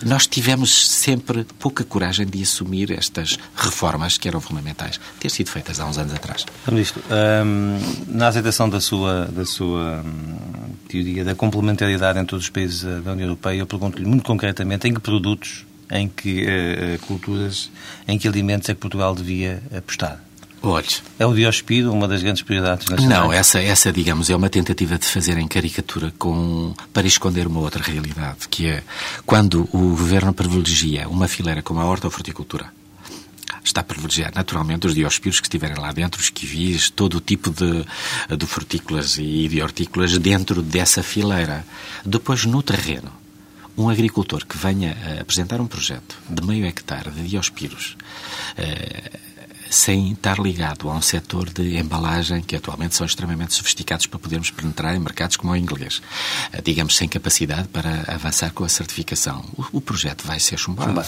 Nós 0.05 0.27
tivemos 0.27 0.89
sempre 0.89 1.45
pouca 1.59 1.85
coragem 1.85 2.27
de 2.27 2.43
assumir 2.43 2.91
estas 2.91 3.39
reformas 3.57 4.19
que 4.19 4.29
eram 4.29 4.41
fundamentais, 4.41 5.01
ter 5.21 5.31
sido 5.31 5.51
feitas 5.51 5.81
há 5.81 5.87
uns 5.87 5.99
anos 5.99 6.13
atrás. 6.13 6.45
Ministro, 6.71 7.03
hum, 7.45 7.79
na 8.09 8.29
aceitação 8.29 8.69
da 8.69 8.81
sua, 8.81 9.27
da 9.27 9.45
sua 9.45 10.03
hum, 10.05 10.75
teoria 10.89 11.25
da 11.25 11.35
complementaridade 11.35 12.19
entre 12.19 12.37
os 12.37 12.49
países 12.49 12.83
da 12.83 13.13
União 13.13 13.29
Europeia, 13.29 13.59
eu 13.59 13.67
pergunto-lhe 13.67 14.07
muito 14.07 14.25
concretamente 14.25 14.89
em 14.89 14.95
que 14.95 15.01
produtos, 15.01 15.65
em 15.91 16.09
que 16.09 16.45
uh, 16.45 16.99
culturas, 17.07 17.71
em 18.09 18.19
que 18.19 18.27
alimentos 18.27 18.69
é 18.69 18.75
que 18.75 18.81
Portugal 18.81 19.15
devia 19.15 19.63
apostar? 19.77 20.21
Olhe. 20.63 20.87
É 21.19 21.27
o 21.27 21.35
diospido 21.35 21.93
uma 21.93 22.07
das 22.07 22.23
grandes 22.23 22.43
prioridades 22.43 22.87
nacionais? 22.87 23.21
Não, 23.21 23.33
essa, 23.33 23.61
essa, 23.61 23.93
digamos, 23.93 24.31
é 24.31 24.37
uma 24.37 24.49
tentativa 24.49 24.97
de 24.97 25.07
fazer 25.07 25.37
em 25.37 25.49
caricatura 25.49 26.13
com, 26.17 26.73
para 26.93 27.07
esconder 27.07 27.49
uma 27.49 27.61
outra 27.61 27.83
realidade, 27.83 28.49
que 28.49 28.69
é 28.69 28.83
quando 29.27 29.69
o 29.73 29.97
governo 29.97 30.33
privilegia 30.33 31.09
uma 31.09 31.27
fileira 31.27 31.63
como 31.63 31.81
a 31.81 31.85
hortofruticultura, 31.85 32.73
está 33.65 33.81
a 33.81 33.85
privilegiar 33.85 34.33
naturalmente 34.35 34.87
os 34.87 34.95
diospiros 34.95 35.41
que 35.41 35.47
estiverem 35.47 35.77
lá 35.77 35.93
dentro, 35.93 36.21
os 36.21 36.31
kiwis, 36.31 36.91
todo 36.91 37.17
o 37.17 37.21
tipo 37.21 37.51
de, 37.51 37.85
de 38.37 38.47
frutícolas 38.47 39.19
e 39.19 39.49
de 39.49 39.61
hortícolas 39.61 40.17
dentro 40.19 40.63
dessa 40.63 41.03
fileira. 41.03 41.65
Depois, 42.05 42.45
no 42.45 42.63
terreno, 42.63 43.13
um 43.77 43.89
agricultor 43.89 44.47
que 44.47 44.57
venha 44.57 44.97
apresentar 45.21 45.61
um 45.61 45.67
projeto 45.67 46.19
de 46.29 46.45
meio 46.47 46.67
hectare 46.67 47.11
de 47.11 47.23
diospiros, 47.29 47.97
eh, 48.57 49.19
sem 49.73 50.13
estar 50.13 50.39
ligado 50.39 50.91
a 50.91 50.95
um 50.95 51.01
setor 51.01 51.49
de 51.49 51.79
embalagem 51.79 52.43
que 52.43 52.55
atualmente 52.55 52.95
são 52.95 53.07
extremamente 53.07 53.55
sofisticados 53.55 54.07
para 54.07 54.19
podermos 54.19 54.51
penetrar 54.51 54.95
em 54.95 54.99
mercados 54.99 55.37
como 55.37 55.55
o 55.55 55.57
inglês. 55.57 56.03
Eh, 56.53 56.61
digamos, 56.63 56.95
sem 56.95 57.09
capacidade 57.09 57.69
para 57.69 58.05
avançar 58.07 58.53
com 58.53 58.65
a 58.65 58.69
certificação. 58.69 59.43
O, 59.73 59.81
projeto 59.81 60.27
vai 60.27 60.39
ser 60.39 60.59
chumbado. 60.59 61.03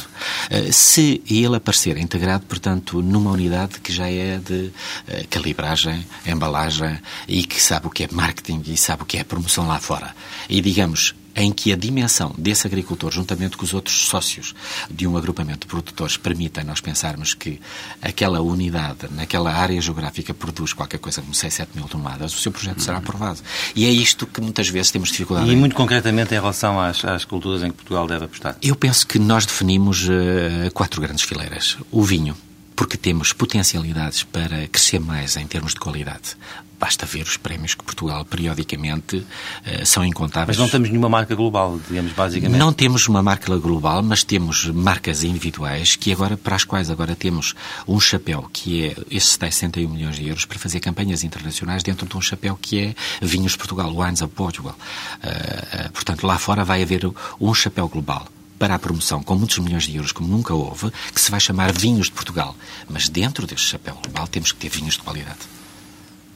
Eh, 0.48 0.72
se 0.72 1.22
ele 1.28 1.56
aparecer 1.56 1.98
integrado, 1.98 2.46
portanto, 2.46 3.02
numa 3.02 3.30
unidade 3.30 3.80
que 3.80 3.92
já 3.92 4.08
é 4.08 4.38
de 4.38 4.72
eh, 5.08 5.26
calibragem, 5.28 6.04
embalagem 6.26 6.98
e 7.28 7.44
que 7.44 7.60
sabe 7.60 7.86
o 7.86 7.90
que 7.90 8.04
é 8.04 8.08
marketing 8.10 8.62
e 8.66 8.76
sabe 8.78 9.02
o 9.02 9.06
que 9.06 9.18
é 9.18 9.24
promoção 9.24 9.68
lá 9.68 9.78
fora. 9.78 10.16
E, 10.48 10.62
digamos, 10.62 11.14
em 11.34 11.52
que 11.52 11.72
a 11.72 11.76
dimensão 11.76 12.34
desse 12.38 12.66
agricultor, 12.66 13.10
juntamente 13.10 13.56
com 13.56 13.64
os 13.64 13.74
outros 13.74 14.06
sócios 14.06 14.54
de 14.90 15.06
um 15.06 15.16
agrupamento 15.16 15.60
de 15.60 15.66
produtores, 15.66 16.16
permita 16.16 16.62
nós 16.62 16.80
pensarmos 16.80 17.34
que 17.34 17.60
aquela 18.00 18.40
unidade, 18.40 19.08
naquela 19.10 19.52
área 19.52 19.80
geográfica, 19.80 20.32
produz 20.32 20.72
qualquer 20.72 20.98
coisa 20.98 21.20
como 21.20 21.34
6, 21.34 21.52
7 21.52 21.70
mil 21.74 21.88
toneladas, 21.88 22.34
o 22.34 22.38
seu 22.38 22.52
projeto 22.52 22.80
será 22.80 22.98
aprovado. 22.98 23.40
E 23.74 23.84
é 23.84 23.90
isto 23.90 24.26
que 24.26 24.40
muitas 24.40 24.68
vezes 24.68 24.90
temos 24.90 25.10
dificuldade. 25.10 25.50
E 25.50 25.56
muito 25.56 25.74
concretamente 25.74 26.32
em 26.32 26.38
relação 26.38 26.80
às, 26.80 27.04
às 27.04 27.24
culturas 27.24 27.62
em 27.62 27.70
que 27.70 27.76
Portugal 27.76 28.06
deve 28.06 28.24
apostar? 28.26 28.56
Eu 28.62 28.76
penso 28.76 29.06
que 29.06 29.18
nós 29.18 29.46
definimos 29.46 30.08
uh, 30.08 30.70
quatro 30.72 31.00
grandes 31.00 31.24
fileiras. 31.24 31.76
O 31.90 32.02
vinho, 32.02 32.36
porque 32.76 32.96
temos 32.96 33.32
potencialidades 33.32 34.22
para 34.22 34.66
crescer 34.68 34.98
mais 34.98 35.36
em 35.36 35.46
termos 35.46 35.74
de 35.74 35.80
qualidade. 35.80 36.36
Basta 36.78 37.06
ver 37.06 37.22
os 37.22 37.36
prémios 37.36 37.74
que 37.74 37.84
Portugal 37.84 38.24
periodicamente 38.24 39.16
uh, 39.16 39.86
são 39.86 40.04
incontáveis. 40.04 40.58
Mas 40.58 40.58
não 40.58 40.68
temos 40.68 40.90
nenhuma 40.90 41.08
marca 41.08 41.34
global, 41.34 41.80
digamos, 41.88 42.12
basicamente. 42.12 42.58
Não 42.58 42.72
temos 42.72 43.08
uma 43.08 43.22
marca 43.22 43.56
global, 43.56 44.02
mas 44.02 44.22
temos 44.22 44.66
marcas 44.66 45.22
individuais 45.22 45.96
que 45.96 46.12
agora, 46.12 46.36
para 46.36 46.56
as 46.56 46.64
quais 46.64 46.90
agora 46.90 47.14
temos 47.14 47.54
um 47.86 47.98
chapéu 48.00 48.50
que 48.52 48.86
é 48.86 48.96
esses 49.10 49.30
61 49.30 49.88
milhões 49.88 50.16
de 50.16 50.28
euros 50.28 50.44
para 50.44 50.58
fazer 50.58 50.80
campanhas 50.80 51.22
internacionais 51.22 51.82
dentro 51.82 52.06
de 52.06 52.16
um 52.16 52.20
chapéu 52.20 52.58
que 52.60 52.80
é 52.80 52.94
Vinhos 53.22 53.56
Portugal, 53.56 53.94
Wines 53.96 54.20
of 54.20 54.34
Portugal. 54.34 54.76
Uh, 55.22 55.86
uh, 55.86 55.92
portanto, 55.92 56.26
lá 56.26 56.38
fora 56.38 56.64
vai 56.64 56.82
haver 56.82 57.08
um 57.40 57.54
chapéu 57.54 57.88
global 57.88 58.28
para 58.64 58.76
a 58.76 58.78
promoção 58.78 59.22
com 59.22 59.34
muitos 59.34 59.58
milhões 59.58 59.82
de 59.82 59.94
euros, 59.94 60.10
como 60.10 60.26
nunca 60.26 60.54
houve, 60.54 60.90
que 61.12 61.20
se 61.20 61.30
vai 61.30 61.38
chamar 61.38 61.70
Vinhos 61.70 62.06
de 62.06 62.12
Portugal. 62.12 62.56
Mas 62.88 63.10
dentro 63.10 63.46
deste 63.46 63.66
chapéu 63.66 63.94
global 64.02 64.26
temos 64.26 64.52
que 64.52 64.58
ter 64.58 64.70
vinhos 64.70 64.94
de 64.94 65.00
qualidade 65.00 65.40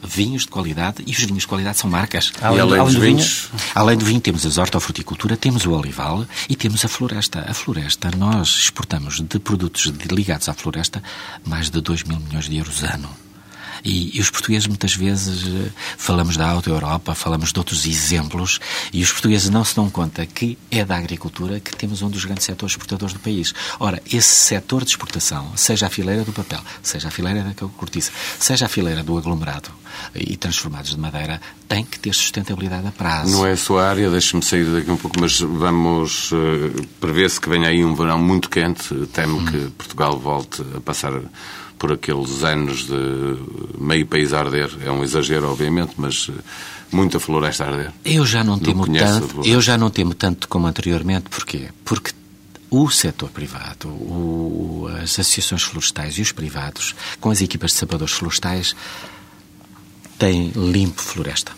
vinhos 0.01 0.43
de 0.43 0.49
qualidade 0.49 1.03
e 1.05 1.11
os 1.11 1.19
vinhos 1.19 1.43
de 1.43 1.49
qualidade 1.49 1.79
são 1.79 1.91
marcas. 1.91 2.33
Além, 2.41 2.61
além 2.61 2.85
dos 2.85 2.95
vinhos? 2.95 3.49
Além 3.75 3.97
do 3.97 4.05
vinho, 4.05 4.21
temos 4.21 4.47
a 4.47 4.61
hortofruticultura, 4.61 5.37
temos 5.37 5.67
o 5.67 5.73
olival 5.73 6.25
e 6.49 6.55
temos 6.55 6.85
a 6.85 6.89
floresta. 6.89 7.45
A 7.49 7.53
floresta, 7.53 8.09
nós 8.17 8.49
exportamos 8.49 9.21
de 9.21 9.39
produtos 9.41 9.87
ligados 10.09 10.49
à 10.49 10.55
floresta 10.55 11.03
mais 11.45 11.69
de 11.69 11.81
2 11.81 12.05
mil 12.05 12.21
milhões 12.21 12.49
de 12.49 12.59
euros 12.59 12.85
ano. 12.85 13.09
E, 13.85 14.17
e, 14.17 14.21
os 14.21 14.31
portugueses 14.31 14.67
muitas 14.67 14.95
vezes 14.95 15.47
eh, 15.47 15.71
falamos 15.97 16.37
da 16.37 16.49
Auto 16.49 16.71
Europa, 16.71 17.15
falamos 17.15 17.53
de 17.53 17.59
outros 17.59 17.87
exemplos, 17.87 18.59
e 18.93 19.03
os 19.03 19.13
portugueses 19.13 19.51
não 19.51 19.65
se 19.65 19.75
dão 19.75 19.89
conta 19.91 20.25
que 20.27 20.59
é 20.71 20.85
da 20.85 20.97
agricultura 20.97 21.61
que 21.61 21.75
temos 21.77 22.03
um 22.03 22.11
dos 22.11 22.25
grandes 22.25 22.45
setores 22.45 22.73
exportadores 22.73 23.13
do 23.15 23.21
país. 23.21 23.55
Ora, 23.79 24.03
esse 24.11 24.29
setor 24.29 24.85
de 24.85 24.91
exportação, 24.91 25.53
seja 25.57 25.87
a 25.87 25.91
fileira 25.91 26.25
do 26.25 26.33
papel, 26.33 26.61
seja 26.83 27.09
a 27.09 27.11
fileira 27.11 27.43
da 27.43 27.55
cortiça, 27.69 28.11
seja 28.39 28.67
a 28.67 28.69
fileira 28.69 29.03
do 29.03 29.17
aglomerado 29.17 29.71
e 30.15 30.37
transformados 30.37 30.91
de 30.91 30.99
madeira, 30.99 31.41
tem 31.69 31.85
que 31.85 31.99
ter 31.99 32.15
sustentabilidade 32.15 32.87
a 32.87 32.93
prazo. 32.93 33.31
Não 33.31 33.47
é 33.47 33.53
a 33.53 33.57
sua 33.57 33.89
área, 33.89 34.11
deixe-me 34.11 34.43
sair 34.43 34.65
daqui 34.65 34.91
um 34.91 34.97
pouco, 34.97 35.21
mas 35.21 35.41
vamos 35.41 36.33
uh, 36.33 36.87
prever-se 37.01 37.41
que 37.41 37.49
venha 37.49 37.69
aí 37.69 37.85
um 37.85 37.95
verão 37.95 38.19
muito 38.19 38.49
quente. 38.49 38.95
Temo 39.13 39.39
hum. 39.39 39.45
que 39.47 39.59
Portugal 39.71 40.19
volte 40.19 40.63
a 40.75 40.81
passar 40.81 41.13
por 41.79 41.93
aqueles 41.93 42.43
anos 42.43 42.87
de 42.87 43.39
meio 43.79 44.07
país 44.07 44.33
a 44.33 44.41
arder. 44.41 44.71
É 44.85 44.91
um 44.91 45.03
exagero, 45.03 45.51
obviamente, 45.51 45.93
mas 45.97 46.29
eh, 46.29 46.41
muita 46.91 47.21
floresta 47.21 47.65
a 47.65 47.69
arder. 47.69 47.93
Eu 48.05 48.27
já 48.27 48.43
não 48.43 48.59
temo 48.59 48.87
tanto, 48.87 49.43
eu 49.45 49.61
já 49.61 49.79
não 49.79 49.91
temo 49.91 50.15
tanto 50.15 50.49
como 50.49 50.67
anteriormente, 50.67 51.31
porquê? 51.31 51.69
Porque 51.85 52.13
o 52.71 52.91
setor 52.91 53.31
privado, 53.31 53.89
o, 53.89 54.89
as 55.03 55.19
associações 55.19 55.63
florestais 55.63 56.19
e 56.19 56.23
os 56.23 56.33
privados, 56.33 56.95
com 57.21 57.31
as 57.31 57.41
equipas 57.41 57.71
de 57.71 57.79
sapadores 57.79 58.15
florestais, 58.15 58.77
têm 60.19 60.51
limpo 60.51 61.01
floresta 61.01 61.53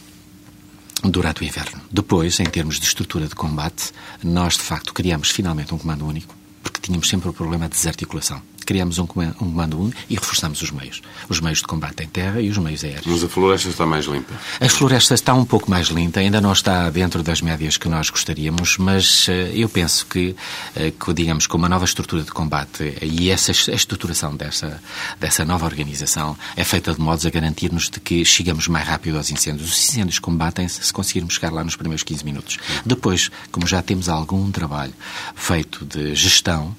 durante 1.03 1.41
o 1.41 1.45
inverno. 1.45 1.81
Depois, 1.91 2.39
em 2.41 2.45
termos 2.45 2.79
de 2.79 2.87
estrutura 2.87 3.27
de 3.27 3.35
combate, 3.35 3.91
nós 4.23 4.55
de 4.55 4.63
facto 4.63 4.93
criamos 4.93 5.31
finalmente 5.31 5.75
um 5.75 5.79
comando 5.79 6.07
único, 6.07 6.37
porque 6.63 6.79
tínhamos 6.79 7.09
sempre 7.09 7.31
o 7.31 7.33
problema 7.33 7.69
de 7.69 7.75
desarticulação 7.75 8.43
criamos 8.71 9.01
um 9.01 9.07
comando 9.07 9.81
único 9.81 10.01
e 10.09 10.15
reforçamos 10.15 10.63
os 10.63 10.71
meios. 10.71 11.03
Os 11.29 11.41
meios 11.41 11.59
de 11.59 11.65
combate 11.65 12.05
em 12.05 12.07
terra 12.07 12.41
e 12.41 12.49
os 12.49 12.57
meios 12.57 12.85
aéreos. 12.85 13.05
Mas 13.05 13.25
a 13.25 13.29
floresta 13.29 13.69
está 13.69 13.85
mais 13.85 14.05
limpa? 14.05 14.33
A 14.61 14.69
floresta 14.69 15.13
está 15.13 15.35
um 15.35 15.45
pouco 15.45 15.69
mais 15.69 15.89
limpa, 15.89 16.21
ainda 16.21 16.41
não 16.41 16.53
está 16.53 16.89
dentro 16.89 17.21
das 17.21 17.43
médias 17.43 17.77
que 17.77 17.89
nós 17.89 18.11
gostaríamos, 18.11 18.79
mas 18.79 19.27
eh, 19.29 19.51
eu 19.55 19.69
penso 19.69 20.07
que, 20.07 20.37
eh, 20.77 20.93
que 20.93 21.13
digamos, 21.13 21.49
com 21.49 21.59
uma 21.59 21.69
nova 21.69 21.85
estrutura 21.85 22.23
de 22.23 22.31
combate 22.31 22.97
e 23.03 23.29
essa 23.29 23.51
a 23.51 23.75
estruturação 23.75 24.37
dessa, 24.37 24.81
dessa 25.19 25.45
nova 25.45 25.67
organização 25.67 26.39
é 26.57 26.63
feita 26.63 26.95
de 26.95 27.01
modos 27.01 27.27
a 27.27 27.31
garantir-nos 27.31 27.91
de 27.91 27.99
que 27.99 28.25
chegamos 28.25 28.69
mais 28.69 28.87
rápido 28.87 29.17
aos 29.17 29.33
incêndios. 29.33 29.69
Os 29.69 29.89
incêndios 29.89 30.21
combatem-se 30.21 30.85
se 30.85 30.93
conseguirmos 30.93 31.35
chegar 31.35 31.53
lá 31.53 31.65
nos 31.65 31.75
primeiros 31.75 32.05
15 32.05 32.25
minutos. 32.25 32.59
Depois, 32.87 33.33
como 33.51 33.67
já 33.67 33.83
temos 33.83 34.09
algum 34.09 34.49
trabalho 34.53 34.95
feito 35.35 35.85
de 35.85 36.15
gestão, 36.15 36.77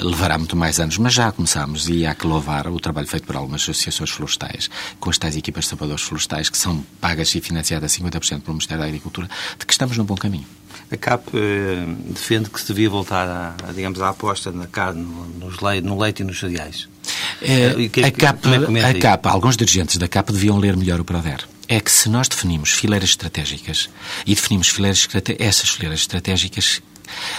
levará 0.00 0.36
muito 0.36 0.56
mais 0.56 0.80
anos 0.80 0.87
anos, 0.88 0.98
mas 0.98 1.12
já 1.12 1.30
começámos 1.30 1.88
e 1.88 2.06
há 2.06 2.14
que 2.14 2.26
louvar 2.26 2.66
o 2.66 2.80
trabalho 2.80 3.06
feito 3.06 3.26
por 3.26 3.36
algumas 3.36 3.62
associações 3.62 4.10
florestais, 4.10 4.70
com 4.98 5.10
as 5.10 5.18
tais 5.18 5.36
equipas 5.36 5.64
de 5.64 5.70
salvadores 5.70 6.02
florestais, 6.02 6.48
que 6.48 6.56
são 6.56 6.84
pagas 7.00 7.34
e 7.34 7.40
financiadas 7.40 7.92
50% 7.92 8.40
pelo 8.40 8.54
Ministério 8.54 8.82
da 8.82 8.88
Agricultura, 8.88 9.28
de 9.58 9.66
que 9.66 9.72
estamos 9.72 9.96
num 9.98 10.04
bom 10.04 10.16
caminho. 10.16 10.46
A 10.90 10.96
CAP 10.96 11.28
eh, 11.34 11.84
defende 12.06 12.48
que 12.48 12.58
se 12.58 12.68
devia 12.68 12.88
voltar, 12.88 13.28
a, 13.28 13.72
digamos, 13.72 14.00
à 14.00 14.08
aposta 14.08 14.50
na 14.50 14.66
carne, 14.66 15.06
nos 15.38 15.60
leite, 15.60 15.86
no 15.86 15.98
leite 15.98 16.22
e 16.22 16.24
nos 16.24 16.40
cereais. 16.40 16.88
É, 17.42 17.88
que, 17.88 18.02
a, 18.02 18.10
CAP, 18.10 18.46
é 18.46 18.84
a 18.84 18.94
CAP, 18.98 19.26
alguns 19.26 19.56
dirigentes 19.56 19.98
da 19.98 20.08
CAP 20.08 20.32
deviam 20.32 20.56
ler 20.56 20.76
melhor 20.76 20.98
o 21.00 21.04
Proder. 21.04 21.46
É 21.68 21.80
que 21.80 21.90
se 21.90 22.08
nós 22.08 22.28
definimos 22.28 22.70
fileiras 22.70 23.10
estratégicas 23.10 23.90
e 24.24 24.34
definimos 24.34 24.68
fileiras 24.68 25.06
essas 25.38 25.68
fileiras 25.68 26.00
estratégicas, 26.00 26.80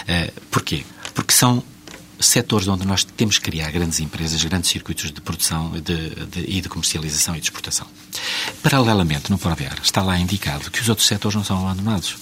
eh, 0.06 0.32
porquê? 0.50 0.84
Porque 1.12 1.32
são 1.32 1.64
setores 2.20 2.68
onde 2.68 2.86
nós 2.86 3.04
temos 3.04 3.38
que 3.38 3.44
criar 3.44 3.70
grandes 3.70 4.00
empresas, 4.00 4.42
grandes 4.44 4.70
circuitos 4.70 5.10
de 5.10 5.20
produção 5.20 5.70
de, 5.72 5.80
de, 5.80 6.44
e 6.46 6.60
de 6.60 6.68
comercialização 6.68 7.34
e 7.34 7.40
de 7.40 7.46
exportação. 7.46 7.86
Paralelamente, 8.62 9.30
no 9.30 9.38
PRODER, 9.38 9.78
está 9.82 10.02
lá 10.02 10.18
indicado 10.18 10.70
que 10.70 10.80
os 10.80 10.88
outros 10.88 11.06
setores 11.08 11.34
não 11.34 11.44
são 11.44 11.58
abandonados. 11.58 12.16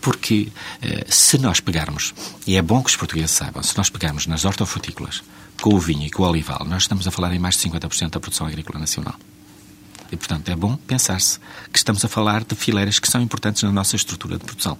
Porque 0.00 0.52
eh, 0.82 1.06
se 1.08 1.38
nós 1.38 1.58
pegarmos, 1.58 2.14
e 2.46 2.56
é 2.56 2.62
bom 2.62 2.82
que 2.82 2.90
os 2.90 2.96
portugueses 2.96 3.30
saibam, 3.30 3.62
se 3.62 3.76
nós 3.76 3.88
pegarmos 3.88 4.26
nas 4.26 4.44
hortofrutícolas, 4.44 5.22
com 5.60 5.74
o 5.74 5.78
vinho 5.78 6.06
e 6.06 6.10
com 6.10 6.22
o 6.22 6.28
olival, 6.28 6.66
nós 6.66 6.82
estamos 6.82 7.06
a 7.06 7.10
falar 7.10 7.34
em 7.34 7.38
mais 7.38 7.56
de 7.56 7.68
50% 7.68 8.10
da 8.10 8.20
produção 8.20 8.46
agrícola 8.46 8.78
nacional. 8.78 9.14
E, 10.12 10.16
portanto, 10.16 10.48
é 10.48 10.56
bom 10.56 10.76
pensar-se 10.76 11.38
que 11.72 11.78
estamos 11.78 12.04
a 12.04 12.08
falar 12.08 12.44
de 12.44 12.54
fileiras 12.56 12.98
que 12.98 13.08
são 13.08 13.20
importantes 13.22 13.62
na 13.62 13.70
nossa 13.70 13.94
estrutura 13.94 14.38
de 14.38 14.44
produção. 14.44 14.76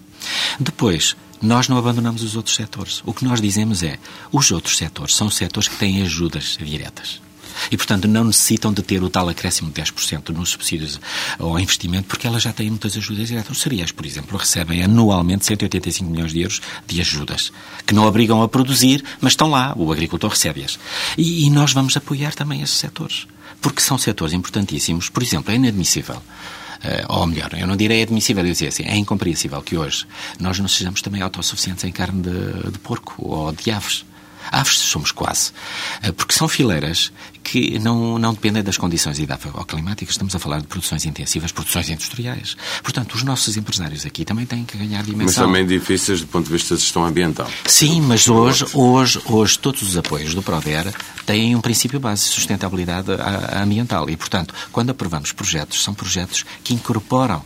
Depois, 0.59 1.17
nós 1.43 1.69
não 1.69 1.79
abandonamos 1.79 2.23
os 2.23 2.37
outros 2.37 2.55
setores. 2.55 3.03
O 3.05 3.15
que 3.15 3.25
nós 3.25 3.41
dizemos 3.41 3.83
é, 3.83 3.99
os 4.31 4.51
outros 4.51 4.77
setores 4.77 5.15
são 5.15 5.31
setores 5.31 5.69
que 5.69 5.77
têm 5.77 6.03
ajudas 6.03 6.59
diretas. 6.61 7.21
E, 7.71 7.77
portanto, 7.77 8.07
não 8.07 8.25
necessitam 8.25 8.73
de 8.73 8.83
ter 8.83 9.03
o 9.03 9.11
tal 9.11 9.29
acréscimo 9.29 9.71
de 9.71 9.83
10% 9.83 10.31
nos 10.31 10.51
subsídios 10.51 11.01
ao 11.39 11.59
investimento, 11.59 12.07
porque 12.09 12.27
elas 12.27 12.43
já 12.43 12.53
têm 12.53 12.71
muitas 12.71 12.97
ajudas 12.97 13.29
diretas. 13.29 13.57
Os 13.57 13.63
cereais, 13.63 13.93
por 13.93 14.07
exemplo, 14.07 14.39
recebem 14.39 14.83
anualmente 14.83 15.47
185 15.47 16.11
milhões 16.11 16.33
de 16.33 16.41
euros 16.41 16.61
de 16.87 17.01
ajudas, 17.01 17.53
que 17.87 17.95
não 17.95 18.07
obrigam 18.07 18.43
a 18.43 18.49
produzir, 18.49 19.05
mas 19.21 19.33
estão 19.33 19.51
lá, 19.51 19.75
o 19.77 19.93
agricultor 19.93 20.31
recebe-as. 20.31 20.79
E, 21.19 21.47
e 21.47 21.51
nós 21.51 21.73
vamos 21.73 21.97
apoiar 21.97 22.35
também 22.35 22.63
esses 22.63 22.77
setores, 22.77 23.27
porque 23.61 23.83
são 23.83 23.99
setores 23.99 24.33
importantíssimos. 24.33 25.09
Por 25.09 25.23
exemplo, 25.23 25.53
é 25.53 25.57
inadmissível 25.57 26.23
ou 27.09 27.27
melhor, 27.27 27.53
eu 27.55 27.67
não 27.67 27.77
direi 27.77 28.03
admissível, 28.03 28.45
eu 28.45 28.53
dizer 28.53 28.69
assim, 28.69 28.85
é 28.85 28.97
incompreensível 28.97 29.61
que 29.63 29.77
hoje 29.77 30.07
nós 30.39 30.59
não 30.59 30.69
sejamos 30.69 31.03
também 31.03 31.21
autossuficientes 31.21 31.85
em 31.85 31.93
carne 31.93 32.23
de, 32.23 32.71
de 32.71 32.79
porco 32.79 33.15
ou 33.19 33.53
de 33.53 33.71
aves. 33.71 34.05
Aves 34.51 34.79
somos 34.79 35.13
quase. 35.13 35.53
Eh, 36.03 36.13
porque 36.13 36.35
são 36.35 36.49
fileiras 36.49 37.13
que 37.43 37.79
não, 37.79 38.19
não 38.19 38.33
dependem 38.33 38.63
das 38.63 38.77
condições 38.77 39.19
climáticas. 39.67 40.15
Estamos 40.15 40.35
a 40.35 40.39
falar 40.39 40.61
de 40.61 40.67
produções 40.67 41.05
intensivas, 41.05 41.53
produções 41.53 41.89
industriais. 41.89 42.57
Portanto, 42.83 43.15
os 43.15 43.23
nossos 43.23 43.57
empresários 43.57 44.05
aqui 44.05 44.25
também 44.25 44.47
têm 44.47 44.65
que 44.65 44.77
ganhar 44.77 45.03
dimensão. 45.03 45.27
Mas 45.27 45.35
também 45.35 45.67
difíceis 45.67 46.21
do 46.21 46.27
ponto 46.27 46.47
de 46.47 46.53
vista 46.53 46.75
da 46.75 46.81
gestão 46.81 47.05
ambiental. 47.05 47.51
Sim, 47.67 48.03
mas 48.03 48.29
hoje, 48.29 48.67
hoje, 48.75 49.21
hoje 49.27 49.59
todos 49.59 49.83
os 49.83 49.97
apoios 49.97 50.35
do 50.35 50.43
PRODER 50.43 50.93
têm 51.27 51.57
um 51.57 51.61
princípio 51.61 51.99
base 51.99 52.25
de 52.25 52.29
sustentabilidade 52.29 53.11
ambiental. 53.55 54.09
E, 54.11 54.17
portanto, 54.17 54.55
quando 54.71 54.91
aprovamos 54.91 55.33
projetos, 55.33 55.83
são 55.83 55.95
projetos 55.95 56.45
que 56.63 56.75
incorporam 56.75 57.43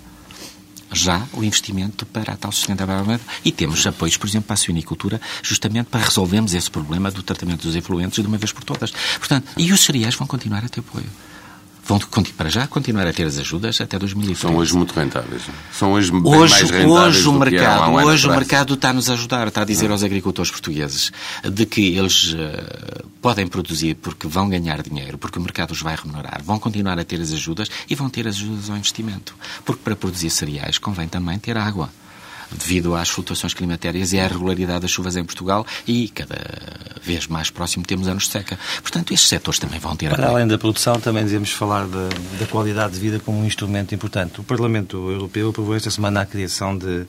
já 0.93 1.27
o 1.33 1.43
investimento 1.43 2.07
para 2.07 2.33
a 2.33 2.37
tal 2.37 2.53
sustentabilidade 2.53 3.23
e 3.45 3.53
temos 3.53 3.87
apoios, 3.87 4.17
por 4.17 4.29
exemplo, 4.29 4.47
para 4.47 4.55
a 4.55 4.59
suinicultura, 4.59 5.21
justamente 5.43 5.87
para 5.87 6.05
resolvermos 6.05 6.55
esse 6.55 6.71
problema 6.71 7.11
do 7.11 7.23
tratamento 7.23 7.63
dos 7.63 7.75
efluentes 7.75 8.23
de 8.23 8.29
uma 8.29 8.39
vez 8.39 8.53
por 8.53 8.65
todas. 8.65 8.93
Portanto, 9.19 9.49
e 9.57 9.73
os 9.73 9.81
cereais 9.81 10.15
vão 10.15 10.27
continuar 10.27 10.65
a 10.65 10.69
ter 10.69 10.81
apoio 10.81 11.07
vão 11.87 11.99
para 12.37 12.49
já 12.49 12.67
continuar 12.67 13.07
a 13.07 13.13
ter 13.13 13.27
as 13.27 13.39
ajudas 13.39 13.81
até 13.81 13.99
2020. 13.99 14.37
São 14.37 14.57
hoje 14.57 14.75
muito 14.75 14.93
rentáveis. 14.93 15.43
São 15.73 15.93
hoje, 15.93 16.11
bem 16.11 16.23
hoje 16.25 16.53
mais 16.53 16.71
rentáveis 16.71 17.17
hoje 17.17 17.29
o 17.29 17.33
mercado, 17.33 17.91
um 17.91 17.95
hoje 17.95 18.27
o 18.27 18.31
mercado 18.31 18.75
está 18.75 18.93
nos 18.93 19.11
a 19.11 19.13
ajudar, 19.13 19.49
está 19.49 19.63
a 19.63 19.65
dizer 19.65 19.91
aos 19.91 20.03
agricultores 20.03 20.51
portugueses 20.51 21.13
de 21.43 21.67
que 21.67 21.97
eles 21.97 22.33
uh, 22.33 23.09
podem 23.21 23.47
produzir 23.47 23.97
porque 23.97 24.27
vão 24.27 24.49
ganhar 24.49 24.83
dinheiro, 24.83 25.19
porque 25.19 25.39
o 25.39 25.43
mercado 25.43 25.73
os 25.73 25.83
vai 25.83 25.95
remunerar, 25.95 26.43
vão 26.43 26.59
continuar 26.59 26.99
a 26.99 27.05
ter 27.05 27.21
as 27.21 27.33
ajudas 27.33 27.69
e 27.89 27.95
vão 27.95 28.09
ter 28.09 28.27
as 28.27 28.37
ajudas 28.37 28.71
ao 28.71 28.77
investimento, 28.77 29.35
porque 29.65 29.83
para 29.83 29.95
produzir 29.95 30.31
cereais 30.31 30.79
convém 30.79 31.07
também 31.07 31.39
ter 31.39 31.57
água 31.57 31.91
devido 32.53 32.95
às 32.95 33.09
flutuações 33.09 33.55
climatérias 33.55 34.13
e 34.13 34.19
à 34.19 34.27
regularidade 34.27 34.81
das 34.81 34.91
chuvas 34.91 35.17
em 35.17 35.25
Portugal 35.25 35.67
e 35.87 36.09
cada 36.09 36.37
vez 37.03 37.27
mais 37.27 37.51
próximo 37.51 37.85
temos 37.85 38.09
anos 38.09 38.25
de 38.25 38.31
seca. 38.31 38.59
Portanto, 38.83 39.13
estes 39.13 39.29
setores 39.29 39.59
também 39.59 39.79
vão 39.79 39.95
ter... 39.97 40.11
Para 40.11 40.29
além 40.29 40.47
da 40.47 40.59
produção, 40.59 40.99
também 41.01 41.25
devemos 41.25 41.51
falar 41.51 41.87
da, 41.87 42.09
da 42.39 42.47
qualidade 42.47 42.95
de 42.95 43.01
vida 43.01 43.19
como 43.19 43.39
um 43.39 43.45
instrumento 43.45 43.95
importante. 43.95 44.41
O 44.41 44.45
Parlamento 44.45 45.11
Europeu 45.11 45.51
aprovou 45.51 45.75
esta 45.75 45.91
semana 45.91 46.23
a 46.23 46.27
criação 46.27 46.77
de 46.77 47.07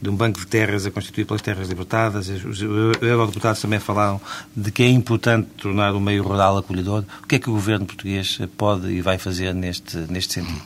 de 0.00 0.10
um 0.10 0.16
banco 0.16 0.38
de 0.38 0.46
terras 0.46 0.84
a 0.86 0.90
constituir 0.90 1.24
pelas 1.24 1.42
terras 1.42 1.68
libertadas. 1.68 2.28
Os 2.28 2.60
eurodeputados 2.60 3.60
também 3.60 3.78
falaram 3.78 4.20
de 4.54 4.70
que 4.70 4.82
é 4.82 4.88
importante 4.88 5.48
tornar 5.56 5.94
o 5.94 6.00
meio 6.00 6.22
rural 6.22 6.58
acolhedor. 6.58 7.04
O 7.22 7.26
que 7.26 7.36
é 7.36 7.38
que 7.38 7.48
o 7.48 7.54
governo 7.54 7.86
português 7.86 8.38
pode 8.56 8.88
e 8.88 9.00
vai 9.00 9.18
fazer 9.18 9.54
neste, 9.54 9.96
neste 10.10 10.34
sentido? 10.34 10.60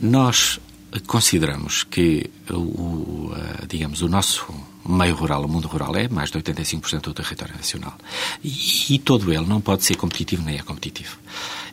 Nós 0.00 0.60
consideramos 1.06 1.84
que 1.84 2.30
o, 2.50 3.32
digamos, 3.68 4.02
o 4.02 4.08
nosso 4.08 4.46
meio 4.88 5.14
rural, 5.14 5.44
o 5.44 5.48
mundo 5.48 5.68
rural, 5.68 5.94
é 5.96 6.08
mais 6.08 6.30
de 6.30 6.38
85% 6.38 7.02
do 7.02 7.14
território 7.14 7.54
nacional. 7.54 7.96
E, 8.42 8.94
e, 8.94 8.98
todo 8.98 9.32
ele 9.32 9.46
não 9.46 9.60
pode 9.60 9.84
ser 9.84 9.96
competitivo 9.96 10.42
nem 10.42 10.58
é 10.58 10.62
competitivo. 10.62 11.16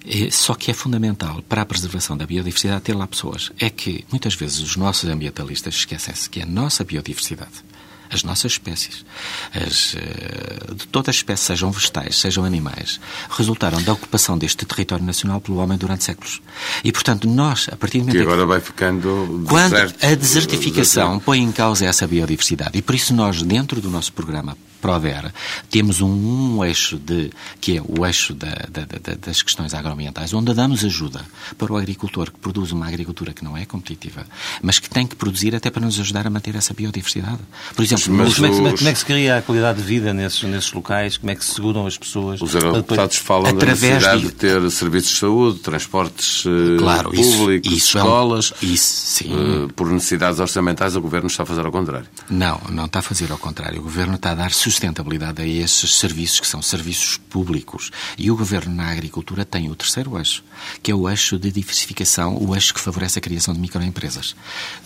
É, 0.05 0.29
só 0.29 0.53
que 0.53 0.71
é 0.71 0.73
fundamental 0.73 1.41
para 1.47 1.61
a 1.61 1.65
preservação 1.65 2.15
da 2.15 2.25
biodiversidade 2.25 2.81
ter 2.81 2.93
lá 2.93 3.07
pessoas. 3.07 3.51
É 3.59 3.69
que 3.69 4.05
muitas 4.11 4.35
vezes 4.35 4.59
os 4.59 4.75
nossos 4.75 5.09
ambientalistas 5.09 5.75
esquecem-se 5.75 6.29
que 6.29 6.41
a 6.41 6.45
nossa 6.45 6.83
biodiversidade 6.83 7.63
as 8.11 8.23
nossas 8.23 8.53
espécies, 8.53 9.05
as, 9.53 9.95
eh, 9.95 10.73
de 10.75 10.87
todas 10.87 11.09
as 11.09 11.15
espécies, 11.17 11.45
sejam 11.45 11.71
vegetais, 11.71 12.17
sejam 12.17 12.43
animais, 12.45 12.99
resultaram 13.29 13.81
da 13.81 13.93
ocupação 13.93 14.37
deste 14.37 14.65
território 14.65 15.05
nacional 15.05 15.41
pelo 15.41 15.57
homem 15.57 15.77
durante 15.77 16.03
séculos. 16.03 16.41
E, 16.83 16.91
portanto, 16.91 17.27
nós, 17.27 17.67
a 17.71 17.75
partir 17.75 17.99
do 17.99 18.05
momento... 18.05 18.15
Que 18.15 18.21
agora 18.21 18.45
vai 18.45 18.59
ficando 18.59 19.45
Quando 19.47 19.75
a 19.75 20.15
desertificação 20.15 21.19
põe 21.19 21.39
em 21.39 21.51
causa 21.51 21.85
essa 21.85 22.07
biodiversidade, 22.07 22.77
e 22.77 22.81
por 22.81 22.95
isso 22.95 23.13
nós, 23.13 23.41
dentro 23.41 23.81
do 23.81 23.89
nosso 23.89 24.13
programa 24.13 24.57
Prover, 24.77 25.33
temos 25.69 26.01
um, 26.01 26.07
um, 26.07 26.65
eixo 26.65 26.97
de, 26.97 27.31
que 27.59 27.77
é 27.77 27.81
o 27.81 28.05
eixo 28.05 28.33
da, 28.33 28.49
da, 28.69 28.81
da, 28.81 29.15
das 29.25 29.41
questões 29.41 29.73
agroambientais, 29.73 30.33
onde 30.33 30.53
damos 30.53 30.83
ajuda 30.85 31.25
para 31.57 31.71
o 31.71 31.77
agricultor 31.77 32.31
que 32.31 32.39
produz 32.39 32.71
uma 32.71 32.87
agricultura 32.87 33.33
que 33.33 33.43
não 33.43 33.57
é 33.57 33.65
competitiva, 33.65 34.25
mas 34.61 34.79
que 34.79 34.89
tem 34.89 35.05
que 35.05 35.15
produzir 35.15 35.55
até 35.55 35.69
para 35.69 35.85
nos 35.85 35.99
ajudar 35.99 36.27
a 36.27 36.29
manter 36.29 36.55
essa 36.55 36.73
biodiversidade. 36.73 37.39
Por 37.75 37.83
exemplo, 37.83 38.13
mas, 38.13 38.35
como, 38.35 38.45
é, 38.45 38.49
como, 38.49 38.67
é, 38.67 38.73
como, 38.77 38.89
é, 38.89 38.93
que 38.93 38.99
se 38.99 39.05
cria 39.05 39.37
a 39.37 39.41
qualidade 39.41 39.81
de 39.81 39.83
vida 39.83 40.13
nesses, 40.13 40.43
nesses 40.43 40.71
locais? 40.71 41.17
Como 41.17 41.31
é 41.31 41.35
que 41.35 41.43
se 41.43 41.53
seguram 41.53 41.85
as 41.87 41.97
pessoas? 41.97 42.41
Os 42.41 42.53
eurodeputados 42.53 43.17
falam 43.17 43.47
Através 43.47 43.81
da 43.81 44.15
necessidade 44.15 44.21
de... 44.21 44.27
de... 44.27 44.33
ter 44.33 44.71
serviços 44.71 45.11
de 45.11 45.17
saúde, 45.17 45.59
transportes 45.59 46.43
eh, 46.45 46.77
claro, 46.77 47.09
públicos, 47.11 47.27
isso, 47.27 47.51
isso 47.51 47.97
escolas. 47.97 48.53
É 48.61 48.65
um... 48.65 48.69
isso, 48.69 49.05
sim. 49.05 49.33
Uh, 49.33 49.73
por 49.73 49.87
necessidades 49.89 50.39
orçamentais, 50.39 50.95
o 50.95 51.01
Governo 51.01 51.27
está 51.27 51.43
a 51.43 51.45
fazer 51.45 51.65
ao 51.65 51.71
contrário. 51.71 52.07
Não, 52.29 52.59
não 52.69 52.85
está 52.85 52.99
a 52.99 53.01
fazer 53.01 53.31
ao 53.31 53.37
contrário. 53.37 53.79
O 53.79 53.83
Governo 53.83 54.15
está 54.15 54.31
a 54.31 54.35
dar 54.35 54.51
sustentabilidade 54.67 55.41
a 55.41 55.47
esses 55.47 55.95
serviços 55.95 56.41
que 56.41 56.47
são 56.47 56.61
serviços 56.61 57.17
públicos. 57.17 57.89
E 58.17 58.29
o 58.29 58.35
Governo 58.35 58.75
na 58.75 58.91
agricultura 58.91 59.45
tem 59.45 59.69
o 59.69 59.75
terceiro 59.75 60.17
eixo, 60.17 60.43
que 60.83 60.91
é 60.91 60.95
o 60.95 61.09
eixo 61.09 61.39
de 61.39 61.49
diversificação, 61.51 62.37
o 62.37 62.53
eixo 62.53 62.73
que 62.73 62.81
favorece 62.81 63.17
a 63.17 63.21
criação 63.21 63.53
de 63.53 63.61
microempresas. 63.61 64.35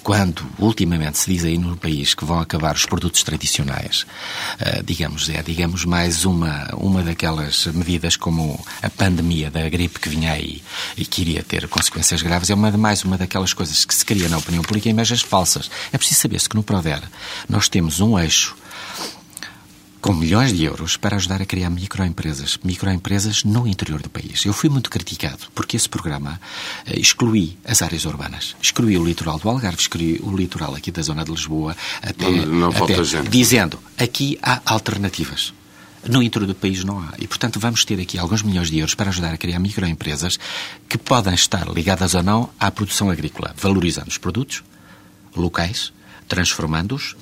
Quando, 0.03 0.45
ultimamente, 0.59 1.17
se 1.17 1.31
diz 1.31 1.43
aí 1.43 1.57
no 1.57 1.75
país 1.75 2.13
que 2.13 2.23
vão 2.23 2.39
acabar 2.39 2.75
os 2.75 2.85
produtos 2.85 3.23
tradicionais, 3.23 4.05
uh, 4.59 4.83
digamos, 4.83 5.29
é 5.29 5.41
digamos 5.41 5.83
mais 5.83 6.25
uma, 6.25 6.69
uma 6.75 7.01
daquelas 7.01 7.65
medidas 7.65 8.15
como 8.15 8.63
a 8.83 8.89
pandemia 8.89 9.49
da 9.49 9.67
gripe 9.67 9.99
que 9.99 10.09
vinha 10.09 10.33
aí 10.33 10.61
e 10.95 11.05
que 11.05 11.21
iria 11.21 11.41
ter 11.41 11.67
consequências 11.67 12.21
graves, 12.21 12.51
é 12.51 12.53
uma, 12.53 12.69
mais 12.71 13.03
uma 13.03 13.17
daquelas 13.17 13.53
coisas 13.53 13.83
que 13.83 13.95
se 13.95 14.05
cria 14.05 14.29
na 14.29 14.37
opinião 14.37 14.61
pública 14.61 14.89
imagens 14.89 15.21
falsas. 15.23 15.71
É 15.91 15.97
preciso 15.97 16.21
saber-se 16.21 16.47
que 16.47 16.55
no 16.55 16.61
Prover 16.61 17.01
nós 17.49 17.67
temos 17.67 17.99
um 17.99 18.19
eixo 18.19 18.60
com 20.01 20.13
milhões 20.13 20.51
de 20.51 20.63
euros 20.63 20.97
para 20.97 21.15
ajudar 21.15 21.41
a 21.41 21.45
criar 21.45 21.69
microempresas, 21.69 22.57
microempresas 22.63 23.43
no 23.43 23.67
interior 23.67 24.01
do 24.01 24.09
país. 24.09 24.43
Eu 24.43 24.53
fui 24.53 24.67
muito 24.67 24.89
criticado 24.89 25.45
porque 25.53 25.77
esse 25.77 25.87
programa 25.87 26.41
uh, 26.87 26.99
exclui 26.99 27.55
as 27.63 27.83
áreas 27.83 28.05
urbanas, 28.05 28.55
exclui 28.61 28.97
o 28.97 29.05
litoral 29.05 29.37
do 29.37 29.47
Algarve, 29.47 29.79
exclui 29.79 30.19
o 30.23 30.35
litoral 30.35 30.73
aqui 30.73 30.91
da 30.91 31.03
zona 31.03 31.23
de 31.23 31.29
Lisboa, 31.29 31.77
até, 32.01 32.29
não, 32.29 32.45
não 32.45 32.69
até 32.69 33.03
gente. 33.03 33.29
dizendo 33.29 33.79
aqui 33.97 34.39
há 34.41 34.61
alternativas. 34.65 35.53
No 36.09 36.23
interior 36.23 36.47
do 36.47 36.55
país 36.55 36.83
não 36.83 36.99
há. 36.99 37.13
E, 37.19 37.27
portanto, 37.27 37.59
vamos 37.59 37.85
ter 37.85 38.01
aqui 38.01 38.17
alguns 38.17 38.41
milhões 38.41 38.71
de 38.71 38.79
euros 38.79 38.95
para 38.95 39.09
ajudar 39.09 39.35
a 39.35 39.37
criar 39.37 39.59
microempresas 39.59 40.39
que 40.89 40.97
podem 40.97 41.35
estar 41.35 41.67
ligadas 41.69 42.15
ou 42.15 42.23
não 42.23 42.49
à 42.59 42.71
produção 42.71 43.11
agrícola, 43.11 43.53
valorizando 43.55 44.07
os 44.07 44.17
produtos 44.17 44.63
locais, 45.35 45.93
transformando-os, 46.27 47.15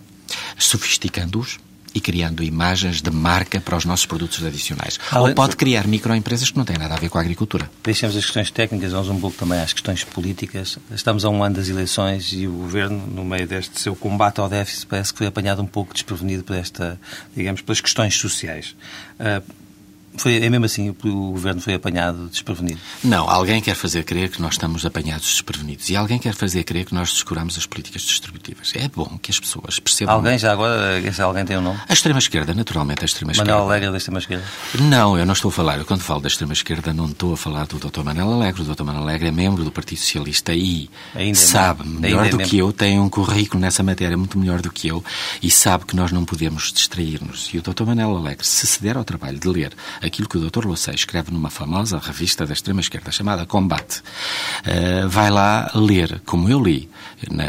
sofisticando-os 0.58 1.60
e 1.94 2.02
criando 2.02 2.44
imagens 2.44 3.02
de 3.02 3.12
marca 3.12 3.60
para 3.60 3.76
os 3.76 3.86
nossos 3.86 4.06
produtos 4.06 4.44
adicionais. 4.44 5.00
Além... 5.12 5.30
Ou 5.30 5.36
pode 5.36 5.56
criar 5.56 5.88
microempresas 5.88 6.52
que 6.52 6.58
não 6.58 6.66
têm 6.66 6.78
nada 6.78 6.96
a 6.96 6.98
ver 6.98 7.10
com 7.10 7.18
a 7.18 7.22
agricultura. 7.22 7.70
Deixemos 7.84 8.16
as 8.16 8.26
questões 8.26 8.52
técnicas, 8.52 8.92
vamos 8.92 9.10
um 9.10 9.20
pouco 9.20 9.38
também 9.38 9.60
às 9.60 9.74
questões 9.74 10.04
políticas. 10.04 10.78
Estamos 10.92 11.26
a 11.26 11.30
um 11.30 11.44
ano 11.44 11.56
das 11.56 11.70
eleições 11.70 12.32
e 12.34 12.48
o 12.48 12.52
Governo, 12.52 13.06
no 13.08 13.24
meio 13.24 13.48
deste 13.48 13.80
seu 13.80 13.96
combate 13.96 14.40
ao 14.40 14.50
déficit, 14.50 14.88
parece 14.88 15.12
que 15.12 15.18
foi 15.18 15.28
apanhado 15.28 15.62
um 15.62 15.68
pouco 15.68 15.94
desprevenido 15.94 16.44
por 16.44 16.56
esta, 16.56 17.00
digamos, 17.36 17.62
pelas 17.62 17.82
questões 17.82 18.16
sociais. 18.16 18.76
Uh, 19.20 19.69
foi, 20.18 20.38
é 20.38 20.50
mesmo 20.50 20.66
assim, 20.66 20.90
o 20.90 21.32
governo 21.32 21.62
foi 21.62 21.74
apanhado 21.74 22.28
desprevenido? 22.28 22.80
Não, 23.04 23.30
alguém 23.30 23.62
quer 23.62 23.76
fazer 23.76 24.04
crer 24.04 24.30
que 24.30 24.42
nós 24.42 24.54
estamos 24.54 24.86
apanhados 24.86 25.28
desprevenidos 25.28 25.90
e 25.90 25.96
alguém 25.96 26.20
quer 26.20 26.34
fazer 26.34 26.64
crer 26.64 26.86
que 26.86 26.94
nós 26.94 27.12
descuramos 27.12 27.58
as 27.58 27.66
políticas 27.66 28.02
distributivas. 28.02 28.74
É 28.76 28.88
bom 28.88 29.18
que 29.22 29.32
as 29.32 29.40
pessoas 29.40 29.80
percebam. 29.80 30.16
Alguém 30.16 30.38
já 30.38 30.52
agora, 30.52 31.00
esse 31.00 31.22
alguém 31.22 31.46
tem 31.46 31.58
um 31.58 31.62
nome? 31.62 31.80
A 31.88 31.94
extrema-esquerda, 31.94 32.54
naturalmente, 32.54 33.04
a 33.04 33.06
extrema-esquerda. 33.06 33.52
Manuel 33.52 33.70
Alegre 33.70 33.92
da 33.92 33.98
extrema-esquerda? 33.98 34.44
Não, 34.82 35.18
eu 35.18 35.26
não 35.26 35.34
estou 35.34 35.50
a 35.50 35.52
falar, 35.52 35.78
eu 35.78 35.86
quando 35.86 36.02
falo 36.02 36.22
da 36.22 36.28
extrema-esquerda 36.28 36.94
não 36.94 37.06
estou 37.06 37.34
a 37.34 37.38
falar 37.38 37.66
do 37.68 37.78
Dr. 37.78 38.04
Manuel 38.04 38.34
Alegre. 38.34 38.62
O 38.62 38.66
Dr. 38.66 38.84
Manuel 38.84 39.04
Alegre 39.04 39.28
é 39.28 39.32
membro 39.32 39.64
do 39.64 39.72
Partido 39.72 40.00
Socialista 40.00 40.54
e 40.54 40.90
Ainda 41.14 41.38
é 41.38 41.42
sabe, 41.42 41.88
melhor 41.88 42.26
é 42.26 42.30
do 42.30 42.38
que 42.40 42.58
eu, 42.58 42.72
tem 42.74 43.00
um 43.00 43.10
currículo 43.10 43.62
nessa 43.62 43.84
matéria 43.84 44.18
muito 44.18 44.38
melhor 44.38 44.62
do 44.62 44.72
que 44.72 44.88
eu 44.88 45.04
e 45.42 45.52
sabe 45.52 45.86
que 45.86 45.96
nós 45.96 46.12
não 46.12 46.26
podemos 46.26 46.72
distrair-nos. 46.72 47.50
E 47.54 47.58
o 47.58 47.62
Dr. 47.62 47.84
Manuel 47.84 48.18
Alegre, 48.18 48.46
se 48.46 48.66
se 48.66 48.82
der 48.82 48.98
ao 48.98 49.04
trabalho 49.04 49.40
de 49.40 49.48
ler 49.48 49.74
aquilo 50.02 50.28
que 50.28 50.38
o 50.38 50.50
Dr. 50.50 50.66
Louçã 50.66 50.92
escreve 50.92 51.32
numa 51.32 51.50
famosa 51.50 51.98
revista 52.00 52.46
da 52.46 52.54
extrema-esquerda 52.54 53.12
chamada 53.12 53.46
Combate, 53.46 54.00
uh, 54.00 55.08
vai 55.08 55.30
lá 55.30 55.72
ler, 55.76 56.22
como 56.26 56.50
eu 56.50 56.62
li, 56.62 56.90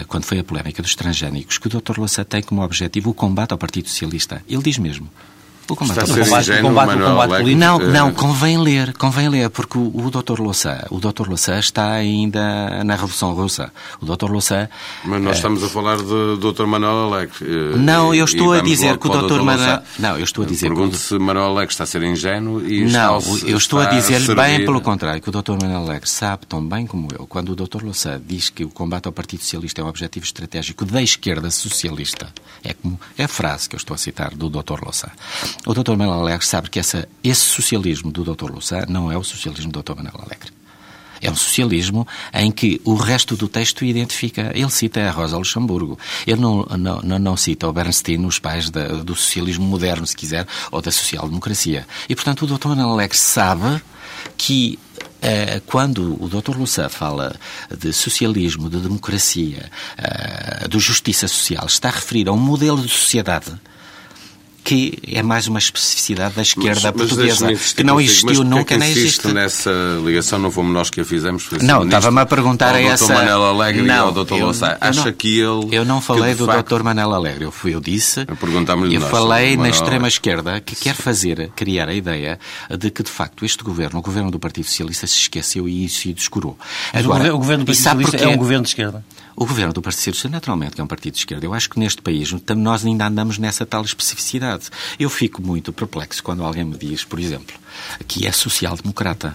quando 0.09 0.25
foi 0.25 0.39
a 0.39 0.45
polémica 0.45 0.83
dos 0.83 0.95
transgénicos, 0.95 1.59
que 1.59 1.67
o 1.67 1.71
Dr. 1.71 1.99
Louçã 1.99 2.25
tem 2.25 2.43
como 2.43 2.63
objetivo 2.63 3.11
o 3.11 3.15
combate 3.15 3.53
ao 3.53 3.59
Partido 3.59 3.89
Socialista. 3.89 4.43
Ele 4.49 4.63
diz 4.63 4.79
mesmo, 4.79 5.09
o 5.73 5.77
combate, 5.77 5.99
Está 5.99 6.13
a 6.13 6.15
ser 6.15 6.25
combate, 6.25 6.43
ingênuo, 6.43 6.69
combate, 6.71 6.87
Manuel 6.89 7.11
combate 7.11 7.31
político. 7.31 7.59
Não, 7.59 7.79
não, 7.79 8.13
convém 8.13 8.59
ler, 8.59 8.93
convém 8.95 9.29
ler, 9.29 9.51
porque 9.51 9.79
o, 9.79 9.93
o 9.95 10.11
Dr. 10.11 10.41
Louçã, 10.41 10.85
o 10.91 10.99
Dr. 10.99 11.29
Louçã 11.29 11.59
está 11.59 11.93
ainda 11.93 12.85
na 12.85 12.95
Revolução 12.95 13.33
Russa. 13.35 13.73
O 14.01 14.05
Dr. 14.05 14.31
Louçã... 14.31 14.69
Mas 15.05 15.23
nós 15.23 15.33
é... 15.33 15.37
estamos 15.37 15.63
a 15.65 15.69
falar 15.69 15.97
de 15.99 16.37
Dr. 16.39 16.67
Manuel 16.67 17.13
Alegre. 17.13 17.37
Eh, 17.43 17.77
não, 17.77 18.15
eu 18.15 18.25
estou 18.25 18.53
a 18.53 18.61
dizer 18.61 18.99
que 18.99 19.09
o 19.09 19.11
Dr. 19.11 19.43
Manuel... 19.43 19.83
Não, 19.99 20.17
eu 20.17 20.25
estou 20.25 20.45
a 20.45 20.47
dizer... 20.47 20.69
Pergunto 20.69 20.97
se 20.97 21.19
Manuel 21.19 21.47
Alegre 21.47 21.73
está 21.73 21.85
a 21.85 21.87
ser 21.87 22.03
ingênuo 22.03 22.67
e 22.67 22.85
Não, 22.85 23.19
eu 23.47 23.57
estou 23.57 23.81
a 23.81 23.87
dizer 23.87 24.35
bem 24.35 24.65
pelo 24.65 24.81
contrário, 24.81 25.21
que 25.21 25.29
o 25.29 25.33
Dr. 25.33 25.53
Manuel 25.63 25.83
Alegre 25.83 26.09
sabe 26.09 26.47
tão 26.47 26.67
bem 26.67 26.87
como 26.87 27.09
eu, 27.17 27.27
quando 27.27 27.51
o 27.51 27.57
Dr. 27.57 27.83
Louçã 27.83 28.21
diz 28.25 28.51
que 28.51 28.65
o 28.65 28.69
combate 28.69 29.07
ao 29.07 29.13
Partido 29.13 29.43
Socialista 29.43 29.81
é 29.81 29.85
um 29.85 29.89
objetivo 29.89 30.25
estratégico 30.25 30.85
da 30.85 31.03
esquerda 31.03 31.51
socialista, 31.51 32.33
é 32.63 32.75
como 32.75 32.99
é 33.17 33.25
a 33.25 33.29
frase 33.29 33.69
que 33.69 33.75
eu 33.75 33.79
estou 33.79 33.95
a 33.95 33.99
citar 33.99 34.35
do 34.35 34.49
Dr. 34.49 34.83
Louçã. 34.83 35.09
O 35.67 35.75
Dr. 35.75 35.97
Manuel 35.97 36.21
Alegre 36.21 36.47
sabe 36.47 36.71
que 36.71 36.79
essa, 36.79 37.07
esse 37.23 37.43
socialismo 37.43 38.11
do 38.11 38.25
Dr. 38.25 38.51
Louçã 38.51 38.85
não 38.89 39.13
é 39.13 39.19
o 39.19 39.25
socialismo 39.25 39.71
do 39.71 39.83
Dr. 39.83 39.97
Manuel 39.97 40.21
Alegre. 40.25 40.51
É 41.21 41.31
um 41.31 41.37
socialismo 41.37 42.09
em 42.33 42.51
que 42.51 42.81
o 42.83 42.95
resto 42.95 43.37
do 43.37 43.47
texto 43.47 43.85
identifica. 43.85 44.51
Ele 44.55 44.71
cita 44.71 45.03
a 45.03 45.11
Rosa 45.11 45.37
Luxemburgo. 45.37 45.99
Ele 46.27 46.41
não, 46.41 46.65
não, 46.79 47.19
não, 47.19 47.37
cita 47.37 47.69
o 47.69 47.73
Bernstein, 47.75 48.25
os 48.25 48.39
pais 48.39 48.71
da, 48.71 48.89
do 48.89 49.15
socialismo 49.15 49.67
moderno, 49.67 50.07
se 50.07 50.17
quiser, 50.17 50.47
ou 50.71 50.81
da 50.81 50.91
social-democracia. 50.91 51.87
E, 52.09 52.15
portanto, 52.15 52.45
o 52.45 52.47
Dr. 52.47 52.69
Manuel 52.69 52.93
Alegre 52.93 53.19
sabe 53.19 53.83
que 54.39 54.79
eh, 55.21 55.61
quando 55.67 56.17
o 56.23 56.27
Dr. 56.27 56.57
Louçã 56.57 56.89
fala 56.89 57.37
de 57.79 57.93
socialismo, 57.93 58.71
de 58.71 58.79
democracia, 58.79 59.71
eh, 59.99 60.69
de 60.69 60.79
justiça 60.79 61.29
social, 61.29 61.67
está 61.67 61.89
a 61.89 61.93
referir 61.93 62.29
a 62.29 62.33
um 62.33 62.39
modelo 62.39 62.81
de 62.81 62.89
sociedade 62.89 63.53
que 64.63 64.99
é 65.07 65.23
mais 65.23 65.47
uma 65.49 65.59
especificidade 65.59 66.35
da 66.35 66.43
esquerda 66.43 66.93
mas, 66.95 67.09
portuguesa, 67.09 67.47
mas 67.47 67.73
que 67.73 67.83
não 67.83 68.01
existiu 68.01 68.45
nunca, 68.45 68.77
nem 68.77 68.91
existe. 68.91 69.29
nessa 69.29 69.71
ligação, 70.05 70.39
não 70.39 70.51
fomos 70.51 70.73
nós 70.73 70.91
que 70.91 71.01
a 71.01 71.05
fizemos. 71.05 71.49
Não, 71.63 71.85
estava-me 71.85 72.21
a 72.21 72.27
perguntar 72.27 72.75
a 72.75 72.81
essa... 72.81 73.07
Dr. 73.07 73.13
Manela 73.13 73.49
Alegre 73.49 73.83
não, 73.83 73.95
e 73.95 73.99
ao 73.99 74.13
Dr. 74.13 74.35
Louçã. 74.35 74.77
Acha 74.81 75.05
não, 75.07 75.13
que 75.13 75.41
ele... 75.41 75.69
Eu 75.73 75.85
não 75.85 76.01
falei 76.01 76.35
do 76.35 76.47
facto... 76.47 76.77
Dr. 76.77 76.83
Manela 76.83 77.17
Alegre, 77.17 77.45
eu, 77.45 77.53
fui, 77.53 77.75
eu 77.75 77.81
disse... 77.81 78.21
Eu, 78.21 78.91
eu 78.93 79.01
falei 79.03 79.57
na 79.57 79.69
extrema-esquerda 79.69 80.61
que 80.61 80.77
quer 80.77 80.95
fazer, 80.95 81.51
criar 81.57 81.89
a 81.89 81.95
ideia 81.95 82.39
de 82.79 82.91
que, 82.91 83.03
de 83.03 83.11
facto, 83.11 83.45
este 83.45 83.65
governo, 83.65 83.99
o 83.99 84.03
governo 84.03 84.31
do 84.31 84.39
Partido 84.39 84.67
Socialista, 84.67 85.07
se 85.07 85.19
esqueceu 85.19 85.69
e 85.69 85.85
isso 85.85 86.01
se 86.01 86.13
descurou. 86.13 86.59
Agora, 86.93 87.35
o 87.35 87.39
governo 87.39 87.65
do 87.65 87.67
Partido 87.67 87.83
Socialista 87.83 88.17
é 88.17 88.29
um 88.29 88.37
governo 88.37 88.63
de 88.65 88.71
esquerda? 88.71 89.05
O 89.41 89.47
governo 89.47 89.73
do 89.73 89.81
Partido 89.81 90.01
Socialista, 90.01 90.29
naturalmente, 90.29 90.75
que 90.75 90.83
é 90.83 90.85
um 90.85 90.87
partido 90.87 91.15
de 91.15 91.21
esquerda. 91.21 91.47
Eu 91.47 91.55
acho 91.55 91.71
que 91.71 91.79
neste 91.79 92.03
país 92.03 92.31
nós 92.55 92.85
ainda 92.85 93.07
andamos 93.07 93.39
nessa 93.39 93.65
tal 93.65 93.83
especificidade. 93.83 94.69
Eu 94.99 95.09
fico 95.09 95.41
muito 95.41 95.73
perplexo 95.73 96.23
quando 96.23 96.45
alguém 96.45 96.63
me 96.63 96.77
diz, 96.77 97.05
por 97.05 97.19
exemplo, 97.19 97.57
que 98.07 98.27
é 98.27 98.33
social-democrata 98.33 99.35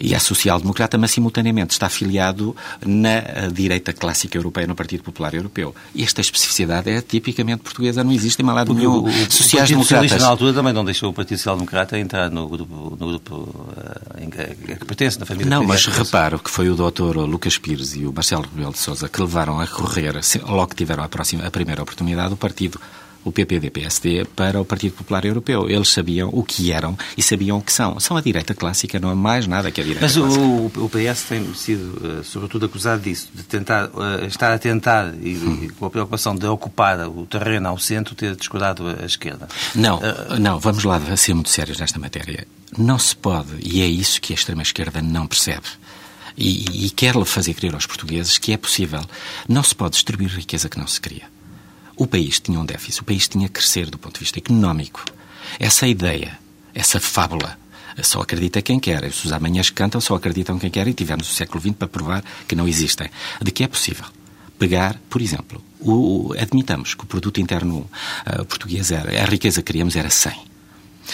e 0.00 0.14
é 0.14 0.18
social-democrata, 0.18 0.96
mas 0.98 1.10
simultaneamente 1.10 1.72
está 1.72 1.86
afiliado 1.86 2.54
na 2.84 3.08
eh, 3.08 3.48
direita 3.52 3.92
clássica 3.92 4.36
europeia, 4.38 4.66
no 4.66 4.74
Partido 4.74 5.02
Popular 5.02 5.34
Europeu. 5.34 5.74
E 5.94 6.02
esta 6.02 6.20
especificidade 6.20 6.90
é 6.90 7.00
tipicamente 7.00 7.62
portuguesa, 7.62 8.04
não 8.04 8.12
existe 8.12 8.40
em 8.40 8.44
mal 8.44 8.54
lado 8.54 8.74
nenhum. 8.74 9.04
Sociais-democratas. 9.30 10.20
na 10.20 10.28
altura 10.28 10.52
também 10.52 10.72
não 10.72 10.84
deixou 10.84 11.10
o 11.10 11.12
Partido 11.12 11.38
Social-Democrata 11.38 11.98
entrar 11.98 12.30
no 12.30 12.48
grupo, 12.48 12.96
no 12.98 13.08
grupo 13.08 13.34
uh, 13.34 14.22
em 14.22 14.30
que, 14.30 14.76
que 14.76 14.84
pertence, 14.84 15.18
na 15.18 15.26
família 15.26 15.50
Não, 15.50 15.64
mas 15.64 15.86
reparo 15.86 16.38
que 16.38 16.50
foi 16.50 16.68
o 16.68 16.74
doutor 16.74 17.16
Lucas 17.16 17.58
Pires 17.58 17.94
e 17.94 18.06
o 18.06 18.12
Marcelo 18.12 18.42
Rebelo 18.42 18.72
de 18.72 18.78
Sousa 18.78 19.08
que 19.08 19.20
levaram 19.20 19.60
a 19.60 19.66
correr, 19.66 20.14
logo 20.46 20.68
que 20.68 20.76
tiveram 20.76 21.02
a, 21.02 21.08
próxima, 21.08 21.46
a 21.46 21.50
primeira 21.50 21.82
oportunidade, 21.82 22.32
o 22.32 22.36
partido 22.36 22.80
o 23.24 23.32
PPD-PSD 23.32 24.24
para 24.36 24.60
o 24.60 24.64
Partido 24.64 24.94
Popular 24.94 25.24
Europeu. 25.24 25.68
Eles 25.68 25.88
sabiam 25.88 26.30
o 26.32 26.42
que 26.42 26.72
eram 26.72 26.96
e 27.16 27.22
sabiam 27.22 27.58
o 27.58 27.62
que 27.62 27.72
são. 27.72 27.98
São 28.00 28.16
a 28.16 28.20
direita 28.20 28.54
clássica, 28.54 28.98
não 28.98 29.10
é 29.10 29.14
mais 29.14 29.46
nada 29.46 29.70
que 29.70 29.80
a 29.80 29.84
direita 29.84 30.04
Mas 30.04 30.16
clássica. 30.16 30.44
Mas 30.44 30.76
o, 30.76 30.84
o, 30.84 30.88
PS 30.88 31.22
tem 31.28 31.54
sido, 31.54 32.20
uh, 32.20 32.24
sobretudo, 32.24 32.66
acusado 32.66 33.02
disso, 33.02 33.28
de 33.34 33.42
tentar, 33.42 33.86
uh, 33.86 34.24
estar 34.26 34.52
a 34.52 34.58
tentar, 34.58 35.14
e, 35.20 35.36
hum. 35.36 35.68
com 35.78 35.86
a 35.86 35.90
preocupação 35.90 36.34
de 36.34 36.46
ocupar 36.46 37.08
o 37.08 37.26
terreno 37.26 37.68
ao 37.68 37.78
centro, 37.78 38.14
ter 38.14 38.34
descuidado 38.34 38.84
a 38.86 39.04
esquerda. 39.04 39.48
Não, 39.74 39.98
uh, 39.98 40.38
não, 40.38 40.58
vamos 40.58 40.84
lá 40.84 41.00
ser 41.16 41.34
muito 41.34 41.50
sérios 41.50 41.78
nesta 41.78 41.98
matéria. 41.98 42.46
Não 42.76 42.98
se 42.98 43.16
pode, 43.16 43.48
e 43.60 43.82
é 43.82 43.86
isso 43.86 44.20
que 44.20 44.32
a 44.32 44.36
extrema-esquerda 44.36 45.02
não 45.02 45.26
percebe. 45.26 45.66
E, 46.36 46.86
e 46.86 46.90
quer 46.90 47.14
fazer 47.24 47.54
crer 47.54 47.74
aos 47.74 47.84
portugueses 47.84 48.38
que 48.38 48.52
é 48.52 48.56
possível. 48.56 49.00
Não 49.48 49.62
se 49.62 49.74
pode 49.74 49.94
distribuir 49.94 50.30
riqueza 50.30 50.68
que 50.68 50.78
não 50.78 50.86
se 50.86 51.00
cria. 51.00 51.24
O 51.98 52.06
país 52.06 52.38
tinha 52.38 52.60
um 52.60 52.64
déficit, 52.64 53.02
o 53.02 53.04
país 53.04 53.26
tinha 53.26 53.48
que 53.48 53.54
crescer 53.54 53.90
do 53.90 53.98
ponto 53.98 54.14
de 54.14 54.20
vista 54.20 54.38
económico. 54.38 55.04
Essa 55.58 55.84
ideia, 55.88 56.38
essa 56.72 57.00
fábula, 57.00 57.58
só 58.02 58.20
acredita 58.20 58.62
quem 58.62 58.78
quer. 58.78 59.02
Os 59.04 59.32
amanhãs 59.32 59.68
cantam, 59.70 60.00
só 60.00 60.14
acreditam 60.14 60.60
quem 60.60 60.70
quer 60.70 60.86
e 60.86 60.94
tivemos 60.94 61.28
o 61.28 61.34
século 61.34 61.60
XX 61.60 61.74
para 61.74 61.88
provar 61.88 62.24
que 62.46 62.54
não 62.54 62.68
existem. 62.68 63.10
De 63.42 63.50
que 63.50 63.64
é 63.64 63.68
possível 63.68 64.04
pegar, 64.60 64.96
por 65.10 65.20
exemplo, 65.20 65.60
o, 65.80 66.32
admitamos 66.38 66.94
que 66.94 67.02
o 67.02 67.06
produto 67.06 67.40
interno 67.40 67.88
uh, 68.26 68.44
português 68.44 68.92
era, 68.92 69.20
a 69.20 69.26
riqueza 69.26 69.60
que 69.60 69.66
queríamos 69.66 69.96
era 69.96 70.08
100. 70.08 70.32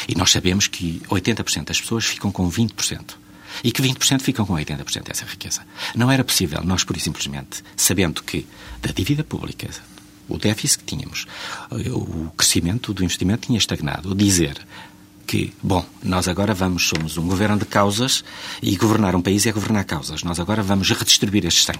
E 0.06 0.14
nós 0.14 0.30
sabemos 0.30 0.66
que 0.66 1.00
80% 1.08 1.64
das 1.64 1.80
pessoas 1.80 2.04
ficam 2.04 2.30
com 2.30 2.50
20% 2.50 3.14
e 3.62 3.72
que 3.72 3.80
20% 3.80 4.20
ficam 4.20 4.44
com 4.44 4.52
80% 4.52 5.04
dessa 5.04 5.24
riqueza. 5.24 5.62
Não 5.94 6.10
era 6.10 6.22
possível 6.22 6.62
nós, 6.62 6.84
por 6.84 6.98
simplesmente, 7.00 7.62
sabendo 7.74 8.22
que 8.22 8.46
da 8.82 8.90
dívida 8.90 9.24
pública, 9.24 9.68
o 10.28 10.38
déficit 10.38 10.84
que 10.84 10.96
tínhamos, 10.96 11.26
o 11.70 12.30
crescimento 12.36 12.92
do 12.92 13.04
investimento 13.04 13.46
tinha 13.46 13.58
estagnado. 13.58 14.14
Dizer 14.14 14.58
que, 15.26 15.52
bom, 15.62 15.84
nós 16.02 16.28
agora 16.28 16.54
vamos, 16.54 16.86
somos 16.86 17.16
um 17.16 17.26
governo 17.26 17.58
de 17.58 17.64
causas 17.64 18.24
e 18.62 18.76
governar 18.76 19.14
um 19.14 19.22
país 19.22 19.46
é 19.46 19.52
governar 19.52 19.84
causas. 19.84 20.22
Nós 20.22 20.38
agora 20.38 20.62
vamos 20.62 20.90
redistribuir 20.90 21.46
estes 21.46 21.64
100. 21.66 21.74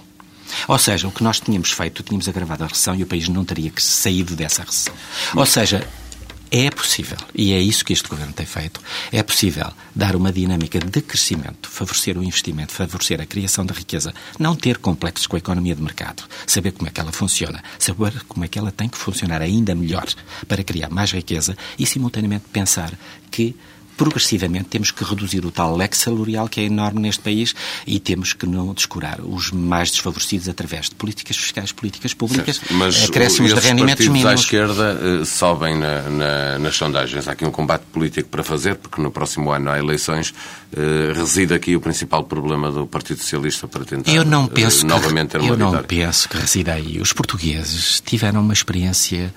Ou 0.69 0.79
seja, 0.79 1.09
o 1.09 1.13
que 1.13 1.23
nós 1.23 1.41
tínhamos 1.41 1.73
feito, 1.73 2.03
tínhamos 2.03 2.29
agravado 2.29 2.65
a 2.65 2.67
recessão 2.67 2.95
e 2.95 3.03
o 3.03 3.07
país 3.07 3.29
não 3.29 3.45
teria 3.45 3.73
saído 3.77 4.37
dessa 4.37 4.63
recessão. 4.63 4.95
Ou 5.35 5.47
seja, 5.47 5.87
é 6.57 6.71
possível, 6.71 7.19
e 7.35 7.53
é 7.53 7.59
isso 7.59 7.85
que 7.85 7.93
este 7.93 8.09
Governo 8.09 8.33
tem 8.33 8.47
feito, 8.47 8.81
é 9.11 9.25
possível 9.25 9.73
dar 9.93 10.15
uma 10.15 10.33
dinâmica 10.33 10.79
de 10.79 11.03
crescimento, 11.03 11.69
favorecer 11.69 12.17
o 12.17 12.23
investimento, 12.23 12.73
favorecer 12.73 13.21
a 13.21 13.27
criação 13.27 13.67
de 13.67 13.73
riqueza, 13.73 14.15
não 14.39 14.55
ter 14.55 14.79
complexos 14.79 15.27
com 15.27 15.35
a 15.35 15.41
economia 15.41 15.75
de 15.75 15.83
mercado, 15.83 16.23
saber 16.47 16.71
como 16.71 16.89
é 16.89 16.93
que 16.93 17.01
ela 17.01 17.11
funciona, 17.11 17.61
saber 17.77 18.23
como 18.29 18.45
é 18.45 18.49
que 18.49 18.57
ela 18.57 18.71
tem 18.71 18.89
que 18.89 18.97
funcionar 18.97 19.43
ainda 19.43 19.75
melhor 19.75 20.07
para 20.47 20.63
criar 20.63 20.91
mais 20.91 21.11
riqueza 21.11 21.57
e, 21.77 21.85
simultaneamente, 21.85 22.45
pensar 22.53 22.93
que 23.33 23.57
progressivamente 23.97 24.67
temos 24.67 24.91
que 24.91 25.05
reduzir 25.05 25.45
o 25.45 25.51
tal 25.51 25.77
leque 25.77 25.97
salarial 25.97 26.49
que 26.49 26.61
é 26.61 26.65
enorme 26.65 27.01
neste 27.01 27.23
país 27.23 27.55
e 27.87 27.99
temos 27.99 28.33
que 28.33 28.47
não 28.47 28.75
descurar 28.75 29.21
os 29.21 29.51
mais 29.51 29.91
desfavorecidos 29.91 30.49
através 30.49 30.89
de 30.89 30.95
políticas 30.95 31.37
fiscais, 31.37 31.73
políticas 31.73 32.13
públicas, 32.13 32.57
certo, 32.57 32.75
mas 32.75 33.05
acréscimos 33.05 33.55
de 33.55 33.61
rendimentos 33.61 34.07
mínimos. 34.07 34.31
à 34.31 34.35
esquerda 34.35 34.99
uh, 35.01 35.25
sobem 35.25 35.79
na, 35.79 36.03
na, 36.03 36.59
nas 36.59 36.77
sondagens. 36.77 37.29
Há 37.29 37.33
aqui 37.33 37.45
um 37.45 37.51
combate 37.51 37.83
político 37.93 38.29
para 38.29 38.43
fazer, 38.43 38.77
porque 38.77 39.01
no 39.01 39.11
próximo 39.11 39.51
ano 39.51 39.71
há 39.71 39.79
eleições. 39.79 40.35
Uh, 40.73 41.13
reside 41.15 41.55
aqui 41.55 41.77
o 41.77 41.81
principal 41.81 42.25
problema 42.25 42.71
do 42.73 42.85
Partido 42.85 43.21
Socialista 43.21 43.69
para 43.69 43.85
tentar 43.85 44.11
eu 44.11 44.25
não 44.25 44.49
penso 44.49 44.85
uh, 44.85 44.89
novamente 44.89 45.31
ter 45.31 45.41
uma 45.41 45.51
Eu 45.51 45.57
não 45.57 45.83
penso 45.85 46.29
que 46.29 46.37
resida 46.37 46.73
aí. 46.73 47.01
Os 47.01 47.13
portugueses 47.13 48.03
tiveram 48.05 48.41
uma 48.41 48.53
experiência 48.53 49.33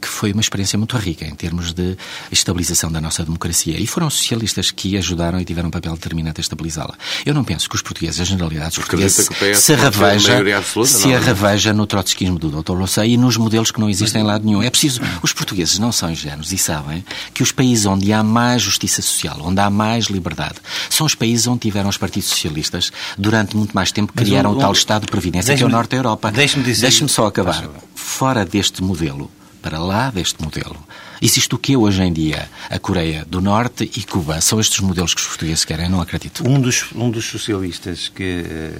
que 0.00 0.08
foi 0.08 0.32
uma 0.32 0.40
experiência 0.40 0.76
muito 0.76 0.96
rica 0.96 1.24
em 1.24 1.34
termos 1.34 1.72
de 1.72 1.96
estabilização 2.32 2.90
da 2.90 3.00
nossa 3.00 3.24
democracia 3.24 3.59
democracia. 3.60 3.78
E 3.78 3.86
foram 3.86 4.06
os 4.06 4.14
socialistas 4.14 4.70
que 4.70 4.96
ajudaram 4.96 5.40
e 5.40 5.44
tiveram 5.44 5.68
um 5.68 5.70
papel 5.70 5.92
determinante 5.92 6.40
a 6.40 6.42
estabilizá-la. 6.42 6.94
Eu 7.24 7.34
não 7.34 7.44
penso 7.44 7.68
que 7.68 7.74
os 7.74 7.82
portugueses, 7.82 8.20
a 8.20 8.24
generalidade 8.24 8.70
dos 8.70 8.78
portugueses, 8.78 9.28
se 9.54 9.74
reveja, 9.74 10.42
se 10.86 11.12
a 11.12 11.16
é? 11.16 11.18
reveja 11.18 11.72
no 11.72 11.86
trotskismo 11.86 12.38
do 12.38 12.62
Dr. 12.62 12.72
Louçã 12.72 13.04
e 13.04 13.16
nos 13.16 13.36
modelos 13.36 13.70
que 13.70 13.80
não 13.80 13.88
existem 13.88 14.22
em 14.22 14.24
lado 14.24 14.44
nenhum. 14.44 14.62
É 14.62 14.70
preciso... 14.70 15.00
Os 15.22 15.32
portugueses 15.32 15.78
não 15.78 15.92
são 15.92 16.10
ingênuos 16.10 16.52
e 16.52 16.58
sabem 16.58 17.04
que 17.34 17.42
os 17.42 17.52
países 17.52 17.86
onde 17.86 18.12
há 18.12 18.22
mais 18.22 18.62
justiça 18.62 19.02
social, 19.02 19.38
onde 19.42 19.60
há 19.60 19.68
mais 19.68 20.06
liberdade, 20.06 20.56
são 20.88 21.06
os 21.06 21.14
países 21.14 21.46
onde 21.46 21.60
tiveram 21.60 21.88
os 21.88 21.96
partidos 21.96 22.28
socialistas 22.28 22.92
durante 23.18 23.56
muito 23.56 23.72
mais 23.72 23.92
tempo 23.92 24.12
criaram 24.12 24.52
o, 24.52 24.56
o 24.56 24.58
tal 24.58 24.72
Estado 24.72 25.02
de 25.02 25.08
Previdência 25.08 25.54
que 25.56 25.62
é 25.62 25.66
o 25.66 25.68
Norte 25.68 25.90
da 25.90 25.96
Europa. 25.96 26.30
Deixe-me 26.30 26.64
dizer... 26.64 26.82
Deixe-me 26.82 27.08
só 27.08 27.26
acabar. 27.26 27.68
Fora 27.94 28.44
deste 28.44 28.82
modelo, 28.82 29.30
para 29.62 29.78
lá 29.78 30.10
deste 30.10 30.42
modelo. 30.42 30.76
Existe 31.22 31.54
o 31.54 31.58
que 31.58 31.76
hoje 31.76 32.02
em 32.02 32.12
dia? 32.12 32.48
A 32.70 32.78
Coreia 32.78 33.26
do 33.28 33.42
Norte 33.42 33.84
e 33.84 34.02
Cuba. 34.04 34.40
São 34.40 34.58
estes 34.58 34.80
modelos 34.80 35.12
que 35.12 35.20
os 35.20 35.26
portugueses 35.26 35.66
querem? 35.66 35.86
Não 35.86 36.00
acredito. 36.00 36.48
Um 36.48 36.58
dos, 36.58 36.86
um 36.94 37.10
dos 37.10 37.26
socialistas 37.26 38.08
que, 38.08 38.44
eh, 38.48 38.72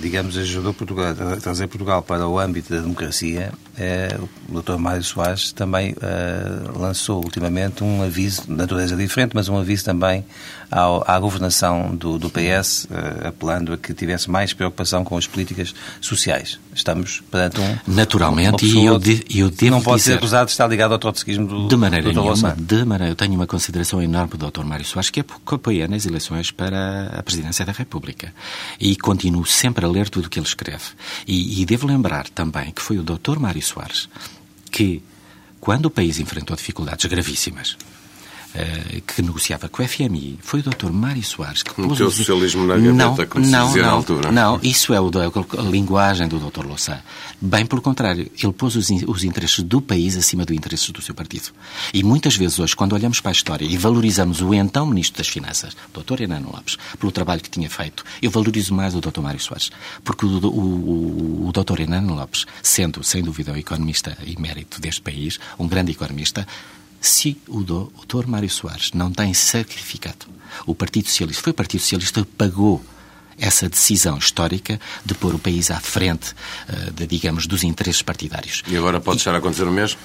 digamos, 0.00 0.36
ajudou 0.36 0.72
Portugal, 0.72 1.10
a 1.10 1.36
trazer 1.36 1.66
Portugal 1.66 2.00
para 2.00 2.28
o 2.28 2.38
âmbito 2.38 2.72
da 2.72 2.80
democracia, 2.80 3.52
é, 3.76 4.16
o 4.48 4.60
Dr. 4.60 4.76
Mário 4.76 5.02
Soares, 5.02 5.52
também 5.52 5.92
uh, 5.92 6.78
lançou 6.78 7.22
ultimamente 7.22 7.84
um 7.84 8.02
aviso, 8.02 8.42
de 8.42 8.52
natureza 8.52 8.96
diferente, 8.96 9.32
mas 9.34 9.48
um 9.48 9.56
aviso 9.56 9.84
também 9.84 10.24
ao, 10.70 11.04
à 11.06 11.18
governação 11.18 11.94
do, 11.94 12.18
do 12.18 12.30
PS, 12.30 12.84
uh, 12.84 12.88
eh, 12.90 13.28
apelando 13.28 13.72
a 13.72 13.78
que 13.78 13.94
tivesse 13.94 14.30
mais 14.30 14.52
preocupação 14.52 15.04
com 15.04 15.16
as 15.16 15.26
políticas 15.26 15.74
sociais. 16.00 16.58
Estamos 16.74 17.22
perante 17.30 17.60
um. 17.60 17.76
Naturalmente, 17.86 18.66
e 18.66 18.84
eu, 18.84 18.98
de, 18.98 19.24
eu 19.34 19.50
devo 19.50 19.76
Não 19.76 19.82
pode 19.82 19.98
dizer, 19.98 20.12
ser 20.12 20.18
acusado 20.18 20.46
de 20.46 20.52
estar 20.52 20.66
ligado 20.66 20.92
ao 20.92 20.98
trotskismo 20.98 21.46
do. 21.46 21.68
De 21.68 21.76
maneira 21.76 22.12
do 22.12 22.20
nenhuma. 22.20 22.54
De 22.58 22.84
maneira, 22.84 23.12
eu 23.12 23.16
tenho 23.16 23.34
uma 23.34 23.46
consideração 23.46 24.02
enorme 24.02 24.34
do 24.36 24.50
Dr. 24.50 24.64
Mário 24.64 24.84
Soares, 24.84 25.10
que 25.10 25.24
apoia 25.46 25.88
nas 25.88 26.06
eleições 26.06 26.50
para 26.50 27.18
a 27.18 27.22
presidência 27.22 27.64
da 27.64 27.72
República. 27.72 28.32
E 28.78 28.96
continuo 28.96 29.46
sempre 29.46 29.84
a 29.84 29.88
ler 29.88 30.08
tudo 30.08 30.26
o 30.26 30.28
que 30.28 30.38
ele 30.38 30.46
escreve. 30.46 30.84
E, 31.26 31.62
e 31.62 31.66
devo 31.66 31.86
lembrar 31.86 32.28
também 32.28 32.70
que 32.70 32.82
foi 32.82 32.98
o 32.98 33.02
Dr. 33.02 33.38
Mário 33.38 33.62
Soares 33.62 34.08
que, 34.70 35.02
quando 35.60 35.86
o 35.86 35.90
país 35.90 36.18
enfrentou 36.18 36.56
dificuldades 36.56 37.04
gravíssimas, 37.06 37.76
que 39.06 39.22
negociava 39.22 39.68
com 39.68 39.82
o 39.82 39.88
FMI, 39.88 40.38
foi 40.40 40.60
o 40.60 40.62
Dr. 40.62 40.90
Mário 40.90 41.22
Soares 41.22 41.62
que 41.62 41.74
pôs... 41.74 42.00
o 42.00 42.10
socialismo 42.10 42.66
na 42.66 42.76
gaveta, 42.76 42.92
não, 42.92 43.26
como 43.26 43.44
se 43.44 43.50
não, 43.50 43.66
dizia 43.66 43.82
não, 43.82 43.88
na 43.88 43.94
altura. 43.96 44.32
Não, 44.32 44.60
isso 44.62 44.94
é 44.94 44.98
a 44.98 45.62
linguagem 45.62 46.26
do 46.26 46.38
Dr. 46.38 46.64
Louçã. 46.64 46.98
Bem 47.40 47.66
pelo 47.66 47.82
contrário, 47.82 48.30
ele 48.42 48.52
pôs 48.52 48.74
os, 48.74 48.88
os 49.06 49.24
interesses 49.24 49.62
do 49.62 49.80
país 49.80 50.16
acima 50.16 50.44
dos 50.44 50.56
interesses 50.56 50.90
do 50.90 51.02
seu 51.02 51.14
partido. 51.14 51.50
E 51.92 52.02
muitas 52.02 52.36
vezes 52.36 52.58
hoje, 52.58 52.74
quando 52.74 52.94
olhamos 52.94 53.20
para 53.20 53.30
a 53.30 53.32
história 53.32 53.64
e 53.64 53.76
valorizamos 53.76 54.40
o 54.40 54.54
então 54.54 54.86
Ministro 54.86 55.18
das 55.18 55.28
Finanças, 55.28 55.76
Dr. 55.92 56.22
Enano 56.22 56.50
Lopes, 56.50 56.76
pelo 56.98 57.12
trabalho 57.12 57.42
que 57.42 57.50
tinha 57.50 57.68
feito, 57.68 58.04
eu 58.22 58.30
valorizo 58.30 58.74
mais 58.74 58.94
o 58.94 59.00
Dr. 59.00 59.20
Mário 59.20 59.40
Soares. 59.40 59.70
Porque 60.02 60.24
o, 60.24 60.28
o, 60.28 60.48
o, 60.48 61.48
o 61.48 61.52
Dr. 61.52 61.80
Enano 61.80 62.14
Lopes, 62.14 62.46
sendo, 62.62 63.04
sem 63.04 63.22
dúvida, 63.22 63.52
um 63.52 63.56
economista 63.56 64.16
e 64.24 64.40
mérito 64.40 64.80
deste 64.80 65.00
país, 65.00 65.38
um 65.58 65.68
grande 65.68 65.92
economista, 65.92 66.46
se 67.00 67.36
o 67.46 67.62
doutor 67.62 68.26
Mário 68.26 68.50
Soares 68.50 68.92
não 68.92 69.10
tem 69.10 69.32
sacrificado 69.34 70.26
o 70.66 70.74
Partido 70.74 71.08
Socialista, 71.08 71.42
foi 71.42 71.50
o 71.52 71.54
Partido 71.54 71.80
Socialista 71.80 72.22
que 72.22 72.32
pagou 72.32 72.84
essa 73.38 73.68
decisão 73.68 74.18
histórica 74.18 74.80
de 75.04 75.14
pôr 75.14 75.34
o 75.34 75.38
país 75.38 75.70
à 75.70 75.78
frente, 75.78 76.34
eh, 76.68 76.90
de, 76.90 77.06
digamos, 77.06 77.46
dos 77.46 77.62
interesses 77.62 78.02
partidários. 78.02 78.62
E 78.66 78.76
agora 78.76 79.00
pode 79.00 79.18
e... 79.18 79.20
estar 79.20 79.34
a 79.34 79.38
acontecer 79.38 79.64
o 79.64 79.70
mesmo? 79.70 79.98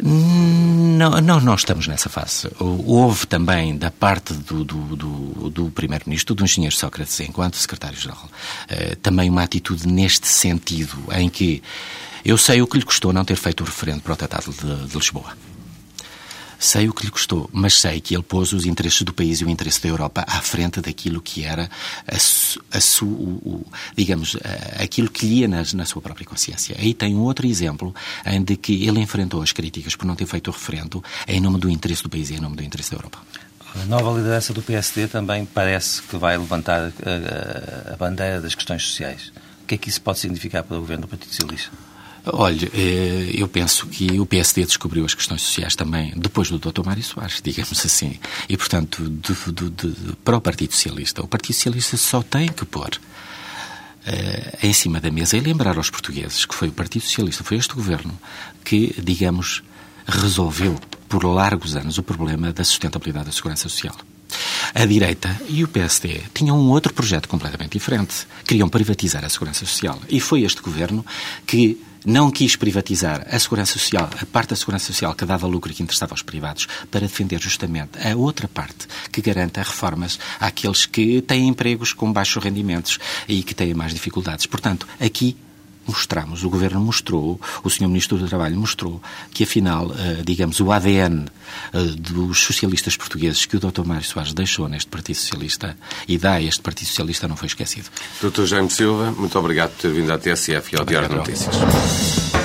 Não, 0.00 1.20
não, 1.20 1.40
não 1.40 1.54
estamos 1.54 1.86
nessa 1.86 2.08
fase. 2.08 2.48
Houve 2.58 3.26
também, 3.26 3.76
da 3.76 3.90
parte 3.90 4.32
do, 4.32 4.64
do, 4.64 4.96
do, 4.96 5.50
do 5.50 5.70
Primeiro-Ministro, 5.70 6.34
do 6.34 6.44
Engenheiro 6.44 6.74
Sócrates, 6.74 7.18
enquanto 7.20 7.56
Secretário-Geral, 7.56 8.28
eh, 8.68 8.96
também 9.02 9.28
uma 9.28 9.42
atitude 9.42 9.88
neste 9.88 10.28
sentido, 10.28 10.96
em 11.12 11.28
que 11.28 11.62
eu 12.24 12.38
sei 12.38 12.62
o 12.62 12.66
que 12.66 12.78
lhe 12.78 12.84
custou 12.84 13.12
não 13.12 13.24
ter 13.24 13.36
feito 13.36 13.62
o 13.62 13.64
referendo 13.64 14.00
para 14.00 14.12
o 14.12 14.16
Tratado 14.16 14.52
de, 14.52 14.86
de 14.86 14.96
Lisboa. 14.96 15.36
Sei 16.62 16.90
o 16.90 16.92
que 16.92 17.06
lhe 17.06 17.10
custou, 17.10 17.48
mas 17.54 17.80
sei 17.80 18.02
que 18.02 18.14
ele 18.14 18.22
pôs 18.22 18.52
os 18.52 18.66
interesses 18.66 19.00
do 19.00 19.14
país 19.14 19.40
e 19.40 19.46
o 19.46 19.48
interesse 19.48 19.82
da 19.82 19.88
Europa 19.88 20.26
à 20.28 20.42
frente 20.42 20.82
daquilo 20.82 21.22
que 21.22 21.42
era, 21.42 21.70
a, 22.06 22.16
a 22.16 22.80
su, 22.80 23.06
o, 23.06 23.66
digamos, 23.96 24.36
a, 24.36 24.82
aquilo 24.82 25.10
que 25.10 25.24
lhe 25.24 25.34
ia 25.36 25.48
na, 25.48 25.86
sua 25.86 26.02
própria 26.02 26.26
consciência. 26.26 26.76
Aí 26.78 26.92
tem 26.92 27.14
um 27.14 27.20
outro 27.20 27.46
exemplo 27.46 27.94
em 28.26 28.44
de 28.44 28.58
que 28.58 28.86
ele 28.86 29.00
enfrentou 29.00 29.40
as 29.40 29.52
críticas 29.52 29.96
por 29.96 30.04
não 30.04 30.14
ter 30.14 30.26
feito 30.26 30.48
o 30.48 30.50
referendo 30.50 31.02
em 31.26 31.40
nome 31.40 31.58
do 31.58 31.70
interesse 31.70 32.02
do 32.02 32.10
país 32.10 32.28
e 32.28 32.34
em 32.34 32.40
nome 32.40 32.56
do 32.56 32.62
interesse 32.62 32.90
da 32.90 32.98
Europa. 32.98 33.18
A 33.74 33.86
nova 33.86 34.18
liderança 34.18 34.52
do 34.52 34.60
PSD 34.60 35.06
também 35.06 35.46
parece 35.46 36.02
que 36.02 36.16
vai 36.16 36.36
levantar 36.36 36.92
a, 37.06 37.94
a 37.94 37.96
bandeira 37.96 38.38
das 38.38 38.54
questões 38.54 38.82
sociais. 38.82 39.32
O 39.62 39.66
que 39.66 39.76
é 39.76 39.78
que 39.78 39.88
isso 39.88 40.02
pode 40.02 40.18
significar 40.18 40.62
para 40.62 40.76
o 40.76 40.80
governo 40.80 41.02
do 41.02 41.08
Partido 41.08 41.30
Socialista? 41.30 41.70
Olha, 42.32 42.70
eh, 42.74 43.30
eu 43.34 43.48
penso 43.48 43.86
que 43.86 44.20
o 44.20 44.26
PSD 44.26 44.64
descobriu 44.64 45.04
as 45.04 45.14
questões 45.14 45.42
sociais 45.42 45.74
também 45.74 46.12
depois 46.16 46.50
do 46.50 46.58
Dr. 46.58 46.84
Mário 46.84 47.02
Soares, 47.02 47.40
digamos 47.44 47.84
assim. 47.84 48.18
E, 48.48 48.56
portanto, 48.56 49.02
de, 49.08 49.34
de, 49.52 49.70
de, 49.70 50.16
para 50.24 50.36
o 50.36 50.40
Partido 50.40 50.72
Socialista, 50.72 51.22
o 51.22 51.28
Partido 51.28 51.54
Socialista 51.54 51.96
só 51.96 52.22
tem 52.22 52.48
que 52.48 52.64
pôr 52.64 52.90
uh, 52.90 54.66
em 54.66 54.72
cima 54.72 55.00
da 55.00 55.10
mesa 55.10 55.36
e 55.36 55.40
lembrar 55.40 55.76
aos 55.76 55.90
portugueses 55.90 56.44
que 56.44 56.54
foi 56.54 56.68
o 56.68 56.72
Partido 56.72 57.02
Socialista, 57.02 57.44
foi 57.44 57.56
este 57.56 57.74
governo 57.74 58.18
que, 58.64 58.94
digamos, 59.02 59.62
resolveu 60.06 60.78
por 61.08 61.24
largos 61.24 61.74
anos 61.76 61.98
o 61.98 62.02
problema 62.02 62.52
da 62.52 62.64
sustentabilidade 62.64 63.26
da 63.26 63.32
segurança 63.32 63.68
social. 63.68 63.96
A 64.72 64.86
direita 64.86 65.40
e 65.48 65.64
o 65.64 65.68
PSD 65.68 66.20
tinham 66.32 66.56
um 66.56 66.68
outro 66.70 66.94
projeto 66.94 67.28
completamente 67.28 67.72
diferente. 67.72 68.26
Queriam 68.44 68.68
privatizar 68.68 69.24
a 69.24 69.28
segurança 69.28 69.66
social. 69.66 70.00
E 70.08 70.20
foi 70.20 70.42
este 70.42 70.62
governo 70.62 71.04
que 71.44 71.80
não 72.04 72.30
quis 72.30 72.56
privatizar 72.56 73.26
a 73.30 73.38
segurança 73.38 73.72
social, 73.72 74.08
a 74.20 74.26
parte 74.26 74.50
da 74.50 74.56
segurança 74.56 74.86
social 74.86 75.14
que 75.14 75.24
dava 75.24 75.46
lucro 75.46 75.70
e 75.70 75.74
que 75.74 75.82
interessava 75.82 76.12
aos 76.12 76.22
privados, 76.22 76.66
para 76.90 77.00
defender 77.00 77.40
justamente 77.40 77.98
a 77.98 78.16
outra 78.16 78.48
parte 78.48 78.86
que 79.12 79.20
garanta 79.20 79.62
reformas 79.62 80.18
àqueles 80.38 80.86
que 80.86 81.20
têm 81.22 81.48
empregos 81.48 81.92
com 81.92 82.12
baixos 82.12 82.42
rendimentos 82.42 82.98
e 83.28 83.42
que 83.42 83.54
têm 83.54 83.74
mais 83.74 83.92
dificuldades. 83.92 84.46
Portanto, 84.46 84.86
aqui 85.00 85.36
mostramos, 85.90 86.44
o 86.44 86.50
Governo 86.50 86.80
mostrou, 86.80 87.40
o 87.62 87.70
Sr. 87.70 87.88
Ministro 87.88 88.16
do 88.16 88.26
Trabalho 88.26 88.56
mostrou 88.56 89.00
que, 89.32 89.44
afinal, 89.44 89.92
eh, 89.92 90.22
digamos, 90.24 90.60
o 90.60 90.72
ADN 90.72 91.26
eh, 91.72 91.78
dos 91.98 92.40
socialistas 92.40 92.96
portugueses 92.96 93.44
que 93.44 93.56
o 93.56 93.60
Dr. 93.60 93.84
Mário 93.84 94.04
Soares 94.04 94.32
deixou 94.32 94.68
neste 94.68 94.88
Partido 94.88 95.16
Socialista 95.16 95.76
e 96.08 96.16
dá 96.16 96.34
a 96.34 96.42
este 96.42 96.62
Partido 96.62 96.88
Socialista 96.88 97.28
não 97.28 97.36
foi 97.36 97.46
esquecido. 97.46 97.88
Dr. 98.22 98.44
Jaime 98.44 98.70
Silva, 98.70 99.12
muito 99.12 99.38
obrigado 99.38 99.70
por 99.70 99.82
ter 99.82 99.92
vindo 99.92 100.10
à 100.12 100.18
TSF 100.18 100.74
e 100.74 100.78
ao 100.78 100.84
Diário 100.84 101.08
de 101.08 101.16
Notícias. 101.16 102.39